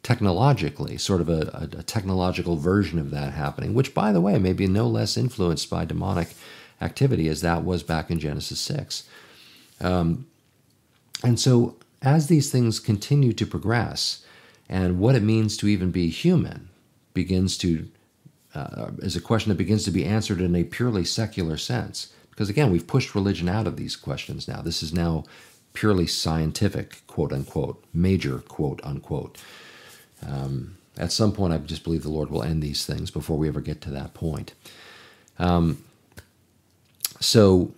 technologically, 0.03 0.99
sort 0.99 1.21
of 1.21 1.29
a, 1.29 1.69
a, 1.75 1.79
a, 1.79 1.83
technological 1.83 2.57
version 2.57 2.99
of 2.99 3.13
that 3.13 3.33
happening, 3.33 3.73
which, 3.73 3.95
by 3.95 4.13
the 4.13 4.21
way, 4.21 4.37
may 4.39 4.53
be 4.53 4.67
no 4.67 4.89
less 4.89 5.17
influenced 5.17 5.71
by 5.71 5.85
demonic 5.85 6.35
activity 6.81 7.29
as 7.29 7.41
that 7.41 7.65
was 7.65 7.85
back 7.85 8.11
in 8.11 8.19
Genesis 8.19 8.59
6. 8.61 9.05
Um, 9.83 10.27
and 11.23 11.39
so, 11.39 11.77
as 12.01 12.27
these 12.27 12.51
things 12.51 12.81
continue 12.81 13.33
to 13.35 13.47
progress, 13.47 14.25
and 14.69 14.99
what 14.99 15.15
it 15.15 15.23
means 15.23 15.57
to 15.59 15.69
even 15.69 15.91
be 15.91 16.09
human 16.09 16.69
begins 17.15 17.59
to, 17.59 17.89
uh, 18.55 18.91
is 18.99 19.17
a 19.17 19.21
question 19.21 19.51
that 19.51 19.59
begins 19.59 19.85
to 19.85 19.91
be 19.91 20.05
answered 20.05 20.41
in 20.41 20.57
a 20.57 20.65
purely 20.65 21.05
secular 21.05 21.57
sense. 21.57 22.13
Because 22.31 22.49
again, 22.49 22.73
we've 22.73 22.87
pushed 22.87 23.15
religion 23.15 23.49
out 23.49 23.67
of 23.67 23.77
these 23.77 23.97
questions 23.97 24.49
now. 24.49 24.63
This 24.63 24.83
is 24.83 24.93
now 24.93 25.25
purely 25.75 26.07
scientific, 26.07 27.07
quote 27.07 27.33
unquote, 27.33 27.85
major, 27.93 28.39
quote 28.39 28.81
unquote. 28.83 29.39
Um, 30.27 30.77
at 30.97 31.13
some 31.13 31.33
point, 31.33 31.53
I 31.53 31.59
just 31.59 31.85
believe 31.85 32.03
the 32.03 32.11
Lord 32.11 32.31
will 32.31 32.43
end 32.43 32.63
these 32.63 32.85
things 32.85 33.11
before 33.11 33.39
we 33.39 33.49
ever 33.49 33.61
get 33.61 33.81
to 33.83 33.91
that 33.91 34.15
point. 34.15 34.55
Um, 35.39 35.85
so, 37.21 37.73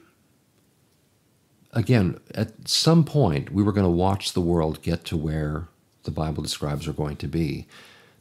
again, 1.75 2.19
at 2.35 2.69
some 2.69 3.05
point, 3.05 3.53
we 3.53 3.63
were 3.63 3.73
going 3.73 3.87
to 3.87 3.91
watch 3.91 4.33
the 4.33 4.41
world 4.41 4.83
get 4.83 5.05
to 5.07 5.17
where 5.17 5.69
the 6.05 6.11
Bible 6.11 6.43
describes 6.43 6.87
are 6.87 6.93
going 6.93 7.17
to 7.17 7.29
be. 7.29 7.67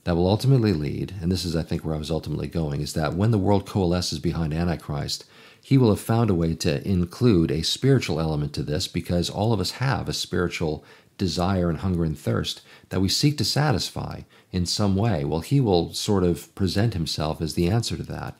That 0.04 0.16
will 0.16 0.28
ultimately 0.28 0.74
lead, 0.74 1.16
and 1.22 1.32
this 1.32 1.46
is, 1.46 1.56
I 1.56 1.64
think, 1.64 1.86
where 1.86 1.96
I 1.96 2.00
was 2.00 2.12
ultimately 2.12 2.48
going, 2.48 2.82
is 2.82 2.94
that 2.94 3.14
when 3.14 3.32
the 3.32 3.38
world 3.38 3.66
coalesces 3.66 4.20
behind 4.20 4.54
Antichrist, 4.54 5.24
he 5.62 5.78
will 5.78 5.90
have 5.92 6.02
found 6.02 6.30
a 6.30 6.36
way 6.36 6.56
to 6.56 6.86
include 6.86 7.50
a 7.50 7.62
spiritual 7.62 8.20
element 8.20 8.52
to 8.54 8.64
this 8.64 8.90
because 8.90 9.30
all 9.30 9.54
of 9.54 9.62
us 9.62 9.72
have 9.72 10.10
a 10.10 10.14
spiritual 10.14 10.84
desire 11.18 11.70
and 11.70 11.80
hunger 11.80 12.04
and 12.04 12.20
thirst 12.20 12.62
that 12.90 13.00
we 13.00 13.08
seek 13.08 13.38
to 13.38 13.46
satisfy 13.46 14.22
in 14.52 14.66
some 14.66 14.98
way. 14.98 15.24
Well, 15.24 15.40
he 15.40 15.62
will 15.62 15.94
sort 15.94 16.24
of 16.26 16.54
present 16.54 16.94
himself 16.94 17.40
as 17.40 17.54
the 17.54 17.70
answer 17.70 17.96
to 17.96 18.04
that 18.04 18.36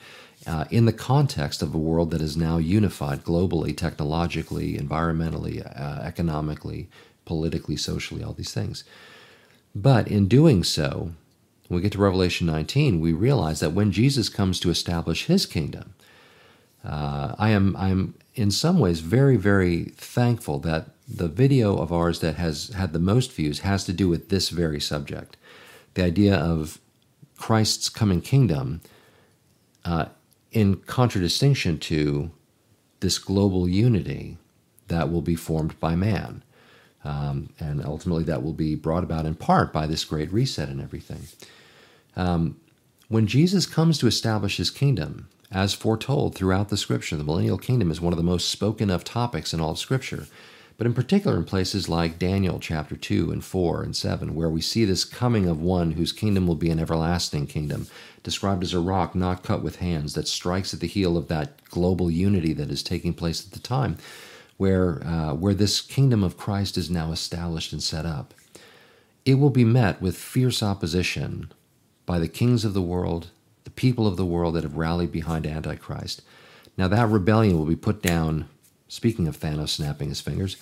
uh, 0.46 0.66
in 0.70 0.86
the 0.86 0.94
context 0.94 1.62
of 1.62 1.74
a 1.74 1.78
world 1.78 2.12
that 2.12 2.22
is 2.22 2.36
now 2.36 2.58
unified 2.58 3.24
globally, 3.24 3.76
technologically, 3.76 4.78
environmentally, 4.78 5.62
uh, 5.80 6.02
economically, 6.02 6.90
politically, 7.26 7.76
socially, 7.78 8.24
all 8.24 8.34
these 8.34 8.54
things. 8.54 8.84
But 9.76 10.08
in 10.08 10.28
doing 10.28 10.64
so, 10.64 11.12
when 11.68 11.78
we 11.78 11.82
get 11.82 11.94
to 11.94 11.98
Revelation 11.98 12.46
19, 12.48 13.00
we 13.00 13.14
realize 13.14 13.60
that 13.62 13.74
when 13.74 13.92
Jesus 13.92 14.30
comes 14.30 14.60
to 14.60 14.70
establish 14.70 15.26
his 15.26 15.46
kingdom, 15.46 15.94
uh, 16.84 17.34
I 17.40 17.50
am 17.50 17.76
I'm 17.78 18.16
in 18.36 18.52
some 18.52 18.78
ways 18.78 19.00
very 19.00 19.38
very 19.38 19.86
thankful 19.96 20.60
that 20.60 20.90
the 21.08 21.28
video 21.28 21.78
of 21.78 21.92
ours 21.94 22.20
that 22.20 22.36
has 22.36 22.70
had 22.70 22.94
the 22.94 23.00
most 23.00 23.32
views 23.32 23.60
has 23.60 23.86
to 23.86 23.94
do 23.94 24.10
with 24.10 24.30
this 24.30 24.50
very 24.50 24.80
subject, 24.80 25.38
the 25.94 26.04
idea 26.04 26.36
of 26.36 26.80
Christ's 27.38 27.90
coming 27.90 28.22
kingdom, 28.22 28.82
uh, 29.86 30.06
in 30.54 30.78
contradistinction 30.78 31.80
to 31.80 32.32
this 33.00 33.20
global 33.20 33.68
unity 33.68 34.38
that 34.88 35.12
will 35.12 35.22
be 35.22 35.36
formed 35.36 35.80
by 35.80 35.96
man. 35.96 36.44
Um, 37.04 37.50
and 37.60 37.84
ultimately, 37.84 38.24
that 38.24 38.44
will 38.44 38.54
be 38.54 38.76
brought 38.76 39.04
about 39.04 39.26
in 39.26 39.36
part 39.36 39.74
by 39.74 39.88
this 39.88 40.06
great 40.06 40.32
reset 40.32 40.70
and 40.70 40.80
everything. 40.80 41.24
Um, 42.16 42.58
when 43.10 43.28
Jesus 43.28 43.66
comes 43.66 43.98
to 43.98 44.08
establish 44.08 44.56
his 44.56 44.72
kingdom, 44.72 45.28
as 45.54 45.74
foretold 45.74 46.36
throughout 46.36 46.70
the 46.70 46.78
scripture. 46.78 47.16
The 47.16 47.24
millennial 47.24 47.60
kingdom 47.60 47.92
is 47.92 48.02
one 48.02 48.12
of 48.12 48.18
the 48.18 48.24
most 48.24 48.50
spoken 48.50 48.90
of 48.90 49.04
topics 49.04 49.54
in 49.54 49.62
all 49.62 49.72
of 49.72 49.80
scripture, 49.80 50.28
but 50.78 50.88
in 50.88 50.94
particular 50.94 51.38
in 51.38 51.46
places 51.46 51.88
like 51.88 52.20
Daniel 52.20 52.60
chapter 52.60 52.96
2 52.96 53.32
and 53.32 53.44
4 53.44 53.84
and 53.84 53.96
7, 53.96 54.36
where 54.36 54.50
we 54.50 54.62
see 54.62 54.86
this 54.86 55.06
coming 55.06 55.48
of 55.48 55.62
one 55.62 55.92
whose 55.92 56.12
kingdom 56.12 56.48
will 56.48 56.56
be 56.56 56.70
an 56.70 56.80
everlasting 56.80 57.48
kingdom, 57.48 57.88
described 58.24 58.64
as 58.64 58.74
a 58.74 58.80
rock 58.80 59.16
not 59.16 59.44
cut 59.44 59.62
with 59.62 59.78
hands 59.78 60.14
that 60.14 60.28
strikes 60.28 60.74
at 60.74 60.80
the 60.80 60.88
heel 60.88 61.18
of 61.18 61.28
that 61.28 61.64
global 61.66 62.10
unity 62.10 62.54
that 62.54 62.72
is 62.72 62.84
taking 62.84 63.14
place 63.14 63.46
at 63.46 63.52
the 63.52 63.60
time, 63.60 63.98
where, 64.58 65.06
uh, 65.06 65.34
where 65.34 65.54
this 65.54 65.82
kingdom 65.82 66.24
of 66.24 66.38
Christ 66.38 66.78
is 66.78 66.90
now 66.90 67.12
established 67.12 67.74
and 67.74 67.84
set 67.84 68.06
up. 68.06 68.34
It 69.26 69.36
will 69.36 69.50
be 69.50 69.66
met 69.66 70.02
with 70.02 70.18
fierce 70.18 70.62
opposition 70.62 71.52
by 72.06 72.20
the 72.20 72.28
kings 72.28 72.66
of 72.66 72.74
the 72.74 72.82
world 72.82 73.28
the 73.64 73.70
people 73.70 74.08
of 74.08 74.18
the 74.18 74.26
world 74.26 74.56
that 74.56 74.64
have 74.64 74.78
rallied 74.78 75.12
behind 75.12 75.46
Antichrist. 75.46 76.22
Now, 76.78 76.88
that 76.88 77.10
rebellion 77.10 77.58
will 77.58 77.66
be 77.66 77.76
put 77.76 78.02
down, 78.02 78.50
speaking 78.94 79.28
of 79.28 79.40
Thanos 79.40 79.70
snapping 79.70 80.10
his 80.10 80.22
fingers, 80.22 80.58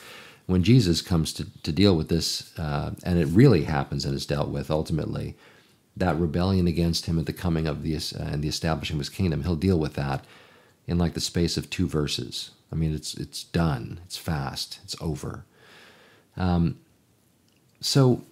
when 0.46 0.64
Jesus 0.64 1.02
comes 1.02 1.34
to, 1.34 1.46
to 1.64 1.72
deal 1.72 1.96
with 1.96 2.10
this, 2.10 2.58
uh, 2.58 2.92
and 3.04 3.20
it 3.20 3.28
really 3.28 3.66
happens 3.66 4.06
and 4.06 4.16
is 4.16 4.26
dealt 4.26 4.50
with 4.50 4.72
ultimately, 4.72 5.36
that 5.98 6.18
rebellion 6.18 6.68
against 6.68 7.06
him 7.06 7.20
at 7.20 7.26
the 7.26 7.34
coming 7.34 7.68
of 7.68 7.84
the, 7.84 7.96
uh, 7.96 8.24
and 8.24 8.42
the 8.42 8.48
establishing 8.48 8.96
of 8.96 9.00
his 9.00 9.10
kingdom, 9.10 9.44
he'll 9.44 9.56
deal 9.56 9.78
with 9.78 9.96
that 9.96 10.26
in 10.88 10.98
like 10.98 11.14
the 11.14 11.20
space 11.20 11.58
of 11.58 11.70
two 11.70 11.88
verses. 11.88 12.52
I 12.72 12.76
mean, 12.76 12.94
it's, 12.96 13.14
it's 13.16 13.44
done, 13.44 14.00
it's 14.06 14.18
fast, 14.18 14.80
it's 14.84 14.96
over. 15.02 15.44
Um, 16.38 16.80
so, 17.82 18.24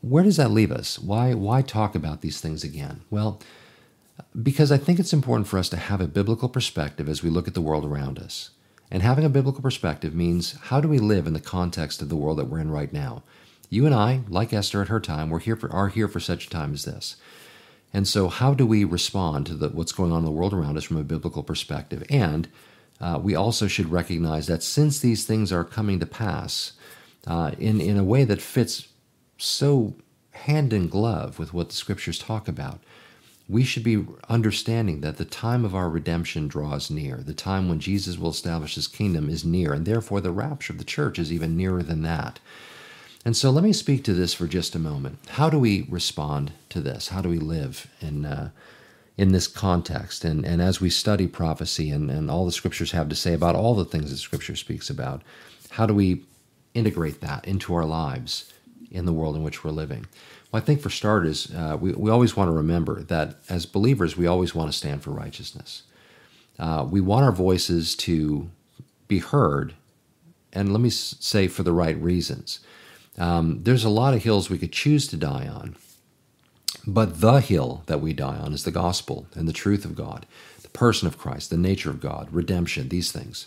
where 0.00 0.22
does 0.22 0.36
that 0.36 0.50
leave 0.50 0.72
us? 0.72 0.98
Why, 0.98 1.34
why 1.34 1.60
talk 1.60 1.94
about 1.94 2.20
these 2.20 2.40
things 2.40 2.64
again? 2.64 3.02
Well, 3.10 3.40
because 4.40 4.70
I 4.70 4.78
think 4.78 4.98
it's 4.98 5.12
important 5.12 5.48
for 5.48 5.58
us 5.58 5.68
to 5.70 5.76
have 5.76 6.00
a 6.00 6.06
biblical 6.06 6.48
perspective 6.48 7.08
as 7.08 7.22
we 7.22 7.30
look 7.30 7.48
at 7.48 7.54
the 7.54 7.60
world 7.60 7.84
around 7.84 8.18
us. 8.18 8.50
And 8.90 9.02
having 9.02 9.24
a 9.24 9.30
biblical 9.30 9.62
perspective 9.62 10.14
means 10.14 10.52
how 10.62 10.80
do 10.80 10.88
we 10.88 10.98
live 10.98 11.26
in 11.26 11.32
the 11.32 11.40
context 11.40 12.02
of 12.02 12.08
the 12.08 12.16
world 12.16 12.38
that 12.38 12.46
we're 12.46 12.58
in 12.58 12.70
right 12.70 12.92
now? 12.92 13.22
You 13.68 13.86
and 13.86 13.94
I, 13.94 14.22
like 14.28 14.52
Esther 14.52 14.82
at 14.82 14.88
her 14.88 14.98
time, 14.98 15.30
we're 15.30 15.38
here 15.38 15.54
for, 15.54 15.72
are 15.72 15.88
here 15.88 16.08
for 16.08 16.18
such 16.18 16.46
a 16.46 16.50
time 16.50 16.72
as 16.72 16.84
this. 16.84 17.16
And 17.92 18.06
so, 18.06 18.28
how 18.28 18.54
do 18.54 18.66
we 18.66 18.84
respond 18.84 19.46
to 19.46 19.54
the, 19.54 19.68
what's 19.68 19.92
going 19.92 20.12
on 20.12 20.18
in 20.18 20.24
the 20.24 20.30
world 20.30 20.52
around 20.52 20.76
us 20.76 20.84
from 20.84 20.96
a 20.96 21.04
biblical 21.04 21.42
perspective? 21.42 22.04
And 22.10 22.48
uh, 23.00 23.18
we 23.22 23.34
also 23.34 23.66
should 23.66 23.90
recognize 23.90 24.46
that 24.48 24.62
since 24.62 24.98
these 24.98 25.24
things 25.24 25.52
are 25.52 25.64
coming 25.64 26.00
to 26.00 26.06
pass 26.06 26.72
uh, 27.26 27.52
in, 27.58 27.80
in 27.80 27.96
a 27.96 28.04
way 28.04 28.24
that 28.24 28.40
fits 28.40 28.88
so 29.38 29.94
hand 30.32 30.72
in 30.72 30.88
glove 30.88 31.38
with 31.38 31.54
what 31.54 31.68
the 31.70 31.74
scriptures 31.74 32.18
talk 32.18 32.48
about, 32.48 32.80
we 33.50 33.64
should 33.64 33.82
be 33.82 34.06
understanding 34.28 35.00
that 35.00 35.16
the 35.16 35.24
time 35.24 35.64
of 35.64 35.74
our 35.74 35.90
redemption 35.90 36.46
draws 36.46 36.88
near. 36.88 37.16
The 37.16 37.34
time 37.34 37.68
when 37.68 37.80
Jesus 37.80 38.16
will 38.16 38.30
establish 38.30 38.76
his 38.76 38.86
kingdom 38.86 39.28
is 39.28 39.44
near, 39.44 39.72
and 39.72 39.84
therefore 39.84 40.20
the 40.20 40.30
rapture 40.30 40.72
of 40.72 40.78
the 40.78 40.84
church 40.84 41.18
is 41.18 41.32
even 41.32 41.56
nearer 41.56 41.82
than 41.82 42.02
that. 42.02 42.38
And 43.24 43.36
so 43.36 43.50
let 43.50 43.64
me 43.64 43.72
speak 43.72 44.04
to 44.04 44.14
this 44.14 44.32
for 44.32 44.46
just 44.46 44.76
a 44.76 44.78
moment. 44.78 45.18
How 45.30 45.50
do 45.50 45.58
we 45.58 45.86
respond 45.90 46.52
to 46.68 46.80
this? 46.80 47.08
How 47.08 47.20
do 47.20 47.28
we 47.28 47.38
live 47.38 47.88
in, 48.00 48.24
uh, 48.24 48.50
in 49.18 49.32
this 49.32 49.48
context? 49.48 50.24
And, 50.24 50.46
and 50.46 50.62
as 50.62 50.80
we 50.80 50.88
study 50.88 51.26
prophecy 51.26 51.90
and, 51.90 52.08
and 52.08 52.30
all 52.30 52.46
the 52.46 52.52
scriptures 52.52 52.92
have 52.92 53.08
to 53.08 53.16
say 53.16 53.34
about 53.34 53.56
all 53.56 53.74
the 53.74 53.84
things 53.84 54.10
that 54.10 54.18
scripture 54.18 54.56
speaks 54.56 54.88
about, 54.88 55.22
how 55.70 55.86
do 55.86 55.94
we 55.94 56.22
integrate 56.72 57.20
that 57.20 57.46
into 57.46 57.74
our 57.74 57.84
lives 57.84 58.52
in 58.92 59.06
the 59.06 59.12
world 59.12 59.34
in 59.34 59.42
which 59.42 59.64
we're 59.64 59.70
living? 59.70 60.06
Well, 60.50 60.60
I 60.60 60.64
think 60.64 60.80
for 60.80 60.90
starters, 60.90 61.52
uh, 61.54 61.76
we, 61.80 61.92
we 61.92 62.10
always 62.10 62.36
want 62.36 62.48
to 62.48 62.52
remember 62.52 63.02
that 63.04 63.36
as 63.48 63.66
believers, 63.66 64.16
we 64.16 64.26
always 64.26 64.54
want 64.54 64.70
to 64.70 64.76
stand 64.76 65.02
for 65.02 65.10
righteousness. 65.10 65.84
Uh, 66.58 66.86
we 66.88 67.00
want 67.00 67.24
our 67.24 67.32
voices 67.32 67.94
to 67.96 68.50
be 69.06 69.18
heard, 69.18 69.74
and 70.52 70.72
let 70.72 70.80
me 70.80 70.90
say 70.90 71.48
for 71.48 71.62
the 71.62 71.72
right 71.72 71.96
reasons. 72.00 72.60
Um, 73.16 73.62
there's 73.62 73.84
a 73.84 73.90
lot 73.90 74.14
of 74.14 74.22
hills 74.22 74.50
we 74.50 74.58
could 74.58 74.72
choose 74.72 75.06
to 75.08 75.16
die 75.16 75.46
on, 75.46 75.76
but 76.86 77.20
the 77.20 77.40
hill 77.40 77.82
that 77.86 78.00
we 78.00 78.12
die 78.12 78.36
on 78.36 78.52
is 78.52 78.64
the 78.64 78.70
gospel 78.70 79.26
and 79.34 79.48
the 79.48 79.52
truth 79.52 79.84
of 79.84 79.94
God, 79.94 80.26
the 80.62 80.68
person 80.68 81.06
of 81.06 81.18
Christ, 81.18 81.50
the 81.50 81.56
nature 81.56 81.90
of 81.90 82.00
God, 82.00 82.28
redemption, 82.32 82.88
these 82.88 83.12
things. 83.12 83.46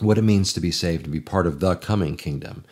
What 0.00 0.18
it 0.18 0.22
means 0.22 0.52
to 0.52 0.60
be 0.60 0.70
saved, 0.70 1.04
to 1.04 1.10
be 1.10 1.20
part 1.20 1.46
of 1.46 1.60
the 1.60 1.76
coming 1.76 2.16
kingdom, 2.16 2.64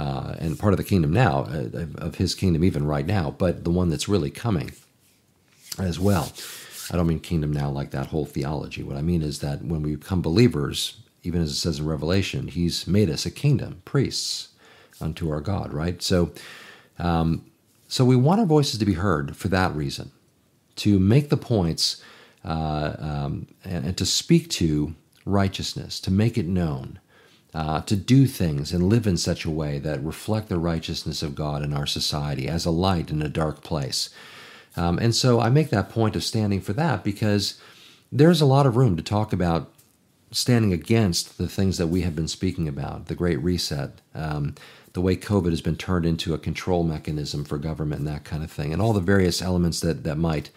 uh, 0.00 0.34
and 0.38 0.58
part 0.58 0.72
of 0.72 0.78
the 0.78 0.84
kingdom 0.84 1.12
now, 1.12 1.40
uh, 1.40 1.86
of 1.98 2.14
his 2.14 2.34
kingdom 2.34 2.64
even 2.64 2.86
right 2.86 3.04
now, 3.04 3.34
but 3.36 3.64
the 3.64 3.70
one 3.70 3.90
that's 3.90 4.08
really 4.08 4.30
coming 4.30 4.72
as 5.78 6.00
well. 6.00 6.32
I 6.90 6.96
don't 6.96 7.06
mean 7.06 7.20
kingdom 7.20 7.52
now 7.52 7.68
like 7.68 7.90
that 7.90 8.06
whole 8.06 8.24
theology. 8.24 8.82
What 8.82 8.96
I 8.96 9.02
mean 9.02 9.20
is 9.20 9.40
that 9.40 9.62
when 9.62 9.82
we 9.82 9.96
become 9.96 10.22
believers, 10.22 11.02
even 11.22 11.42
as 11.42 11.50
it 11.50 11.56
says 11.56 11.80
in 11.80 11.86
Revelation, 11.86 12.48
he's 12.48 12.86
made 12.86 13.10
us 13.10 13.26
a 13.26 13.30
kingdom, 13.30 13.82
priests 13.84 14.48
unto 15.02 15.30
our 15.30 15.42
God, 15.42 15.70
right? 15.74 16.00
So, 16.02 16.32
um, 16.98 17.44
so 17.86 18.06
we 18.06 18.16
want 18.16 18.40
our 18.40 18.46
voices 18.46 18.78
to 18.78 18.86
be 18.86 18.94
heard 18.94 19.36
for 19.36 19.48
that 19.48 19.74
reason, 19.76 20.12
to 20.76 20.98
make 20.98 21.28
the 21.28 21.36
points 21.36 22.02
uh, 22.42 22.96
um, 22.98 23.48
and, 23.64 23.84
and, 23.84 23.98
to 23.98 24.06
speak 24.06 24.48
to 24.48 24.94
righteousness, 25.26 26.00
to 26.00 26.10
make 26.10 26.38
it 26.38 26.46
known, 26.46 26.98
uh, 27.54 27.80
to 27.82 27.96
do 27.96 28.26
things 28.26 28.72
and 28.72 28.88
live 28.88 29.06
in 29.06 29.16
such 29.16 29.44
a 29.44 29.50
way 29.50 29.78
that 29.78 30.02
reflect 30.04 30.48
the 30.48 30.58
righteousness 30.58 31.22
of 31.22 31.34
God 31.34 31.62
in 31.62 31.72
our 31.72 31.86
society 31.86 32.48
as 32.48 32.64
a 32.64 32.70
light 32.70 33.10
in 33.10 33.22
a 33.22 33.28
dark 33.28 33.62
place. 33.62 34.10
Um, 34.76 34.98
and 34.98 35.14
so 35.14 35.40
I 35.40 35.50
make 35.50 35.70
that 35.70 35.90
point 35.90 36.14
of 36.14 36.22
standing 36.22 36.60
for 36.60 36.72
that 36.74 37.02
because 37.02 37.60
there's 38.12 38.40
a 38.40 38.46
lot 38.46 38.66
of 38.66 38.76
room 38.76 38.96
to 38.96 39.02
talk 39.02 39.32
about 39.32 39.72
standing 40.30 40.72
against 40.72 41.38
the 41.38 41.48
things 41.48 41.76
that 41.78 41.88
we 41.88 42.02
have 42.02 42.14
been 42.14 42.28
speaking 42.28 42.68
about, 42.68 43.06
the 43.06 43.16
Great 43.16 43.42
Reset, 43.42 44.00
um, 44.14 44.54
the 44.92 45.00
way 45.00 45.16
COVID 45.16 45.50
has 45.50 45.60
been 45.60 45.76
turned 45.76 46.06
into 46.06 46.34
a 46.34 46.38
control 46.38 46.84
mechanism 46.84 47.44
for 47.44 47.58
government 47.58 48.00
and 48.00 48.08
that 48.08 48.24
kind 48.24 48.42
of 48.42 48.50
thing, 48.50 48.72
and 48.72 48.80
all 48.80 48.92
the 48.92 49.00
various 49.00 49.42
elements 49.42 49.80
that, 49.80 50.04
that 50.04 50.16
might 50.16 50.50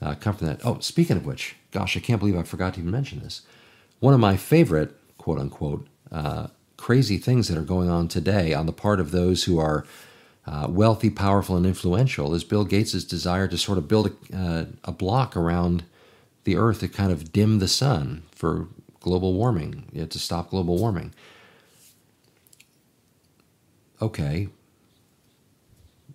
uh, 0.00 0.14
come 0.14 0.36
from 0.36 0.46
that. 0.48 0.60
Oh, 0.64 0.78
speaking 0.80 1.16
of 1.16 1.26
which, 1.26 1.56
gosh, 1.72 1.96
I 1.96 2.00
can't 2.00 2.20
believe 2.20 2.36
I 2.36 2.42
forgot 2.42 2.74
to 2.74 2.80
even 2.80 2.92
mention 2.92 3.20
this. 3.20 3.42
One 3.98 4.14
of 4.14 4.20
my 4.20 4.36
favorite, 4.36 4.96
quote 5.18 5.38
unquote, 5.38 5.86
uh, 6.12 6.48
crazy 6.76 7.18
things 7.18 7.48
that 7.48 7.58
are 7.58 7.62
going 7.62 7.90
on 7.90 8.08
today 8.08 8.54
on 8.54 8.66
the 8.66 8.72
part 8.72 9.00
of 9.00 9.10
those 9.10 9.44
who 9.44 9.58
are 9.58 9.84
uh, 10.46 10.66
wealthy, 10.68 11.10
powerful, 11.10 11.56
and 11.56 11.66
influential 11.66 12.34
is 12.34 12.44
Bill 12.44 12.64
Gates' 12.64 13.02
desire 13.04 13.48
to 13.48 13.58
sort 13.58 13.78
of 13.78 13.88
build 13.88 14.12
a, 14.32 14.36
uh, 14.36 14.64
a 14.84 14.92
block 14.92 15.36
around 15.36 15.84
the 16.44 16.56
Earth 16.56 16.80
to 16.80 16.88
kind 16.88 17.10
of 17.10 17.32
dim 17.32 17.58
the 17.58 17.66
sun 17.66 18.22
for 18.30 18.68
global 19.00 19.34
warming, 19.34 19.88
you 19.92 20.02
know, 20.02 20.06
to 20.06 20.18
stop 20.18 20.50
global 20.50 20.78
warming. 20.78 21.12
Okay. 24.00 24.48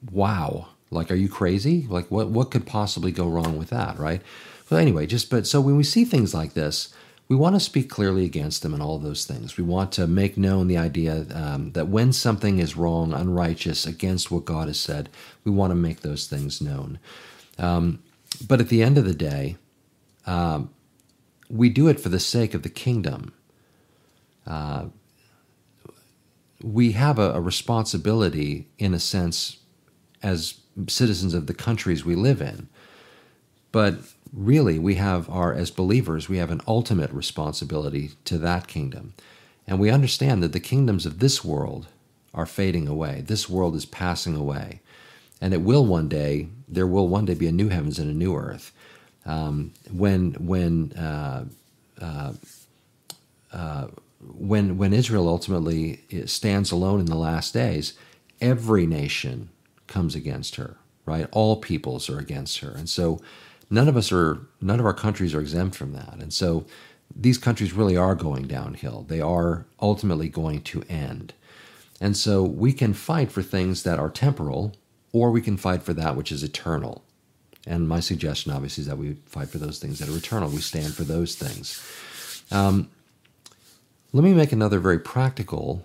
Wow. 0.09 0.69
Like, 0.89 1.11
are 1.11 1.15
you 1.15 1.27
crazy? 1.29 1.85
Like, 1.89 2.09
what, 2.09 2.29
what 2.29 2.51
could 2.51 2.65
possibly 2.65 3.11
go 3.11 3.27
wrong 3.27 3.57
with 3.57 3.69
that, 3.69 3.97
right? 3.99 4.21
But 4.69 4.77
anyway, 4.77 5.05
just, 5.05 5.29
but 5.29 5.47
so 5.47 5.59
when 5.59 5.75
we 5.75 5.83
see 5.83 6.05
things 6.05 6.33
like 6.33 6.53
this, 6.53 6.93
we 7.31 7.37
want 7.37 7.55
to 7.55 7.61
speak 7.61 7.89
clearly 7.89 8.25
against 8.25 8.61
them 8.61 8.73
and 8.73 8.83
all 8.83 8.97
of 8.97 9.03
those 9.03 9.23
things. 9.23 9.55
We 9.55 9.63
want 9.63 9.93
to 9.93 10.05
make 10.05 10.35
known 10.35 10.67
the 10.67 10.75
idea 10.75 11.25
um, 11.33 11.71
that 11.71 11.87
when 11.87 12.11
something 12.11 12.59
is 12.59 12.75
wrong, 12.75 13.13
unrighteous, 13.13 13.85
against 13.85 14.31
what 14.31 14.43
God 14.43 14.67
has 14.67 14.77
said, 14.77 15.07
we 15.45 15.51
want 15.51 15.71
to 15.71 15.75
make 15.75 16.01
those 16.01 16.27
things 16.27 16.59
known. 16.59 16.99
Um, 17.57 18.03
but 18.45 18.59
at 18.59 18.67
the 18.67 18.83
end 18.83 18.97
of 18.97 19.05
the 19.05 19.13
day, 19.13 19.55
um, 20.25 20.71
we 21.49 21.69
do 21.69 21.87
it 21.87 22.01
for 22.01 22.09
the 22.09 22.19
sake 22.19 22.53
of 22.53 22.63
the 22.63 22.69
kingdom. 22.69 23.31
Uh, 24.45 24.87
we 26.61 26.91
have 26.91 27.17
a, 27.17 27.31
a, 27.31 27.39
responsibility, 27.39 28.67
in 28.77 28.93
a 28.93 28.99
sense, 28.99 29.59
as 30.21 30.55
citizens 30.89 31.33
of 31.33 31.47
the 31.47 31.53
countries 31.53 32.03
we 32.03 32.15
live 32.15 32.41
in. 32.41 32.67
But 33.71 33.99
really, 34.33 34.79
we 34.79 34.95
have 34.95 35.29
our, 35.29 35.53
as 35.53 35.71
believers, 35.71 36.29
we 36.29 36.37
have 36.37 36.51
an 36.51 36.61
ultimate 36.67 37.11
responsibility 37.11 38.11
to 38.25 38.37
that 38.39 38.67
kingdom. 38.67 39.13
And 39.67 39.79
we 39.79 39.89
understand 39.89 40.41
that 40.43 40.53
the 40.53 40.59
kingdoms 40.59 41.05
of 41.05 41.19
this 41.19 41.43
world 41.43 41.87
are 42.33 42.45
fading 42.45 42.87
away. 42.87 43.23
This 43.25 43.49
world 43.49 43.75
is 43.75 43.85
passing 43.85 44.35
away. 44.35 44.81
And 45.39 45.53
it 45.53 45.61
will 45.61 45.85
one 45.85 46.07
day, 46.07 46.47
there 46.67 46.87
will 46.87 47.07
one 47.07 47.25
day 47.25 47.33
be 47.33 47.47
a 47.47 47.51
new 47.51 47.69
heavens 47.69 47.99
and 47.99 48.09
a 48.09 48.13
new 48.13 48.35
earth 48.35 48.71
um, 49.25 49.73
when 49.91 50.33
when 50.33 50.93
uh, 50.93 51.45
uh, 52.01 52.33
uh, 53.51 53.87
when 54.19 54.77
when 54.77 54.93
Israel 54.93 55.27
ultimately 55.27 56.01
stands 56.25 56.71
alone 56.71 56.99
in 56.99 57.05
the 57.05 57.15
last 57.15 57.53
days, 57.53 57.93
every 58.39 58.85
nation 58.85 59.49
comes 59.87 60.15
against 60.15 60.55
her. 60.55 60.77
Right, 61.05 61.27
all 61.31 61.57
peoples 61.57 62.09
are 62.09 62.19
against 62.19 62.59
her, 62.59 62.71
and 62.71 62.87
so 62.87 63.21
none 63.71 63.87
of 63.87 63.97
us 63.97 64.11
are 64.11 64.39
none 64.59 64.79
of 64.79 64.85
our 64.85 64.93
countries 64.93 65.33
are 65.33 65.41
exempt 65.41 65.75
from 65.75 65.93
that. 65.93 66.15
And 66.19 66.33
so 66.33 66.65
these 67.15 67.37
countries 67.37 67.73
really 67.73 67.97
are 67.97 68.15
going 68.15 68.47
downhill. 68.47 69.05
They 69.07 69.21
are 69.21 69.65
ultimately 69.81 70.29
going 70.29 70.61
to 70.63 70.83
end. 70.89 71.33
And 71.99 72.15
so 72.15 72.43
we 72.43 72.73
can 72.73 72.93
fight 72.93 73.31
for 73.31 73.41
things 73.41 73.83
that 73.83 73.99
are 73.99 74.09
temporal, 74.09 74.75
or 75.11 75.31
we 75.31 75.41
can 75.41 75.57
fight 75.57 75.83
for 75.83 75.93
that 75.93 76.15
which 76.15 76.31
is 76.31 76.43
eternal. 76.43 77.03
And 77.67 77.87
my 77.87 77.99
suggestion, 77.99 78.51
obviously, 78.51 78.81
is 78.81 78.87
that 78.87 78.97
we 78.97 79.17
fight 79.25 79.49
for 79.49 79.59
those 79.59 79.77
things 79.77 79.99
that 79.99 80.09
are 80.09 80.17
eternal. 80.17 80.49
We 80.49 80.61
stand 80.61 80.95
for 80.95 81.03
those 81.03 81.35
things. 81.35 81.79
Um, 82.51 82.89
let 84.13 84.23
me 84.23 84.33
make 84.33 84.51
another 84.51 84.79
very 84.79 84.99
practical 84.99 85.83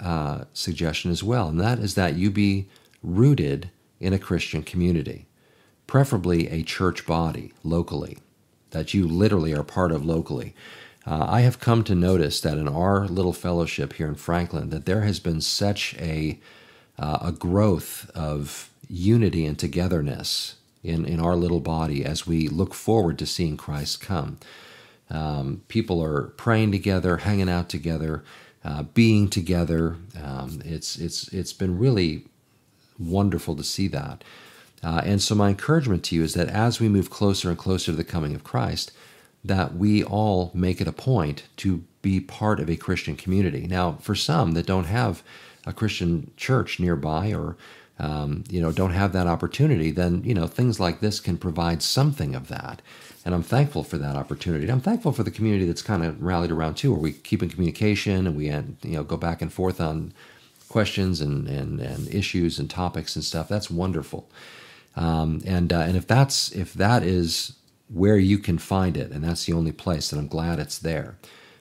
uh, 0.00 0.44
suggestion 0.54 1.10
as 1.10 1.22
well, 1.22 1.48
and 1.48 1.60
that 1.60 1.78
is 1.78 1.94
that 1.94 2.16
you 2.16 2.30
be 2.30 2.68
rooted 3.02 3.70
in 4.00 4.12
a 4.14 4.18
Christian 4.18 4.62
community, 4.62 5.26
preferably 5.90 6.48
a 6.48 6.62
church 6.62 7.04
body 7.04 7.52
locally, 7.64 8.16
that 8.70 8.94
you 8.94 9.08
literally 9.08 9.52
are 9.52 9.64
part 9.64 9.90
of 9.90 10.06
locally. 10.06 10.54
Uh, 11.04 11.26
I 11.28 11.40
have 11.40 11.58
come 11.58 11.82
to 11.82 11.96
notice 11.96 12.40
that 12.42 12.56
in 12.58 12.68
our 12.68 13.08
little 13.08 13.32
fellowship 13.32 13.94
here 13.94 14.06
in 14.06 14.14
Franklin, 14.14 14.70
that 14.70 14.86
there 14.86 15.00
has 15.00 15.18
been 15.18 15.40
such 15.40 15.96
a 15.98 16.38
uh, 16.96 17.18
a 17.22 17.32
growth 17.32 18.08
of 18.14 18.70
unity 18.88 19.44
and 19.44 19.58
togetherness 19.58 20.56
in, 20.84 21.04
in 21.06 21.18
our 21.18 21.34
little 21.34 21.58
body 21.58 22.04
as 22.04 22.24
we 22.24 22.46
look 22.46 22.72
forward 22.72 23.18
to 23.18 23.26
seeing 23.26 23.56
Christ 23.56 24.00
come. 24.00 24.38
Um, 25.10 25.62
people 25.66 26.00
are 26.04 26.28
praying 26.36 26.70
together, 26.70 27.16
hanging 27.16 27.48
out 27.50 27.68
together, 27.68 28.22
uh, 28.64 28.84
being 28.84 29.28
together. 29.28 29.96
Um, 30.22 30.62
it's 30.64 30.96
it's 30.96 31.26
it's 31.32 31.52
been 31.52 31.80
really 31.80 32.26
wonderful 32.96 33.56
to 33.56 33.64
see 33.64 33.88
that. 33.88 34.22
Uh, 34.82 35.02
and 35.04 35.20
so 35.20 35.34
my 35.34 35.50
encouragement 35.50 36.04
to 36.04 36.14
you 36.14 36.22
is 36.22 36.34
that 36.34 36.48
as 36.48 36.80
we 36.80 36.88
move 36.88 37.10
closer 37.10 37.50
and 37.50 37.58
closer 37.58 37.92
to 37.92 37.96
the 37.96 38.04
coming 38.04 38.34
of 38.34 38.44
Christ, 38.44 38.92
that 39.44 39.74
we 39.74 40.02
all 40.02 40.50
make 40.54 40.80
it 40.80 40.88
a 40.88 40.92
point 40.92 41.44
to 41.56 41.84
be 42.02 42.20
part 42.20 42.60
of 42.60 42.70
a 42.70 42.76
Christian 42.76 43.16
community. 43.16 43.66
Now, 43.66 43.92
for 44.00 44.14
some 44.14 44.52
that 44.52 44.66
don't 44.66 44.84
have 44.84 45.22
a 45.66 45.72
Christian 45.72 46.30
church 46.36 46.80
nearby 46.80 47.32
or 47.32 47.56
um, 48.00 48.44
you 48.48 48.62
know, 48.62 48.72
don't 48.72 48.92
have 48.92 49.12
that 49.12 49.26
opportunity, 49.26 49.90
then 49.90 50.22
you 50.24 50.32
know 50.32 50.46
things 50.46 50.80
like 50.80 51.00
this 51.00 51.20
can 51.20 51.36
provide 51.36 51.82
something 51.82 52.34
of 52.34 52.48
that. 52.48 52.80
And 53.26 53.34
I'm 53.34 53.42
thankful 53.42 53.84
for 53.84 53.98
that 53.98 54.16
opportunity. 54.16 54.66
I'm 54.70 54.80
thankful 54.80 55.12
for 55.12 55.22
the 55.22 55.30
community 55.30 55.66
that's 55.66 55.82
kind 55.82 56.02
of 56.02 56.22
rallied 56.22 56.50
around 56.50 56.76
too, 56.76 56.92
where 56.92 57.00
we 57.00 57.12
keep 57.12 57.42
in 57.42 57.50
communication 57.50 58.26
and 58.26 58.36
we 58.36 58.46
you 58.46 58.76
know 58.84 59.04
go 59.04 59.18
back 59.18 59.42
and 59.42 59.52
forth 59.52 59.82
on 59.82 60.14
questions 60.70 61.20
and 61.20 61.46
and, 61.46 61.78
and 61.78 62.08
issues 62.08 62.58
and 62.58 62.70
topics 62.70 63.16
and 63.16 63.24
stuff. 63.24 63.48
That's 63.48 63.70
wonderful. 63.70 64.26
Um, 64.96 65.42
and 65.46 65.72
uh, 65.72 65.80
and 65.80 65.96
if 65.96 66.06
that's 66.06 66.50
if 66.52 66.74
that 66.74 67.02
is 67.02 67.54
where 67.88 68.18
you 68.18 68.38
can 68.38 68.58
find 68.58 68.96
it, 68.96 69.10
and 69.10 69.24
that's 69.24 69.46
the 69.46 69.52
only 69.52 69.72
place, 69.72 70.10
then 70.10 70.20
I'm 70.20 70.28
glad 70.28 70.58
it's 70.58 70.78
there. 70.78 71.16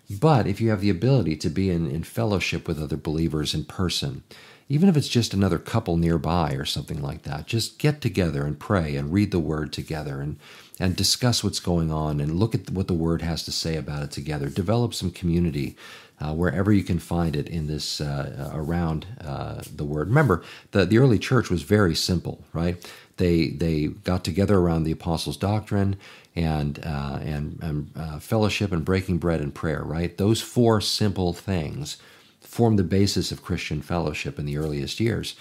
But 0.10 0.48
if 0.48 0.60
you 0.60 0.70
have 0.70 0.82
the 0.82 0.90
ability 0.90 1.36
to 1.38 1.50
be 1.50 1.70
in, 1.70 1.90
in 1.90 2.04
fellowship 2.04 2.68
with 2.68 2.82
other 2.82 2.98
believers 2.98 3.54
in 3.54 3.66
person, 3.66 4.24
even 4.68 4.90
if 4.90 4.98
it's 4.98 5.08
just 5.08 5.34
another 5.34 5.60
couple 5.60 5.98
nearby 5.98 6.54
or 6.54 6.66
something 6.66 7.02
like 7.02 7.24
that, 7.24 7.48
just 7.48 7.80
get 7.80 8.02
together 8.02 8.46
and 8.46 8.60
pray 8.60 8.96
and 8.96 9.12
read 9.12 9.32
the 9.32 9.40
word 9.40 9.72
together 9.74 10.22
and, 10.22 10.38
and 10.80 10.96
discuss 10.96 11.44
what's 11.44 11.60
going 11.60 11.92
on 11.92 12.20
and 12.20 12.40
look 12.40 12.56
at 12.56 12.70
what 12.70 12.88
the 12.88 12.94
word 12.94 13.22
has 13.22 13.44
to 13.44 13.52
say 13.52 13.76
about 13.76 14.04
it 14.04 14.12
together. 14.12 14.50
Develop 14.50 14.94
some 14.94 15.12
community 15.12 15.76
uh, 16.20 16.34
wherever 16.34 16.72
you 16.72 16.84
can 16.84 17.00
find 17.00 17.36
it 17.36 17.48
in 17.48 17.68
this 17.68 18.02
uh, 18.02 18.52
around 18.54 19.08
uh, 19.22 19.62
the 19.76 19.86
word. 19.86 20.08
Remember, 20.10 20.44
the, 20.72 20.86
the 20.86 20.98
early 20.98 21.18
church 21.20 21.50
was 21.50 21.64
very 21.64 21.96
simple, 21.96 22.44
right? 22.54 22.92
They, 23.20 23.50
they 23.50 23.88
got 23.88 24.24
together 24.24 24.58
around 24.58 24.86
the 24.86 24.94
apostles' 24.94 25.38
doctrine 25.38 25.98
and, 26.36 26.80
uh, 26.84 27.20
and, 27.22 27.60
and 27.62 27.92
uh, 27.96 28.20
fellowship 28.20 28.72
and 28.72 28.86
breaking 28.86 29.18
bread 29.18 29.42
and 29.42 29.54
prayer, 29.54 29.84
right? 29.84 30.18
Those 30.18 30.42
four 30.42 30.80
simple 30.80 31.34
things 31.34 31.98
formed 32.40 32.80
the 32.80 32.84
basis 32.84 33.32
of 33.32 33.44
Christian 33.44 33.82
fellowship 33.82 34.40
in 34.40 34.46
the 34.46 34.58
earliest 34.58 35.02
years. 35.02 35.36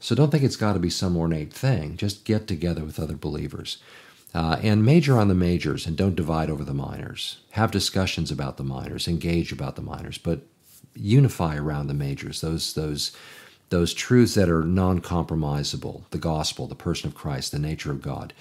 So 0.00 0.16
don't 0.16 0.30
think 0.30 0.42
it's 0.42 0.56
got 0.56 0.72
to 0.72 0.80
be 0.80 0.90
some 0.90 1.16
ornate 1.16 1.52
thing. 1.52 1.96
Just 1.96 2.24
get 2.24 2.48
together 2.48 2.84
with 2.84 2.98
other 2.98 3.16
believers. 3.16 3.78
Uh, 4.34 4.58
and 4.60 4.84
major 4.84 5.16
on 5.16 5.28
the 5.28 5.34
majors 5.34 5.86
and 5.86 5.96
don't 5.96 6.16
divide 6.16 6.50
over 6.50 6.64
the 6.64 6.74
minors. 6.74 7.38
Have 7.52 7.70
discussions 7.70 8.32
about 8.32 8.56
the 8.56 8.64
minors, 8.64 9.06
engage 9.06 9.52
about 9.52 9.76
the 9.76 9.82
minors, 9.82 10.18
but 10.18 10.40
unify 10.94 11.56
around 11.56 11.86
the 11.86 11.94
majors, 11.94 12.40
those, 12.40 12.74
those, 12.74 13.12
those 13.68 13.92
truths 13.92 14.34
that 14.34 14.48
are 14.48 14.64
non 14.64 15.00
compromisable 15.00 16.02
the 16.10 16.18
gospel, 16.18 16.66
the 16.66 16.74
person 16.74 17.08
of 17.08 17.14
Christ, 17.14 17.52
the 17.52 17.58
nature 17.58 17.90
of 17.90 18.02
God. 18.02 18.32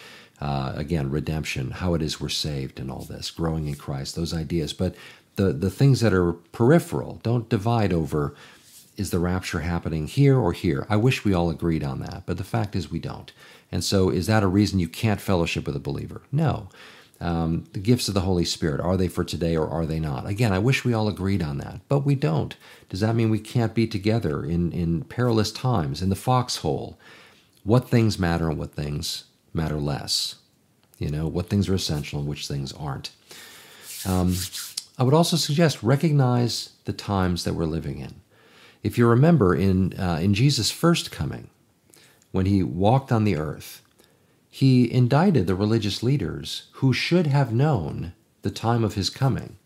Uh, 0.41 0.73
again, 0.75 1.09
redemption, 1.09 1.71
how 1.71 1.93
it 1.93 2.01
is 2.01 2.19
we're 2.19 2.27
saved, 2.27 2.77
and 2.77 2.91
all 2.91 3.03
this, 3.03 3.31
growing 3.31 3.67
in 3.67 3.75
Christ, 3.75 4.15
those 4.15 4.33
ideas. 4.33 4.73
But 4.73 4.95
the, 5.35 5.53
the 5.53 5.69
things 5.69 6.01
that 6.01 6.13
are 6.13 6.33
peripheral. 6.33 7.19
Don't 7.23 7.49
divide 7.49 7.93
over 7.93 8.35
is 8.97 9.11
the 9.11 9.19
rapture 9.19 9.59
happening 9.59 10.07
here 10.07 10.37
or 10.37 10.53
here? 10.53 10.85
I 10.89 10.95
wish 10.95 11.25
we 11.25 11.33
all 11.33 11.49
agreed 11.49 11.83
on 11.83 11.99
that, 11.99 12.23
but 12.25 12.37
the 12.37 12.43
fact 12.43 12.75
is 12.75 12.89
we 12.91 12.99
don't. 12.99 13.31
And 13.71 13.83
so, 13.83 14.09
is 14.09 14.27
that 14.27 14.43
a 14.43 14.47
reason 14.47 14.79
you 14.79 14.87
can't 14.87 15.19
fellowship 15.19 15.65
with 15.65 15.75
a 15.75 15.81
believer? 15.81 16.21
No. 16.31 16.69
Um, 17.21 17.63
the 17.71 17.79
gifts 17.79 18.07
of 18.09 18.13
the 18.13 18.21
Holy 18.21 18.43
Spirit, 18.43 18.81
are 18.81 18.97
they 18.97 19.07
for 19.07 19.23
today 19.23 19.55
or 19.55 19.67
are 19.69 19.85
they 19.85 19.99
not? 20.01 20.27
Again, 20.27 20.51
I 20.51 20.59
wish 20.59 20.83
we 20.83 20.93
all 20.93 21.07
agreed 21.07 21.41
on 21.41 21.59
that, 21.59 21.79
but 21.87 21.99
we 21.99 22.13
don't. 22.13 22.55
Does 22.89 22.99
that 22.99 23.15
mean 23.15 23.29
we 23.29 23.39
can't 23.39 23.73
be 23.73 23.87
together 23.87 24.43
in, 24.43 24.71
in 24.73 25.03
perilous 25.05 25.51
times, 25.51 26.01
in 26.01 26.09
the 26.09 26.15
foxhole? 26.15 26.99
What 27.63 27.89
things 27.89 28.19
matter 28.19 28.49
and 28.49 28.59
what 28.59 28.73
things 28.73 29.25
matter 29.53 29.77
less? 29.77 30.35
You 30.99 31.09
know, 31.09 31.27
what 31.27 31.47
things 31.49 31.69
are 31.69 31.73
essential 31.73 32.19
and 32.19 32.27
which 32.27 32.47
things 32.47 32.73
aren't? 32.73 33.11
Um, 34.05 34.35
I 34.97 35.03
would 35.03 35.13
also 35.13 35.37
suggest 35.37 35.83
recognize 35.83 36.71
the 36.85 36.93
times 36.93 37.43
that 37.43 37.53
we're 37.53 37.65
living 37.65 37.99
in. 37.99 38.21
If 38.83 38.97
you 38.97 39.07
remember 39.07 39.55
in, 39.55 39.99
uh, 39.99 40.19
in 40.21 40.33
Jesus' 40.33 40.69
first 40.69 41.11
coming, 41.11 41.49
when 42.31 42.45
he 42.45 42.61
walked 42.61 43.11
on 43.11 43.23
the 43.23 43.35
earth, 43.35 43.81
he 44.55 44.89
indicted 44.89 45.47
the 45.47 45.53
religious 45.53 46.01
leaders 46.01 46.69
who 46.75 46.93
should 46.93 47.27
have 47.27 47.51
known 47.51 48.13
the 48.41 48.49
time 48.49 48.85
of 48.85 48.93
his 48.93 49.09
coming. 49.09 49.57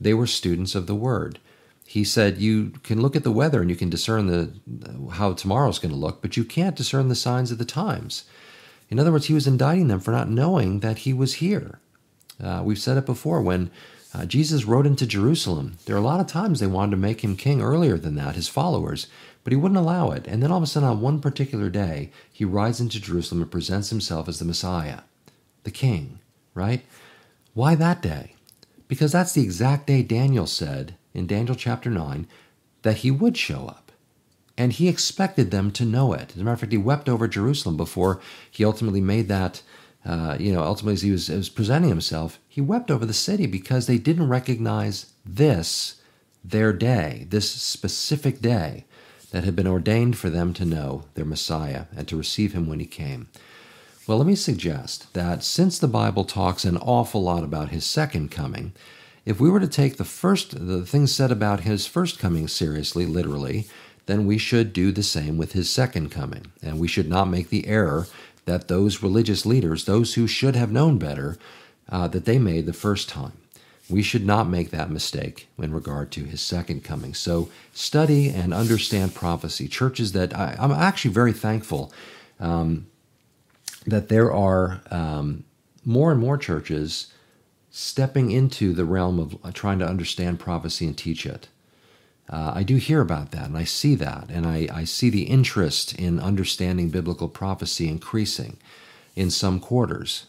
They 0.00 0.12
were 0.12 0.26
students 0.26 0.74
of 0.74 0.88
the 0.88 0.94
word. 0.96 1.38
He 1.86 2.02
said, 2.02 2.38
You 2.38 2.70
can 2.82 3.00
look 3.00 3.14
at 3.14 3.22
the 3.22 3.30
weather 3.30 3.60
and 3.60 3.70
you 3.70 3.76
can 3.76 3.90
discern 3.90 4.26
the, 4.26 4.52
how 5.12 5.34
tomorrow's 5.34 5.78
going 5.78 5.94
to 5.94 5.96
look, 5.96 6.20
but 6.20 6.36
you 6.36 6.42
can't 6.42 6.74
discern 6.74 7.06
the 7.06 7.14
signs 7.14 7.52
of 7.52 7.58
the 7.58 7.64
times. 7.64 8.24
In 8.90 8.98
other 8.98 9.12
words, 9.12 9.26
he 9.26 9.34
was 9.34 9.46
indicting 9.46 9.86
them 9.86 10.00
for 10.00 10.10
not 10.10 10.28
knowing 10.28 10.80
that 10.80 10.98
he 10.98 11.12
was 11.12 11.34
here. 11.34 11.78
Uh, 12.42 12.60
we've 12.64 12.76
said 12.80 12.96
it 12.96 13.06
before 13.06 13.40
when 13.40 13.70
uh, 14.12 14.24
Jesus 14.24 14.64
rode 14.64 14.84
into 14.84 15.06
Jerusalem. 15.06 15.76
There 15.86 15.94
are 15.94 16.00
a 16.00 16.10
lot 16.10 16.18
of 16.18 16.26
times 16.26 16.58
they 16.58 16.66
wanted 16.66 16.90
to 16.90 16.96
make 16.96 17.22
him 17.22 17.36
king 17.36 17.62
earlier 17.62 17.96
than 17.98 18.16
that, 18.16 18.34
his 18.34 18.48
followers, 18.48 19.06
but 19.44 19.52
he 19.52 19.56
wouldn't 19.56 19.78
allow 19.78 20.10
it. 20.10 20.26
And 20.26 20.42
then 20.42 20.50
all 20.50 20.56
of 20.56 20.62
a 20.62 20.66
sudden, 20.66 20.88
on 20.88 21.00
one 21.00 21.20
particular 21.20 21.68
day, 21.68 22.10
he 22.32 22.44
rides 22.44 22.80
into 22.80 23.00
Jerusalem 23.00 23.42
and 23.42 23.50
presents 23.50 23.90
himself 23.90 24.26
as 24.26 24.38
the 24.38 24.44
Messiah, 24.44 25.00
the 25.62 25.70
king, 25.70 26.18
right? 26.54 26.82
Why 27.52 27.74
that 27.74 28.02
day? 28.02 28.34
Because 28.88 29.12
that's 29.12 29.32
the 29.32 29.42
exact 29.42 29.86
day 29.86 30.02
Daniel 30.02 30.46
said 30.46 30.96
in 31.12 31.26
Daniel 31.26 31.54
chapter 31.54 31.90
9 31.90 32.26
that 32.82 32.98
he 32.98 33.10
would 33.10 33.36
show 33.36 33.66
up. 33.66 33.92
And 34.56 34.72
he 34.72 34.88
expected 34.88 35.50
them 35.50 35.70
to 35.72 35.84
know 35.84 36.12
it. 36.12 36.32
As 36.34 36.36
a 36.36 36.44
matter 36.44 36.54
of 36.54 36.60
fact, 36.60 36.72
he 36.72 36.78
wept 36.78 37.08
over 37.08 37.28
Jerusalem 37.28 37.76
before 37.76 38.20
he 38.50 38.64
ultimately 38.64 39.00
made 39.00 39.28
that 39.28 39.62
uh, 40.04 40.36
you 40.38 40.52
know, 40.52 40.62
ultimately 40.62 40.92
as 40.92 41.02
he 41.02 41.10
was, 41.10 41.28
was 41.30 41.48
presenting 41.48 41.88
himself, 41.88 42.38
he 42.46 42.60
wept 42.60 42.90
over 42.90 43.06
the 43.06 43.14
city 43.14 43.46
because 43.46 43.86
they 43.86 43.96
didn't 43.96 44.28
recognize 44.28 45.12
this, 45.24 45.96
their 46.44 46.72
day, 46.72 47.26
this 47.30 47.50
specific 47.50 48.40
day 48.40 48.84
that 49.34 49.42
had 49.42 49.56
been 49.56 49.66
ordained 49.66 50.16
for 50.16 50.30
them 50.30 50.54
to 50.54 50.64
know 50.64 51.02
their 51.14 51.24
Messiah 51.24 51.86
and 51.96 52.06
to 52.06 52.16
receive 52.16 52.52
him 52.52 52.68
when 52.68 52.78
he 52.78 52.86
came. 52.86 53.26
Well, 54.06 54.18
let 54.18 54.28
me 54.28 54.36
suggest 54.36 55.12
that 55.14 55.42
since 55.42 55.76
the 55.76 55.88
Bible 55.88 56.24
talks 56.24 56.64
an 56.64 56.76
awful 56.76 57.20
lot 57.20 57.42
about 57.42 57.70
his 57.70 57.84
second 57.84 58.30
coming, 58.30 58.74
if 59.24 59.40
we 59.40 59.50
were 59.50 59.58
to 59.58 59.66
take 59.66 59.96
the 59.96 60.04
first 60.04 60.68
the 60.68 60.86
things 60.86 61.12
said 61.12 61.32
about 61.32 61.62
his 61.62 61.84
first 61.84 62.20
coming 62.20 62.46
seriously, 62.46 63.06
literally, 63.06 63.66
then 64.06 64.24
we 64.24 64.38
should 64.38 64.72
do 64.72 64.92
the 64.92 65.02
same 65.02 65.36
with 65.36 65.50
his 65.50 65.68
second 65.68 66.10
coming. 66.12 66.52
And 66.62 66.78
we 66.78 66.86
should 66.86 67.08
not 67.08 67.24
make 67.24 67.48
the 67.48 67.66
error 67.66 68.06
that 68.44 68.68
those 68.68 69.02
religious 69.02 69.44
leaders, 69.44 69.84
those 69.84 70.14
who 70.14 70.28
should 70.28 70.54
have 70.54 70.70
known 70.70 70.96
better, 70.96 71.38
uh, 71.88 72.06
that 72.06 72.24
they 72.24 72.38
made 72.38 72.66
the 72.66 72.72
first 72.72 73.08
time. 73.08 73.32
We 73.94 74.02
should 74.02 74.26
not 74.26 74.48
make 74.48 74.70
that 74.70 74.90
mistake 74.90 75.46
in 75.56 75.72
regard 75.72 76.10
to 76.10 76.24
his 76.24 76.40
second 76.40 76.82
coming. 76.82 77.14
So 77.14 77.48
study 77.72 78.28
and 78.28 78.52
understand 78.52 79.14
prophecy. 79.14 79.68
Churches 79.68 80.10
that 80.10 80.36
I, 80.36 80.56
am 80.58 80.72
actually 80.72 81.12
very 81.12 81.32
thankful 81.32 81.92
um, 82.40 82.88
that 83.86 84.08
there 84.08 84.32
are 84.32 84.80
um, 84.90 85.44
more 85.84 86.10
and 86.10 86.20
more 86.20 86.36
churches 86.36 87.12
stepping 87.70 88.32
into 88.32 88.72
the 88.72 88.84
realm 88.84 89.20
of 89.20 89.38
uh, 89.44 89.52
trying 89.52 89.78
to 89.78 89.86
understand 89.86 90.40
prophecy 90.40 90.88
and 90.88 90.98
teach 90.98 91.24
it. 91.24 91.46
Uh, 92.28 92.50
I 92.52 92.64
do 92.64 92.74
hear 92.74 93.00
about 93.00 93.30
that 93.30 93.46
and 93.46 93.56
I 93.56 93.62
see 93.62 93.94
that, 93.94 94.28
and 94.28 94.44
I, 94.44 94.66
I 94.74 94.82
see 94.82 95.08
the 95.08 95.22
interest 95.22 95.94
in 95.94 96.18
understanding 96.18 96.90
biblical 96.90 97.28
prophecy 97.28 97.88
increasing 97.88 98.56
in 99.14 99.30
some 99.30 99.60
quarters. 99.60 100.26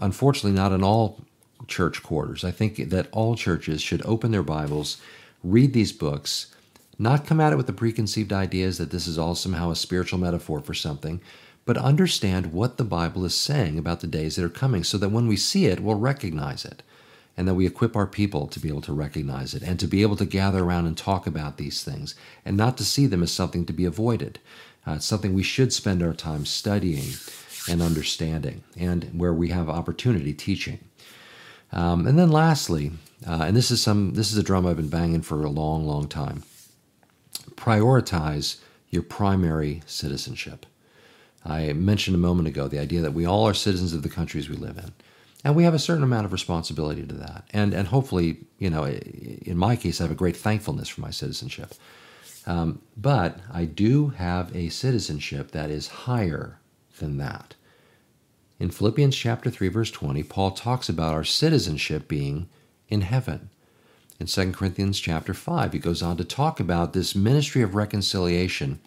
Unfortunately, 0.00 0.50
not 0.50 0.72
in 0.72 0.82
all 0.82 1.20
church 1.66 2.02
quarters. 2.02 2.44
I 2.44 2.50
think 2.50 2.90
that 2.90 3.08
all 3.12 3.34
churches 3.34 3.80
should 3.82 4.04
open 4.04 4.30
their 4.30 4.42
Bibles, 4.42 5.00
read 5.42 5.72
these 5.72 5.92
books, 5.92 6.54
not 6.98 7.26
come 7.26 7.40
at 7.40 7.52
it 7.52 7.56
with 7.56 7.66
the 7.66 7.72
preconceived 7.72 8.32
ideas 8.32 8.78
that 8.78 8.90
this 8.90 9.06
is 9.06 9.18
all 9.18 9.34
somehow 9.34 9.70
a 9.70 9.76
spiritual 9.76 10.18
metaphor 10.18 10.60
for 10.60 10.74
something, 10.74 11.20
but 11.64 11.76
understand 11.76 12.52
what 12.52 12.76
the 12.76 12.84
Bible 12.84 13.24
is 13.24 13.34
saying 13.34 13.78
about 13.78 14.00
the 14.00 14.06
days 14.06 14.36
that 14.36 14.44
are 14.44 14.50
coming 14.50 14.84
so 14.84 14.98
that 14.98 15.08
when 15.08 15.26
we 15.26 15.36
see 15.36 15.66
it, 15.66 15.80
we'll 15.80 15.96
recognize 15.96 16.64
it 16.64 16.82
and 17.36 17.48
that 17.48 17.54
we 17.54 17.66
equip 17.66 17.96
our 17.96 18.06
people 18.06 18.46
to 18.46 18.60
be 18.60 18.68
able 18.68 18.80
to 18.82 18.92
recognize 18.92 19.54
it 19.54 19.62
and 19.62 19.80
to 19.80 19.86
be 19.86 20.02
able 20.02 20.16
to 20.16 20.24
gather 20.24 20.62
around 20.62 20.86
and 20.86 20.96
talk 20.96 21.26
about 21.26 21.56
these 21.56 21.82
things 21.82 22.14
and 22.44 22.56
not 22.56 22.76
to 22.76 22.84
see 22.84 23.06
them 23.06 23.22
as 23.22 23.32
something 23.32 23.66
to 23.66 23.72
be 23.72 23.84
avoided. 23.84 24.38
Uh, 24.86 24.92
it's 24.92 25.06
something 25.06 25.34
we 25.34 25.42
should 25.42 25.72
spend 25.72 26.02
our 26.02 26.12
time 26.12 26.44
studying 26.44 27.14
and 27.68 27.82
understanding 27.82 28.62
and 28.78 29.04
where 29.18 29.32
we 29.32 29.48
have 29.48 29.68
opportunity 29.68 30.32
teaching. 30.32 30.78
Um, 31.74 32.06
and 32.06 32.18
then 32.18 32.30
lastly, 32.30 32.92
uh, 33.26 33.42
and 33.42 33.56
this 33.56 33.70
is 33.70 33.82
some 33.82 34.14
this 34.14 34.30
is 34.30 34.38
a 34.38 34.42
drum 34.42 34.64
I've 34.66 34.76
been 34.76 34.88
banging 34.88 35.22
for 35.22 35.44
a 35.44 35.50
long, 35.50 35.86
long 35.86 36.08
time. 36.08 36.44
Prioritize 37.56 38.58
your 38.90 39.02
primary 39.02 39.82
citizenship. 39.84 40.64
I 41.44 41.72
mentioned 41.74 42.14
a 42.14 42.18
moment 42.18 42.48
ago 42.48 42.68
the 42.68 42.78
idea 42.78 43.02
that 43.02 43.12
we 43.12 43.26
all 43.26 43.46
are 43.46 43.54
citizens 43.54 43.92
of 43.92 44.02
the 44.02 44.08
countries 44.08 44.48
we 44.48 44.56
live 44.56 44.78
in. 44.78 44.92
And 45.44 45.54
we 45.54 45.64
have 45.64 45.74
a 45.74 45.78
certain 45.78 46.04
amount 46.04 46.24
of 46.24 46.32
responsibility 46.32 47.04
to 47.06 47.14
that. 47.16 47.44
And, 47.52 47.74
and 47.74 47.88
hopefully, 47.88 48.38
you 48.58 48.70
know, 48.70 48.86
in 48.86 49.58
my 49.58 49.76
case, 49.76 50.00
I 50.00 50.04
have 50.04 50.10
a 50.10 50.14
great 50.14 50.36
thankfulness 50.36 50.88
for 50.88 51.02
my 51.02 51.10
citizenship. 51.10 51.74
Um, 52.46 52.80
but 52.96 53.40
I 53.52 53.66
do 53.66 54.08
have 54.08 54.54
a 54.56 54.70
citizenship 54.70 55.50
that 55.50 55.70
is 55.70 55.88
higher 55.88 56.58
than 56.98 57.18
that. 57.18 57.54
In 58.64 58.70
Philippians 58.70 59.14
chapter 59.14 59.50
3 59.50 59.68
verse 59.68 59.90
20, 59.90 60.22
Paul 60.22 60.52
talks 60.52 60.88
about 60.88 61.12
our 61.12 61.22
citizenship 61.22 62.08
being 62.08 62.48
in 62.88 63.02
heaven. 63.02 63.50
In 64.18 64.24
2 64.24 64.52
Corinthians 64.52 64.98
chapter 64.98 65.34
5, 65.34 65.74
he 65.74 65.78
goes 65.78 66.02
on 66.02 66.16
to 66.16 66.24
talk 66.24 66.58
about 66.58 66.94
this 66.94 67.14
ministry 67.14 67.60
of 67.60 67.74
reconciliation 67.74 68.80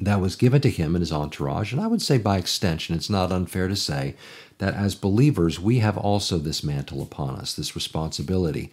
that 0.00 0.20
was 0.20 0.34
given 0.34 0.60
to 0.62 0.68
him 0.68 0.96
and 0.96 1.02
his 1.02 1.12
entourage. 1.12 1.72
And 1.72 1.80
I 1.80 1.86
would 1.86 2.02
say, 2.02 2.18
by 2.18 2.38
extension, 2.38 2.96
it's 2.96 3.08
not 3.08 3.30
unfair 3.30 3.68
to 3.68 3.76
say 3.76 4.16
that 4.58 4.74
as 4.74 4.96
believers, 4.96 5.60
we 5.60 5.78
have 5.78 5.96
also 5.96 6.38
this 6.38 6.64
mantle 6.64 7.02
upon 7.02 7.36
us, 7.36 7.54
this 7.54 7.76
responsibility 7.76 8.72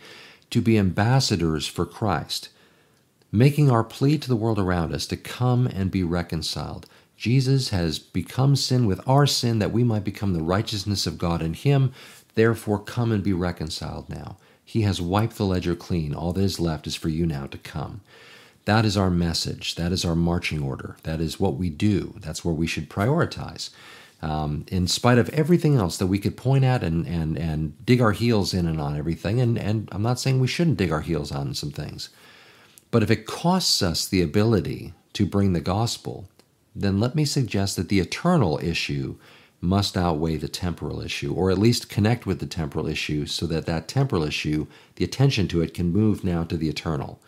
to 0.49 0.59
be 0.59 0.79
ambassadors 0.79 1.67
for 1.67 1.85
Christ, 1.85 2.49
making 3.31 3.69
our 3.69 3.83
plea 3.83 4.17
to 4.17 4.27
the 4.27 4.35
world 4.35 4.57
around 4.57 4.91
us 4.91 5.05
to 5.05 5.15
come 5.15 5.67
and 5.67 5.91
be 5.91 6.01
reconciled. 6.01 6.87
Jesus 7.19 7.71
has 7.71 7.99
become 7.99 8.55
sin 8.55 8.85
with 8.85 9.05
our 9.05 9.27
sin 9.27 9.59
that 9.59 9.73
we 9.73 9.83
might 9.83 10.05
become 10.05 10.31
the 10.31 10.41
righteousness 10.41 11.05
of 11.05 11.17
God 11.17 11.41
in 11.41 11.53
Him. 11.53 11.91
Therefore, 12.35 12.79
come 12.79 13.11
and 13.11 13.21
be 13.21 13.33
reconciled 13.33 14.07
now. 14.07 14.37
He 14.63 14.83
has 14.83 15.01
wiped 15.01 15.35
the 15.35 15.43
ledger 15.45 15.75
clean. 15.75 16.15
All 16.15 16.31
that 16.31 16.41
is 16.41 16.61
left 16.61 16.87
is 16.87 16.95
for 16.95 17.09
you 17.09 17.25
now 17.25 17.45
to 17.47 17.57
come. 17.57 17.99
That 18.63 18.85
is 18.85 18.95
our 18.95 19.09
message. 19.09 19.75
That 19.75 19.91
is 19.91 20.05
our 20.05 20.15
marching 20.15 20.63
order. 20.63 20.95
That 21.03 21.19
is 21.19 21.41
what 21.41 21.57
we 21.57 21.69
do. 21.69 22.15
That's 22.21 22.45
where 22.45 22.53
we 22.53 22.67
should 22.67 22.89
prioritize. 22.89 23.69
Um, 24.21 24.65
in 24.69 24.87
spite 24.87 25.17
of 25.17 25.27
everything 25.31 25.75
else 25.75 25.97
that 25.97 26.07
we 26.07 26.19
could 26.19 26.37
point 26.37 26.63
at 26.63 26.83
and, 26.83 27.05
and, 27.05 27.37
and 27.37 27.85
dig 27.85 27.99
our 27.99 28.13
heels 28.13 28.53
in 28.53 28.65
and 28.65 28.79
on 28.79 28.97
everything, 28.97 29.41
and, 29.41 29.57
and 29.59 29.89
I'm 29.91 30.01
not 30.01 30.21
saying 30.21 30.39
we 30.39 30.47
shouldn't 30.47 30.77
dig 30.77 30.93
our 30.93 31.01
heels 31.01 31.33
on 31.33 31.53
some 31.53 31.71
things, 31.71 32.09
but 32.91 33.03
if 33.03 33.11
it 33.11 33.25
costs 33.25 33.81
us 33.81 34.07
the 34.07 34.21
ability 34.21 34.93
to 35.13 35.25
bring 35.25 35.51
the 35.51 35.59
gospel, 35.59 36.29
then 36.81 36.99
let 36.99 37.15
me 37.15 37.25
suggest 37.25 37.75
that 37.75 37.89
the 37.89 37.99
eternal 37.99 38.59
issue 38.59 39.15
must 39.61 39.97
outweigh 39.97 40.37
the 40.37 40.47
temporal 40.47 41.01
issue, 41.01 41.33
or 41.33 41.51
at 41.51 41.57
least 41.57 41.89
connect 41.89 42.25
with 42.25 42.39
the 42.39 42.45
temporal 42.45 42.87
issue 42.87 43.25
so 43.25 43.45
that 43.45 43.65
that 43.65 43.87
temporal 43.87 44.23
issue, 44.23 44.67
the 44.95 45.03
attention 45.03 45.47
to 45.49 45.61
it, 45.61 45.73
can 45.73 45.91
move 45.91 46.23
now 46.23 46.43
to 46.43 46.55
the 46.55 46.69
eternal. 46.69 47.19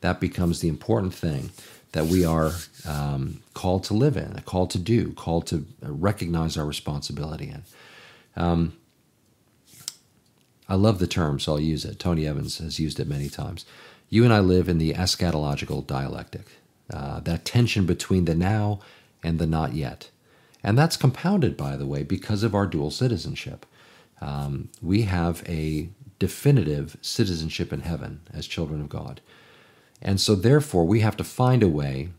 That 0.00 0.20
becomes 0.20 0.60
the 0.60 0.68
important 0.68 1.14
thing 1.14 1.50
that 1.92 2.06
we 2.06 2.24
are 2.24 2.52
um, 2.86 3.42
called 3.54 3.84
to 3.84 3.94
live 3.94 4.16
in, 4.16 4.42
called 4.44 4.70
to 4.70 4.78
do, 4.78 5.12
called 5.12 5.46
to 5.46 5.64
recognize 5.80 6.56
our 6.58 6.66
responsibility 6.66 7.48
in. 7.48 7.62
Um, 8.36 8.74
I 10.68 10.74
love 10.74 10.98
the 10.98 11.06
term, 11.06 11.40
so 11.40 11.52
I'll 11.52 11.60
use 11.60 11.86
it. 11.86 11.98
Tony 11.98 12.26
Evans 12.26 12.58
has 12.58 12.78
used 12.78 13.00
it 13.00 13.08
many 13.08 13.30
times. 13.30 13.64
You 14.10 14.24
and 14.24 14.32
I 14.32 14.40
live 14.40 14.68
in 14.68 14.76
the 14.76 14.92
eschatological 14.92 15.86
dialectic, 15.86 16.46
uh, 16.92 17.20
that 17.20 17.46
tension 17.46 17.86
between 17.86 18.26
the 18.26 18.34
now 18.34 18.80
and 19.22 19.38
the 19.38 19.46
not 19.46 19.74
yet. 19.74 20.10
And 20.62 20.76
that's 20.76 20.96
compounded, 20.96 21.56
by 21.56 21.76
the 21.76 21.86
way, 21.86 22.02
because 22.02 22.42
of 22.42 22.54
our 22.54 22.66
dual 22.66 22.90
citizenship. 22.90 23.64
Um, 24.20 24.70
we 24.82 25.02
have 25.02 25.42
a 25.48 25.88
definitive 26.18 26.96
citizenship 27.00 27.72
in 27.72 27.80
heaven 27.80 28.20
as 28.32 28.46
children 28.46 28.80
of 28.80 28.88
God. 28.88 29.20
And 30.02 30.20
so, 30.20 30.34
therefore, 30.34 30.84
we 30.84 31.00
have 31.00 31.16
to 31.16 31.24
find 31.24 31.62
a 31.62 31.68
way 31.68 32.10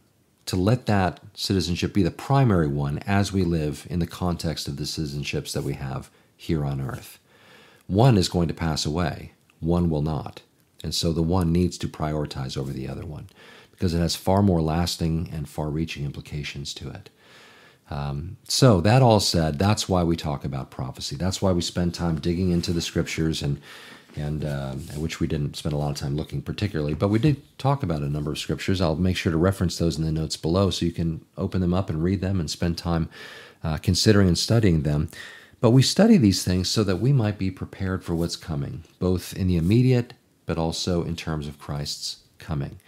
to 0.46 0.56
let 0.56 0.86
that 0.88 1.20
citizenship 1.34 1.94
be 1.94 2.02
the 2.02 2.12
primary 2.12 2.68
one 2.68 3.00
as 3.06 3.32
we 3.32 3.44
live 3.44 3.86
in 3.90 4.00
the 4.00 4.08
context 4.08 4.68
of 4.68 4.78
the 4.78 4.84
citizenships 4.84 5.54
that 5.54 5.64
we 5.64 5.74
have 5.74 6.10
here 6.36 6.66
on 6.66 6.82
earth. 6.82 7.20
One 7.88 8.18
is 8.18 8.30
going 8.30 8.48
to 8.48 8.54
pass 8.54 8.86
away, 8.86 9.34
one 9.60 9.90
will 9.90 10.02
not. 10.02 10.42
And 10.84 10.96
so 10.96 11.12
the 11.12 11.22
one 11.22 11.52
needs 11.52 11.78
to 11.80 11.88
prioritize 11.88 12.58
over 12.58 12.72
the 12.72 12.88
other 12.88 13.06
one 13.06 13.30
because 13.80 13.94
it 13.94 14.00
has 14.00 14.14
far 14.14 14.44
more 14.44 14.62
lasting 14.62 15.30
and 15.32 15.48
far 15.48 15.70
reaching 15.70 16.04
implications 16.04 16.74
to 16.74 16.90
it. 16.90 17.10
Um, 17.90 18.36
so, 18.44 18.82
that 18.82 19.02
all 19.02 19.22
said, 19.22 19.58
that's 19.58 19.88
why 19.88 20.04
we 20.04 20.18
talk 20.18 20.44
about 20.44 20.70
prophecy. 20.70 21.16
That's 21.16 21.42
why 21.42 21.54
we 21.54 21.62
spend 21.62 21.94
time 21.94 22.20
digging 22.20 22.52
into 22.52 22.74
the 22.74 22.82
scriptures 22.82 23.42
and 23.42 23.60
and 24.16 24.44
uh, 24.44 24.74
which 24.98 25.20
we 25.20 25.28
didn't 25.28 25.56
spend 25.56 25.72
a 25.72 25.78
lot 25.78 25.92
of 25.92 25.96
time 25.96 26.16
looking 26.16 26.42
particularly, 26.42 26.96
but 26.96 27.10
we 27.10 27.20
did 27.20 27.42
talk 27.60 27.84
about 27.84 28.02
a 28.02 28.10
number 28.10 28.32
of 28.32 28.40
scriptures. 28.40 28.82
I'll 28.82 28.96
make 28.96 29.16
sure 29.16 29.32
to 29.32 29.38
reference 29.38 29.78
those 29.78 29.98
in 29.98 30.04
the 30.04 30.12
notes 30.12 30.36
below 30.36 30.72
so 30.72 30.86
you 30.86 30.92
can 30.92 31.24
open 31.38 31.62
them 31.62 31.76
up 31.76 31.92
and 31.92 32.04
read 32.04 32.20
them 32.20 32.40
and 32.40 32.50
spend 32.50 32.78
time 32.78 33.08
uh, 33.64 33.78
considering 33.78 34.28
and 34.28 34.38
studying 34.38 34.82
them. 34.82 35.10
But 35.62 35.72
we 35.72 35.84
study 35.84 36.18
these 36.18 36.44
things 36.44 36.70
so 36.70 36.84
that 36.84 36.98
we 36.98 37.14
might 37.14 37.38
be 37.38 37.52
prepared 37.52 38.04
for 38.04 38.16
what's 38.16 38.36
coming, 38.36 38.84
both 38.98 39.32
in 39.38 39.48
the 39.48 39.58
immediate 39.58 40.14
but 40.50 40.58
also 40.58 41.04
in 41.04 41.16
terms 41.16 41.46
of 41.46 41.60
Christ's 41.60 42.24
coming. 42.40 42.80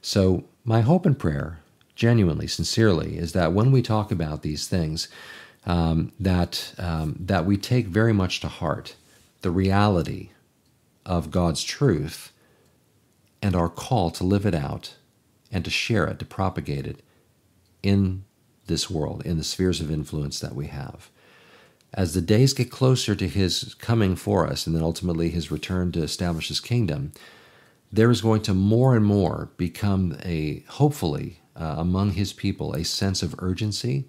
So, 0.00 0.44
my 0.64 0.80
hope 0.82 1.06
and 1.06 1.18
prayer 1.18 1.60
genuinely, 1.94 2.46
sincerely, 2.46 3.16
is 3.16 3.32
that 3.32 3.52
when 3.52 3.72
we 3.72 3.82
talk 3.82 4.12
about 4.12 4.42
these 4.42 4.68
things, 4.68 5.08
um, 5.66 6.12
that 6.20 6.74
um, 6.78 7.16
that 7.20 7.44
we 7.44 7.56
take 7.56 7.86
very 7.86 8.12
much 8.12 8.40
to 8.40 8.48
heart 8.48 8.96
the 9.42 9.50
reality 9.50 10.30
of 11.04 11.30
God's 11.30 11.62
truth 11.64 12.32
and 13.42 13.54
our 13.54 13.68
call 13.68 14.10
to 14.12 14.24
live 14.24 14.46
it 14.46 14.54
out 14.54 14.94
and 15.50 15.64
to 15.64 15.70
share 15.70 16.06
it, 16.06 16.18
to 16.18 16.24
propagate 16.24 16.86
it 16.86 17.02
in 17.82 18.24
this 18.66 18.90
world, 18.90 19.24
in 19.24 19.38
the 19.38 19.44
spheres 19.44 19.80
of 19.80 19.90
influence 19.90 20.40
that 20.40 20.54
we 20.54 20.66
have. 20.66 21.10
As 21.94 22.12
the 22.12 22.20
days 22.20 22.52
get 22.52 22.70
closer 22.70 23.14
to 23.14 23.28
his 23.28 23.74
coming 23.74 24.14
for 24.14 24.46
us 24.46 24.66
and 24.66 24.76
then 24.76 24.82
ultimately 24.82 25.30
his 25.30 25.50
return 25.50 25.90
to 25.92 26.02
establish 26.02 26.48
his 26.48 26.60
kingdom, 26.60 27.12
there 27.92 28.10
is 28.10 28.20
going 28.20 28.42
to 28.42 28.54
more 28.54 28.94
and 28.94 29.04
more 29.04 29.50
become 29.56 30.18
a, 30.22 30.64
hopefully, 30.68 31.40
uh, 31.56 31.76
among 31.78 32.12
his 32.12 32.32
people 32.32 32.74
a 32.74 32.84
sense 32.84 33.22
of 33.22 33.34
urgency, 33.38 34.04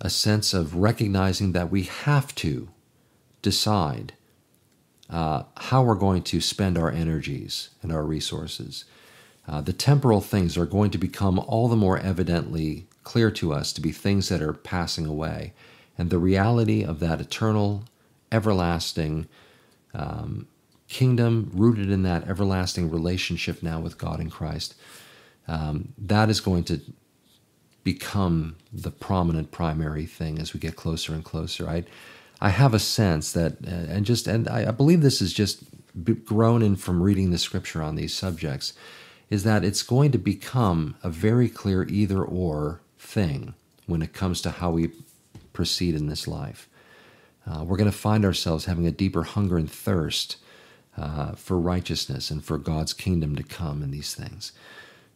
a 0.00 0.10
sense 0.10 0.54
of 0.54 0.76
recognizing 0.76 1.52
that 1.52 1.70
we 1.70 1.82
have 1.82 2.34
to 2.36 2.68
decide 3.42 4.14
uh, 5.10 5.42
how 5.56 5.82
we're 5.82 5.94
going 5.94 6.22
to 6.22 6.40
spend 6.40 6.78
our 6.78 6.90
energies 6.90 7.70
and 7.82 7.92
our 7.92 8.04
resources. 8.04 8.84
Uh, 9.46 9.60
the 9.60 9.72
temporal 9.72 10.20
things 10.20 10.56
are 10.56 10.66
going 10.66 10.90
to 10.90 10.98
become 10.98 11.38
all 11.38 11.68
the 11.68 11.76
more 11.76 11.98
evidently 11.98 12.86
clear 13.02 13.30
to 13.30 13.52
us 13.52 13.72
to 13.72 13.80
be 13.80 13.92
things 13.92 14.28
that 14.28 14.40
are 14.40 14.54
passing 14.54 15.06
away. 15.06 15.52
And 15.98 16.10
the 16.10 16.18
reality 16.18 16.82
of 16.82 17.00
that 17.00 17.20
eternal, 17.20 17.84
everlasting 18.32 19.28
um, 19.92 20.48
kingdom, 20.94 21.50
rooted 21.52 21.90
in 21.90 22.04
that 22.04 22.28
everlasting 22.28 22.88
relationship 22.88 23.64
now 23.64 23.80
with 23.80 23.98
God 23.98 24.20
in 24.20 24.30
Christ, 24.30 24.76
um, 25.48 25.92
that 25.98 26.30
is 26.30 26.38
going 26.38 26.62
to 26.64 26.80
become 27.82 28.54
the 28.72 28.92
prominent 28.92 29.50
primary 29.50 30.06
thing 30.06 30.38
as 30.38 30.54
we 30.54 30.60
get 30.60 30.76
closer 30.76 31.12
and 31.12 31.24
closer. 31.24 31.68
I, 31.68 31.82
I 32.40 32.50
have 32.50 32.74
a 32.74 32.78
sense 32.78 33.32
that, 33.32 33.54
uh, 33.66 33.92
and 33.94 34.06
just, 34.06 34.28
and 34.28 34.48
I, 34.48 34.68
I 34.68 34.70
believe 34.70 35.00
this 35.02 35.20
is 35.20 35.32
just 35.32 35.64
grown 36.24 36.62
in 36.62 36.76
from 36.76 37.02
reading 37.02 37.32
the 37.32 37.38
scripture 37.38 37.82
on 37.82 37.96
these 37.96 38.14
subjects, 38.14 38.72
is 39.30 39.42
that 39.42 39.64
it's 39.64 39.82
going 39.82 40.12
to 40.12 40.18
become 40.18 40.94
a 41.02 41.10
very 41.10 41.48
clear 41.48 41.82
either 41.88 42.22
or 42.22 42.80
thing 42.98 43.54
when 43.86 44.00
it 44.00 44.12
comes 44.12 44.40
to 44.42 44.50
how 44.50 44.70
we 44.70 44.92
proceed 45.52 45.96
in 45.96 46.06
this 46.06 46.28
life. 46.28 46.68
Uh, 47.44 47.64
we're 47.64 47.76
going 47.76 47.90
to 47.90 47.98
find 48.08 48.24
ourselves 48.24 48.66
having 48.66 48.86
a 48.86 48.92
deeper 48.92 49.24
hunger 49.24 49.58
and 49.58 49.68
thirst 49.70 50.36
uh, 50.96 51.32
for 51.32 51.58
righteousness 51.58 52.30
and 52.30 52.44
for 52.44 52.58
God's 52.58 52.92
kingdom 52.92 53.36
to 53.36 53.42
come 53.42 53.82
in 53.82 53.90
these 53.90 54.14
things. 54.14 54.52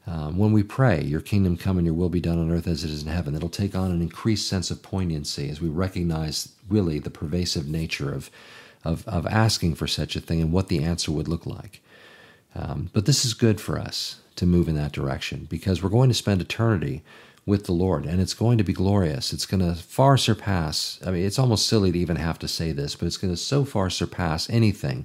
Um, 0.06 0.38
when 0.38 0.52
we 0.52 0.62
pray, 0.62 1.02
Your 1.02 1.20
kingdom 1.20 1.56
come 1.56 1.76
and 1.76 1.86
Your 1.86 1.94
will 1.94 2.08
be 2.08 2.20
done 2.20 2.38
on 2.38 2.50
earth 2.50 2.66
as 2.66 2.82
it 2.82 2.90
is 2.90 3.02
in 3.02 3.08
heaven, 3.08 3.34
it'll 3.34 3.50
take 3.50 3.74
on 3.74 3.90
an 3.90 4.00
increased 4.00 4.48
sense 4.48 4.70
of 4.70 4.82
poignancy 4.82 5.50
as 5.50 5.60
we 5.60 5.68
recognize 5.68 6.52
really 6.68 6.98
the 6.98 7.10
pervasive 7.10 7.68
nature 7.68 8.12
of, 8.12 8.30
of, 8.84 9.06
of 9.06 9.26
asking 9.26 9.74
for 9.74 9.86
such 9.86 10.16
a 10.16 10.20
thing 10.20 10.40
and 10.40 10.52
what 10.52 10.68
the 10.68 10.82
answer 10.82 11.12
would 11.12 11.28
look 11.28 11.44
like. 11.44 11.82
Um, 12.54 12.90
but 12.94 13.04
this 13.04 13.24
is 13.24 13.34
good 13.34 13.60
for 13.60 13.78
us 13.78 14.20
to 14.36 14.46
move 14.46 14.68
in 14.68 14.76
that 14.76 14.92
direction 14.92 15.46
because 15.50 15.82
we're 15.82 15.90
going 15.90 16.08
to 16.08 16.14
spend 16.14 16.40
eternity 16.40 17.02
with 17.44 17.66
the 17.66 17.72
Lord 17.72 18.06
and 18.06 18.20
it's 18.20 18.34
going 18.34 18.56
to 18.58 18.64
be 18.64 18.72
glorious. 18.72 19.32
It's 19.32 19.46
going 19.46 19.60
to 19.60 19.74
far 19.74 20.16
surpass, 20.16 20.98
I 21.06 21.10
mean, 21.10 21.24
it's 21.24 21.38
almost 21.38 21.66
silly 21.66 21.92
to 21.92 21.98
even 21.98 22.16
have 22.16 22.38
to 22.40 22.48
say 22.48 22.72
this, 22.72 22.96
but 22.96 23.06
it's 23.06 23.16
going 23.18 23.32
to 23.32 23.36
so 23.36 23.64
far 23.64 23.90
surpass 23.90 24.48
anything 24.48 25.04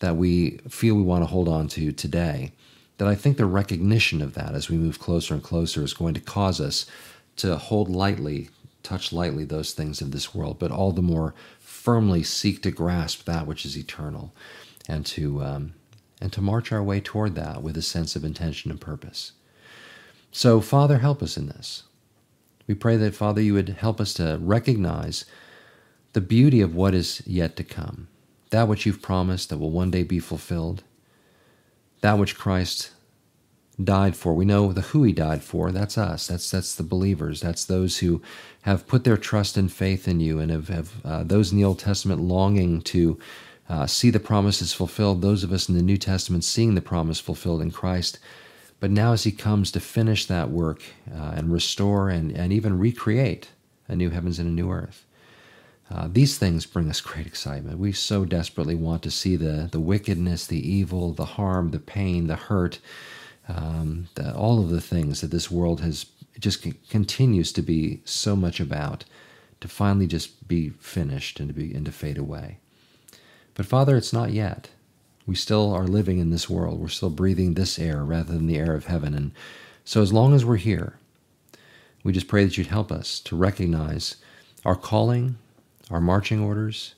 that 0.00 0.16
we 0.16 0.58
feel 0.68 0.94
we 0.94 1.02
want 1.02 1.22
to 1.22 1.26
hold 1.26 1.48
on 1.48 1.68
to 1.68 1.92
today 1.92 2.52
that 2.98 3.08
I 3.08 3.14
think 3.14 3.36
the 3.36 3.46
recognition 3.46 4.20
of 4.20 4.34
that 4.34 4.54
as 4.54 4.68
we 4.68 4.76
move 4.76 4.98
closer 4.98 5.34
and 5.34 5.42
closer 5.42 5.82
is 5.82 5.94
going 5.94 6.14
to 6.14 6.20
cause 6.20 6.60
us 6.60 6.86
to 7.36 7.56
hold 7.56 7.88
lightly, 7.88 8.50
touch 8.82 9.12
lightly 9.12 9.44
those 9.44 9.72
things 9.72 10.00
of 10.00 10.10
this 10.10 10.34
world, 10.34 10.58
but 10.58 10.72
all 10.72 10.92
the 10.92 11.02
more 11.02 11.34
firmly 11.60 12.22
seek 12.22 12.62
to 12.62 12.70
grasp 12.70 13.24
that 13.24 13.46
which 13.46 13.64
is 13.64 13.78
eternal, 13.78 14.32
and 14.88 15.06
to 15.06 15.42
um, 15.42 15.74
and 16.20 16.32
to 16.32 16.40
march 16.40 16.72
our 16.72 16.82
way 16.82 17.00
toward 17.00 17.34
that 17.36 17.62
with 17.62 17.76
a 17.76 17.82
sense 17.82 18.16
of 18.16 18.24
intention 18.24 18.70
and 18.70 18.80
purpose. 18.80 19.32
So, 20.32 20.60
Father, 20.60 20.98
help 20.98 21.22
us 21.22 21.36
in 21.36 21.46
this. 21.46 21.84
We 22.66 22.74
pray 22.74 22.96
that, 22.96 23.14
Father, 23.14 23.40
you 23.40 23.54
would 23.54 23.70
help 23.70 24.00
us 24.00 24.12
to 24.14 24.38
recognize 24.40 25.24
the 26.12 26.20
beauty 26.20 26.60
of 26.60 26.74
what 26.74 26.94
is 26.94 27.22
yet 27.26 27.56
to 27.56 27.64
come, 27.64 28.08
that 28.50 28.68
which 28.68 28.86
you've 28.86 29.02
promised 29.02 29.50
that 29.50 29.58
will 29.58 29.70
one 29.70 29.90
day 29.90 30.02
be 30.02 30.18
fulfilled 30.18 30.82
that 32.00 32.18
which 32.18 32.36
Christ 32.36 32.90
died 33.82 34.16
for. 34.16 34.34
We 34.34 34.44
know 34.44 34.72
the 34.72 34.80
who 34.80 35.04
he 35.04 35.12
died 35.12 35.42
for. 35.42 35.70
That's 35.70 35.96
us. 35.98 36.26
That's 36.26 36.50
that's 36.50 36.74
the 36.74 36.82
believers. 36.82 37.40
That's 37.40 37.64
those 37.64 37.98
who 37.98 38.22
have 38.62 38.86
put 38.86 39.04
their 39.04 39.16
trust 39.16 39.56
and 39.56 39.70
faith 39.70 40.08
in 40.08 40.20
you, 40.20 40.40
and 40.40 40.50
have, 40.50 40.68
have 40.68 40.92
uh, 41.04 41.22
those 41.24 41.52
in 41.52 41.58
the 41.58 41.64
Old 41.64 41.78
Testament 41.78 42.20
longing 42.20 42.82
to 42.82 43.18
uh, 43.68 43.86
see 43.86 44.10
the 44.10 44.20
promises 44.20 44.72
fulfilled. 44.72 45.22
Those 45.22 45.44
of 45.44 45.52
us 45.52 45.68
in 45.68 45.74
the 45.74 45.82
New 45.82 45.96
Testament 45.96 46.44
seeing 46.44 46.74
the 46.74 46.80
promise 46.80 47.20
fulfilled 47.20 47.62
in 47.62 47.70
Christ. 47.70 48.18
But 48.80 48.90
now, 48.90 49.12
as 49.12 49.24
He 49.24 49.32
comes 49.32 49.70
to 49.72 49.80
finish 49.80 50.26
that 50.26 50.50
work 50.50 50.82
uh, 51.12 51.32
and 51.36 51.52
restore 51.52 52.08
and, 52.10 52.30
and 52.30 52.52
even 52.52 52.78
recreate 52.78 53.50
a 53.88 53.96
new 53.96 54.10
heavens 54.10 54.38
and 54.38 54.48
a 54.48 54.52
new 54.52 54.70
earth, 54.70 55.04
uh, 55.90 56.08
these 56.10 56.36
things 56.36 56.66
bring 56.66 56.90
us 56.90 57.00
great 57.00 57.26
excitement. 57.26 57.78
We 57.78 57.92
so 57.92 58.24
desperately 58.24 58.74
want 58.74 59.02
to 59.04 59.10
see 59.10 59.36
the, 59.36 59.68
the 59.70 59.80
wickedness, 59.80 60.46
the 60.46 60.70
evil, 60.70 61.12
the 61.12 61.24
harm, 61.24 61.70
the 61.70 61.78
pain, 61.78 62.26
the 62.26 62.36
hurt, 62.36 62.78
um, 63.48 64.08
the, 64.14 64.34
all 64.34 64.60
of 64.60 64.68
the 64.68 64.82
things 64.82 65.22
that 65.22 65.30
this 65.30 65.50
world 65.50 65.80
has 65.80 66.06
just 66.38 66.64
continues 66.90 67.52
to 67.52 67.62
be 67.62 68.00
so 68.04 68.36
much 68.36 68.60
about, 68.60 69.04
to 69.60 69.66
finally 69.66 70.06
just 70.06 70.46
be 70.46 70.68
finished 70.68 71.40
and 71.40 71.48
to 71.48 71.54
be 71.54 71.74
and 71.74 71.86
to 71.86 71.92
fade 71.92 72.18
away. 72.18 72.58
But 73.54 73.66
Father, 73.66 73.96
it's 73.96 74.12
not 74.12 74.30
yet. 74.30 74.70
We 75.26 75.34
still 75.34 75.74
are 75.74 75.86
living 75.86 76.18
in 76.18 76.30
this 76.30 76.48
world. 76.48 76.78
We're 76.78 76.88
still 76.88 77.10
breathing 77.10 77.54
this 77.54 77.78
air 77.78 78.04
rather 78.04 78.32
than 78.32 78.46
the 78.46 78.56
air 78.56 78.74
of 78.74 78.86
heaven. 78.86 79.14
And 79.14 79.32
so, 79.84 80.00
as 80.00 80.12
long 80.12 80.34
as 80.34 80.44
we're 80.44 80.56
here, 80.56 80.94
we 82.04 82.12
just 82.12 82.28
pray 82.28 82.44
that 82.44 82.56
you'd 82.56 82.68
help 82.68 82.92
us 82.92 83.18
to 83.20 83.36
recognize 83.36 84.16
our 84.64 84.76
calling, 84.76 85.36
our 85.90 86.00
marching 86.00 86.40
orders, 86.40 86.94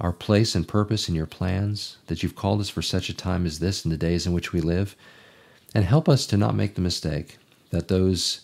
our 0.00 0.12
place 0.12 0.54
and 0.54 0.66
purpose 0.66 1.08
in 1.08 1.14
your 1.14 1.26
plans, 1.26 1.98
that 2.06 2.22
you've 2.22 2.36
called 2.36 2.60
us 2.60 2.68
for 2.68 2.82
such 2.82 3.08
a 3.08 3.14
time 3.14 3.46
as 3.46 3.58
this 3.58 3.84
in 3.84 3.90
the 3.90 3.96
days 3.96 4.26
in 4.26 4.32
which 4.32 4.52
we 4.52 4.60
live, 4.60 4.96
and 5.74 5.84
help 5.84 6.08
us 6.08 6.26
to 6.26 6.36
not 6.36 6.54
make 6.54 6.74
the 6.74 6.80
mistake 6.80 7.38
that 7.70 7.88
those, 7.88 8.40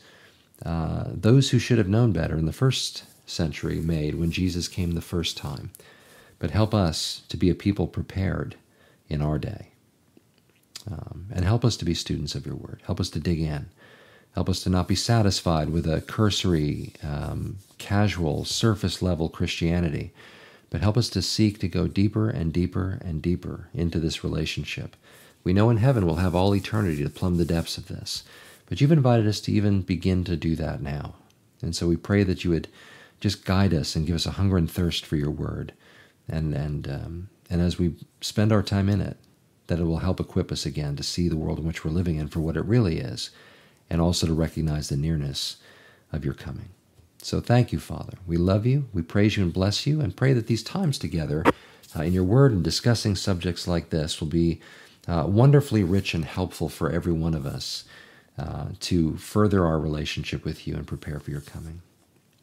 uh, 0.64 1.05
those 1.09 1.51
who 1.51 1.59
should 1.59 1.79
have 1.79 1.89
known 1.89 2.12
better 2.12 2.37
in 2.37 2.47
the 2.47 2.53
first 2.53 3.05
century 3.27 3.81
made 3.81 4.14
when 4.14 4.31
Jesus 4.31 4.69
came 4.69 4.93
the 4.93 5.01
first 5.01 5.37
time. 5.37 5.71
But 6.39 6.51
help 6.51 6.75
us 6.75 7.23
to 7.29 7.37
be 7.37 7.51
a 7.51 7.55
people 7.55 7.87
prepared 7.87 8.57
in 9.09 9.23
our 9.23 9.39
day. 9.39 9.69
Um, 10.91 11.27
and 11.33 11.45
help 11.45 11.64
us 11.64 11.77
to 11.79 11.85
be 11.85 11.95
students 11.95 12.35
of 12.35 12.47
your 12.47 12.55
word. 12.55 12.81
Help 12.85 13.01
us 13.01 13.11
to 13.11 13.19
dig 13.19 13.41
in. 13.41 13.67
Help 14.37 14.51
us 14.51 14.62
to 14.64 14.68
not 14.68 14.87
be 14.87 14.95
satisfied 14.95 15.70
with 15.70 15.87
a 15.87 16.03
cursory, 16.03 16.93
um, 17.03 17.57
casual, 17.78 18.45
surface 18.45 19.01
level 19.01 19.30
Christianity, 19.30 20.12
but 20.68 20.82
help 20.82 20.99
us 20.99 21.09
to 21.09 21.22
seek 21.22 21.59
to 21.61 21.68
go 21.68 21.89
deeper 21.89 22.28
and 22.28 22.53
deeper 22.53 23.01
and 23.03 23.22
deeper 23.22 23.70
into 23.72 23.99
this 23.99 24.22
relationship. 24.22 24.95
We 25.43 25.55
know 25.55 25.70
in 25.70 25.78
heaven 25.78 26.05
we'll 26.05 26.16
have 26.16 26.34
all 26.34 26.55
eternity 26.55 27.03
to 27.03 27.09
plumb 27.09 27.39
the 27.39 27.47
depths 27.47 27.78
of 27.78 27.89
this, 27.89 28.24
but 28.66 28.78
you've 28.78 28.93
invited 28.93 29.26
us 29.26 29.41
to 29.41 29.53
even 29.53 29.80
begin 29.80 30.22
to 30.24 30.37
do 30.37 30.55
that 30.57 30.82
now. 30.82 31.14
And 31.62 31.74
so 31.74 31.89
we 31.89 31.97
pray 31.97 32.22
that 32.22 32.45
you 32.45 32.51
would 32.51 32.68
just 33.20 33.47
guide 33.47 33.72
us 33.72 33.97
and 33.97 34.07
give 34.07 34.16
us 34.16 34.26
a 34.26 34.32
hunger 34.32 34.59
and 34.59 34.70
thirst 34.70 35.07
for 35.07 35.16
your 35.16 35.30
word. 35.30 35.72
And, 36.28 36.53
and, 36.53 36.87
um, 36.87 37.28
and 37.49 37.62
as 37.62 37.78
we 37.78 37.95
spend 38.20 38.53
our 38.53 38.62
time 38.62 38.91
in 38.91 39.01
it, 39.01 39.16
that 39.68 39.80
it 39.80 39.84
will 39.84 40.01
help 40.01 40.20
equip 40.20 40.53
us 40.53 40.66
again 40.66 40.95
to 40.97 41.03
see 41.03 41.26
the 41.26 41.39
world 41.39 41.59
in 41.59 41.64
which 41.64 41.87
we're 41.87 41.91
living 41.91 42.16
in 42.16 42.28
for 42.28 42.41
what 42.41 42.59
it 42.59 42.66
really 42.66 42.99
is, 42.99 43.30
and 43.89 44.01
also 44.01 44.26
to 44.26 44.34
recognize 44.34 44.89
the 44.89 44.97
nearness 44.97 45.57
of 46.12 46.24
your 46.24 46.34
coming. 46.34 46.70
So 47.18 47.41
thank 47.41 47.72
you, 47.72 47.80
Father. 47.80 48.18
We 48.26 48.37
love 48.37 48.66
you, 48.66 48.89
we 48.93 49.03
praise 49.03 49.37
you 49.37 49.43
and 49.43 49.53
bless 49.53 49.87
you, 49.87 50.01
and 50.01 50.16
pray 50.16 50.32
that 50.32 50.47
these 50.47 50.62
times 50.62 50.99
together 50.99 51.45
uh, 51.97 52.03
in 52.03 52.12
your 52.12 52.24
word 52.24 52.53
and 52.53 52.62
discussing 52.62 53.16
subjects 53.16 53.66
like 53.66 53.91
this 53.91 54.20
will 54.20 54.28
be 54.28 54.61
uh, 55.09 55.24
wonderfully 55.26 55.82
rich 55.82 56.14
and 56.14 56.24
helpful 56.24 56.68
for 56.68 56.91
every 56.91 57.12
one 57.12 57.34
of 57.34 57.47
us 57.47 57.84
uh, 58.39 58.66
to 58.80 59.16
further 59.16 59.64
our 59.64 59.78
relationship 59.78 60.45
with 60.45 60.66
you 60.66 60.74
and 60.74 60.87
prepare 60.87 61.18
for 61.18 61.30
your 61.30 61.41
coming. 61.41 61.80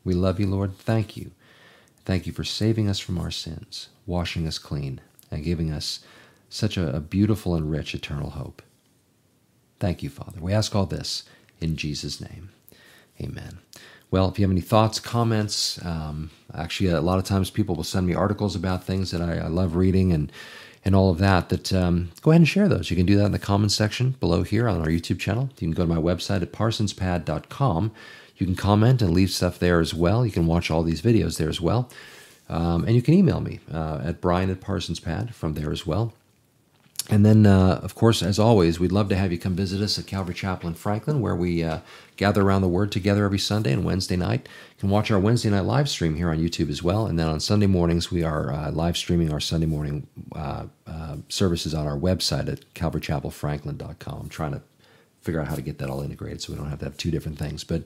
We 0.03 0.13
love 0.13 0.39
you, 0.39 0.47
Lord. 0.47 0.77
Thank 0.77 1.15
you. 1.15 1.31
Thank 2.05 2.25
you 2.27 2.33
for 2.33 2.43
saving 2.43 2.89
us 2.89 2.99
from 2.99 3.17
our 3.17 3.31
sins, 3.31 3.89
washing 4.05 4.45
us 4.47 4.57
clean, 4.57 4.99
and 5.31 5.43
giving 5.43 5.71
us 5.71 6.01
such 6.49 6.77
a, 6.77 6.95
a 6.95 6.99
beautiful 6.99 7.55
and 7.55 7.71
rich 7.71 7.95
eternal 7.95 8.31
hope. 8.31 8.61
Thank 9.79 10.03
you, 10.03 10.09
Father. 10.09 10.39
We 10.39 10.53
ask 10.53 10.75
all 10.75 10.85
this 10.85 11.23
in 11.59 11.75
Jesus' 11.75 12.21
name. 12.21 12.49
Amen. 13.21 13.59
Well, 14.11 14.29
if 14.29 14.37
you 14.37 14.43
have 14.43 14.51
any 14.51 14.61
thoughts, 14.61 14.99
comments, 14.99 15.83
um, 15.83 16.29
actually, 16.53 16.89
a 16.89 17.01
lot 17.01 17.19
of 17.19 17.25
times 17.25 17.49
people 17.49 17.75
will 17.75 17.83
send 17.83 18.05
me 18.05 18.13
articles 18.13 18.55
about 18.55 18.83
things 18.83 19.11
that 19.11 19.21
I, 19.21 19.37
I 19.37 19.47
love 19.47 19.75
reading 19.75 20.11
and 20.11 20.31
and 20.85 20.93
all 20.95 21.09
of 21.09 21.17
that. 21.19 21.49
That 21.49 21.71
um, 21.73 22.11
go 22.21 22.31
ahead 22.31 22.41
and 22.41 22.47
share 22.47 22.67
those. 22.67 22.89
You 22.91 22.97
can 22.97 23.05
do 23.05 23.15
that 23.17 23.25
in 23.25 23.31
the 23.31 23.39
comments 23.39 23.75
section 23.75 24.11
below 24.19 24.43
here 24.43 24.67
on 24.67 24.81
our 24.81 24.87
YouTube 24.87 25.19
channel. 25.19 25.49
You 25.57 25.67
can 25.67 25.71
go 25.71 25.83
to 25.83 25.93
my 25.93 26.01
website 26.01 26.41
at 26.41 26.51
parsonspad.com 26.51 27.91
you 28.37 28.45
can 28.45 28.55
comment 28.55 29.01
and 29.01 29.13
leave 29.13 29.29
stuff 29.29 29.59
there 29.59 29.79
as 29.79 29.93
well. 29.93 30.25
You 30.25 30.31
can 30.31 30.45
watch 30.45 30.71
all 30.71 30.83
these 30.83 31.01
videos 31.01 31.37
there 31.37 31.49
as 31.49 31.61
well. 31.61 31.89
Um, 32.49 32.83
and 32.83 32.95
you 32.95 33.01
can 33.01 33.13
email 33.13 33.39
me 33.39 33.61
uh, 33.71 34.01
at 34.03 34.19
brian 34.19 34.49
at 34.49 34.59
parsonspad 34.59 35.33
from 35.33 35.53
there 35.53 35.71
as 35.71 35.87
well. 35.87 36.13
And 37.09 37.25
then, 37.25 37.45
uh, 37.45 37.81
of 37.83 37.95
course, 37.95 38.23
as 38.23 38.39
always, 38.39 38.79
we'd 38.79 38.93
love 38.93 39.09
to 39.09 39.15
have 39.15 39.31
you 39.31 39.37
come 39.37 39.55
visit 39.55 39.81
us 39.81 39.99
at 39.99 40.07
Calvary 40.07 40.33
Chapel 40.33 40.69
in 40.69 40.75
Franklin, 40.75 41.19
where 41.19 41.35
we 41.35 41.61
uh, 41.61 41.79
gather 42.15 42.41
around 42.41 42.61
the 42.61 42.69
Word 42.69 42.93
together 42.93 43.25
every 43.25 43.39
Sunday 43.39 43.73
and 43.73 43.83
Wednesday 43.83 44.15
night. 44.15 44.47
You 44.75 44.79
can 44.79 44.89
watch 44.89 45.11
our 45.11 45.19
Wednesday 45.19 45.49
night 45.49 45.65
live 45.65 45.89
stream 45.89 46.15
here 46.15 46.29
on 46.29 46.37
YouTube 46.37 46.69
as 46.69 46.81
well. 46.81 47.05
And 47.05 47.19
then 47.19 47.27
on 47.27 47.41
Sunday 47.41 47.67
mornings, 47.67 48.09
we 48.09 48.23
are 48.23 48.53
uh, 48.53 48.71
live 48.71 48.95
streaming 48.95 49.33
our 49.33 49.41
Sunday 49.41 49.67
morning 49.67 50.07
uh, 50.33 50.67
uh, 50.87 51.17
services 51.27 51.73
on 51.73 51.85
our 51.87 51.97
website 51.97 52.47
at 52.49 52.73
calvarychapelfranklin.com. 52.73 54.19
I'm 54.21 54.29
trying 54.29 54.53
to 54.53 54.61
figure 55.21 55.41
out 55.41 55.47
how 55.47 55.55
to 55.55 55.61
get 55.61 55.79
that 55.79 55.89
all 55.89 56.01
integrated 56.01 56.41
so 56.41 56.53
we 56.53 56.57
don't 56.57 56.69
have 56.69 56.79
to 56.79 56.85
have 56.85 56.97
two 56.97 57.11
different 57.11 57.37
things. 57.37 57.65
But 57.65 57.83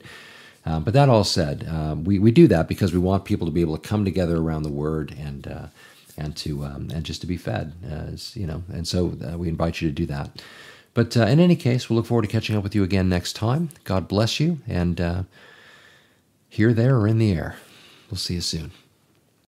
um, 0.66 0.84
but 0.84 0.92
that 0.94 1.08
all 1.08 1.24
said, 1.24 1.66
um, 1.68 2.04
we, 2.04 2.18
we 2.18 2.30
do 2.30 2.46
that 2.48 2.68
because 2.68 2.92
we 2.92 2.98
want 2.98 3.24
people 3.24 3.46
to 3.46 3.52
be 3.52 3.62
able 3.62 3.78
to 3.78 3.88
come 3.88 4.04
together 4.04 4.36
around 4.36 4.64
the 4.64 4.68
Word 4.68 5.14
and 5.18 5.46
uh, 5.46 5.66
and 6.18 6.36
to 6.36 6.64
um, 6.64 6.90
and 6.92 7.04
just 7.04 7.20
to 7.22 7.26
be 7.26 7.36
fed, 7.36 7.72
as 7.88 8.36
you 8.36 8.46
know. 8.46 8.62
And 8.72 8.86
so 8.86 9.16
uh, 9.26 9.38
we 9.38 9.48
invite 9.48 9.80
you 9.80 9.88
to 9.88 9.94
do 9.94 10.06
that. 10.06 10.42
But 10.94 11.16
uh, 11.16 11.26
in 11.26 11.38
any 11.38 11.56
case, 11.56 11.88
we'll 11.88 11.96
look 11.96 12.06
forward 12.06 12.22
to 12.22 12.28
catching 12.28 12.56
up 12.56 12.62
with 12.62 12.74
you 12.74 12.82
again 12.82 13.08
next 13.08 13.34
time. 13.34 13.70
God 13.84 14.08
bless 14.08 14.40
you, 14.40 14.58
and 14.66 15.00
uh, 15.00 15.22
here, 16.48 16.72
there, 16.72 16.96
or 16.96 17.06
in 17.06 17.18
the 17.18 17.32
air. 17.32 17.56
We'll 18.10 18.18
see 18.18 18.34
you 18.34 18.40
soon. 18.40 18.72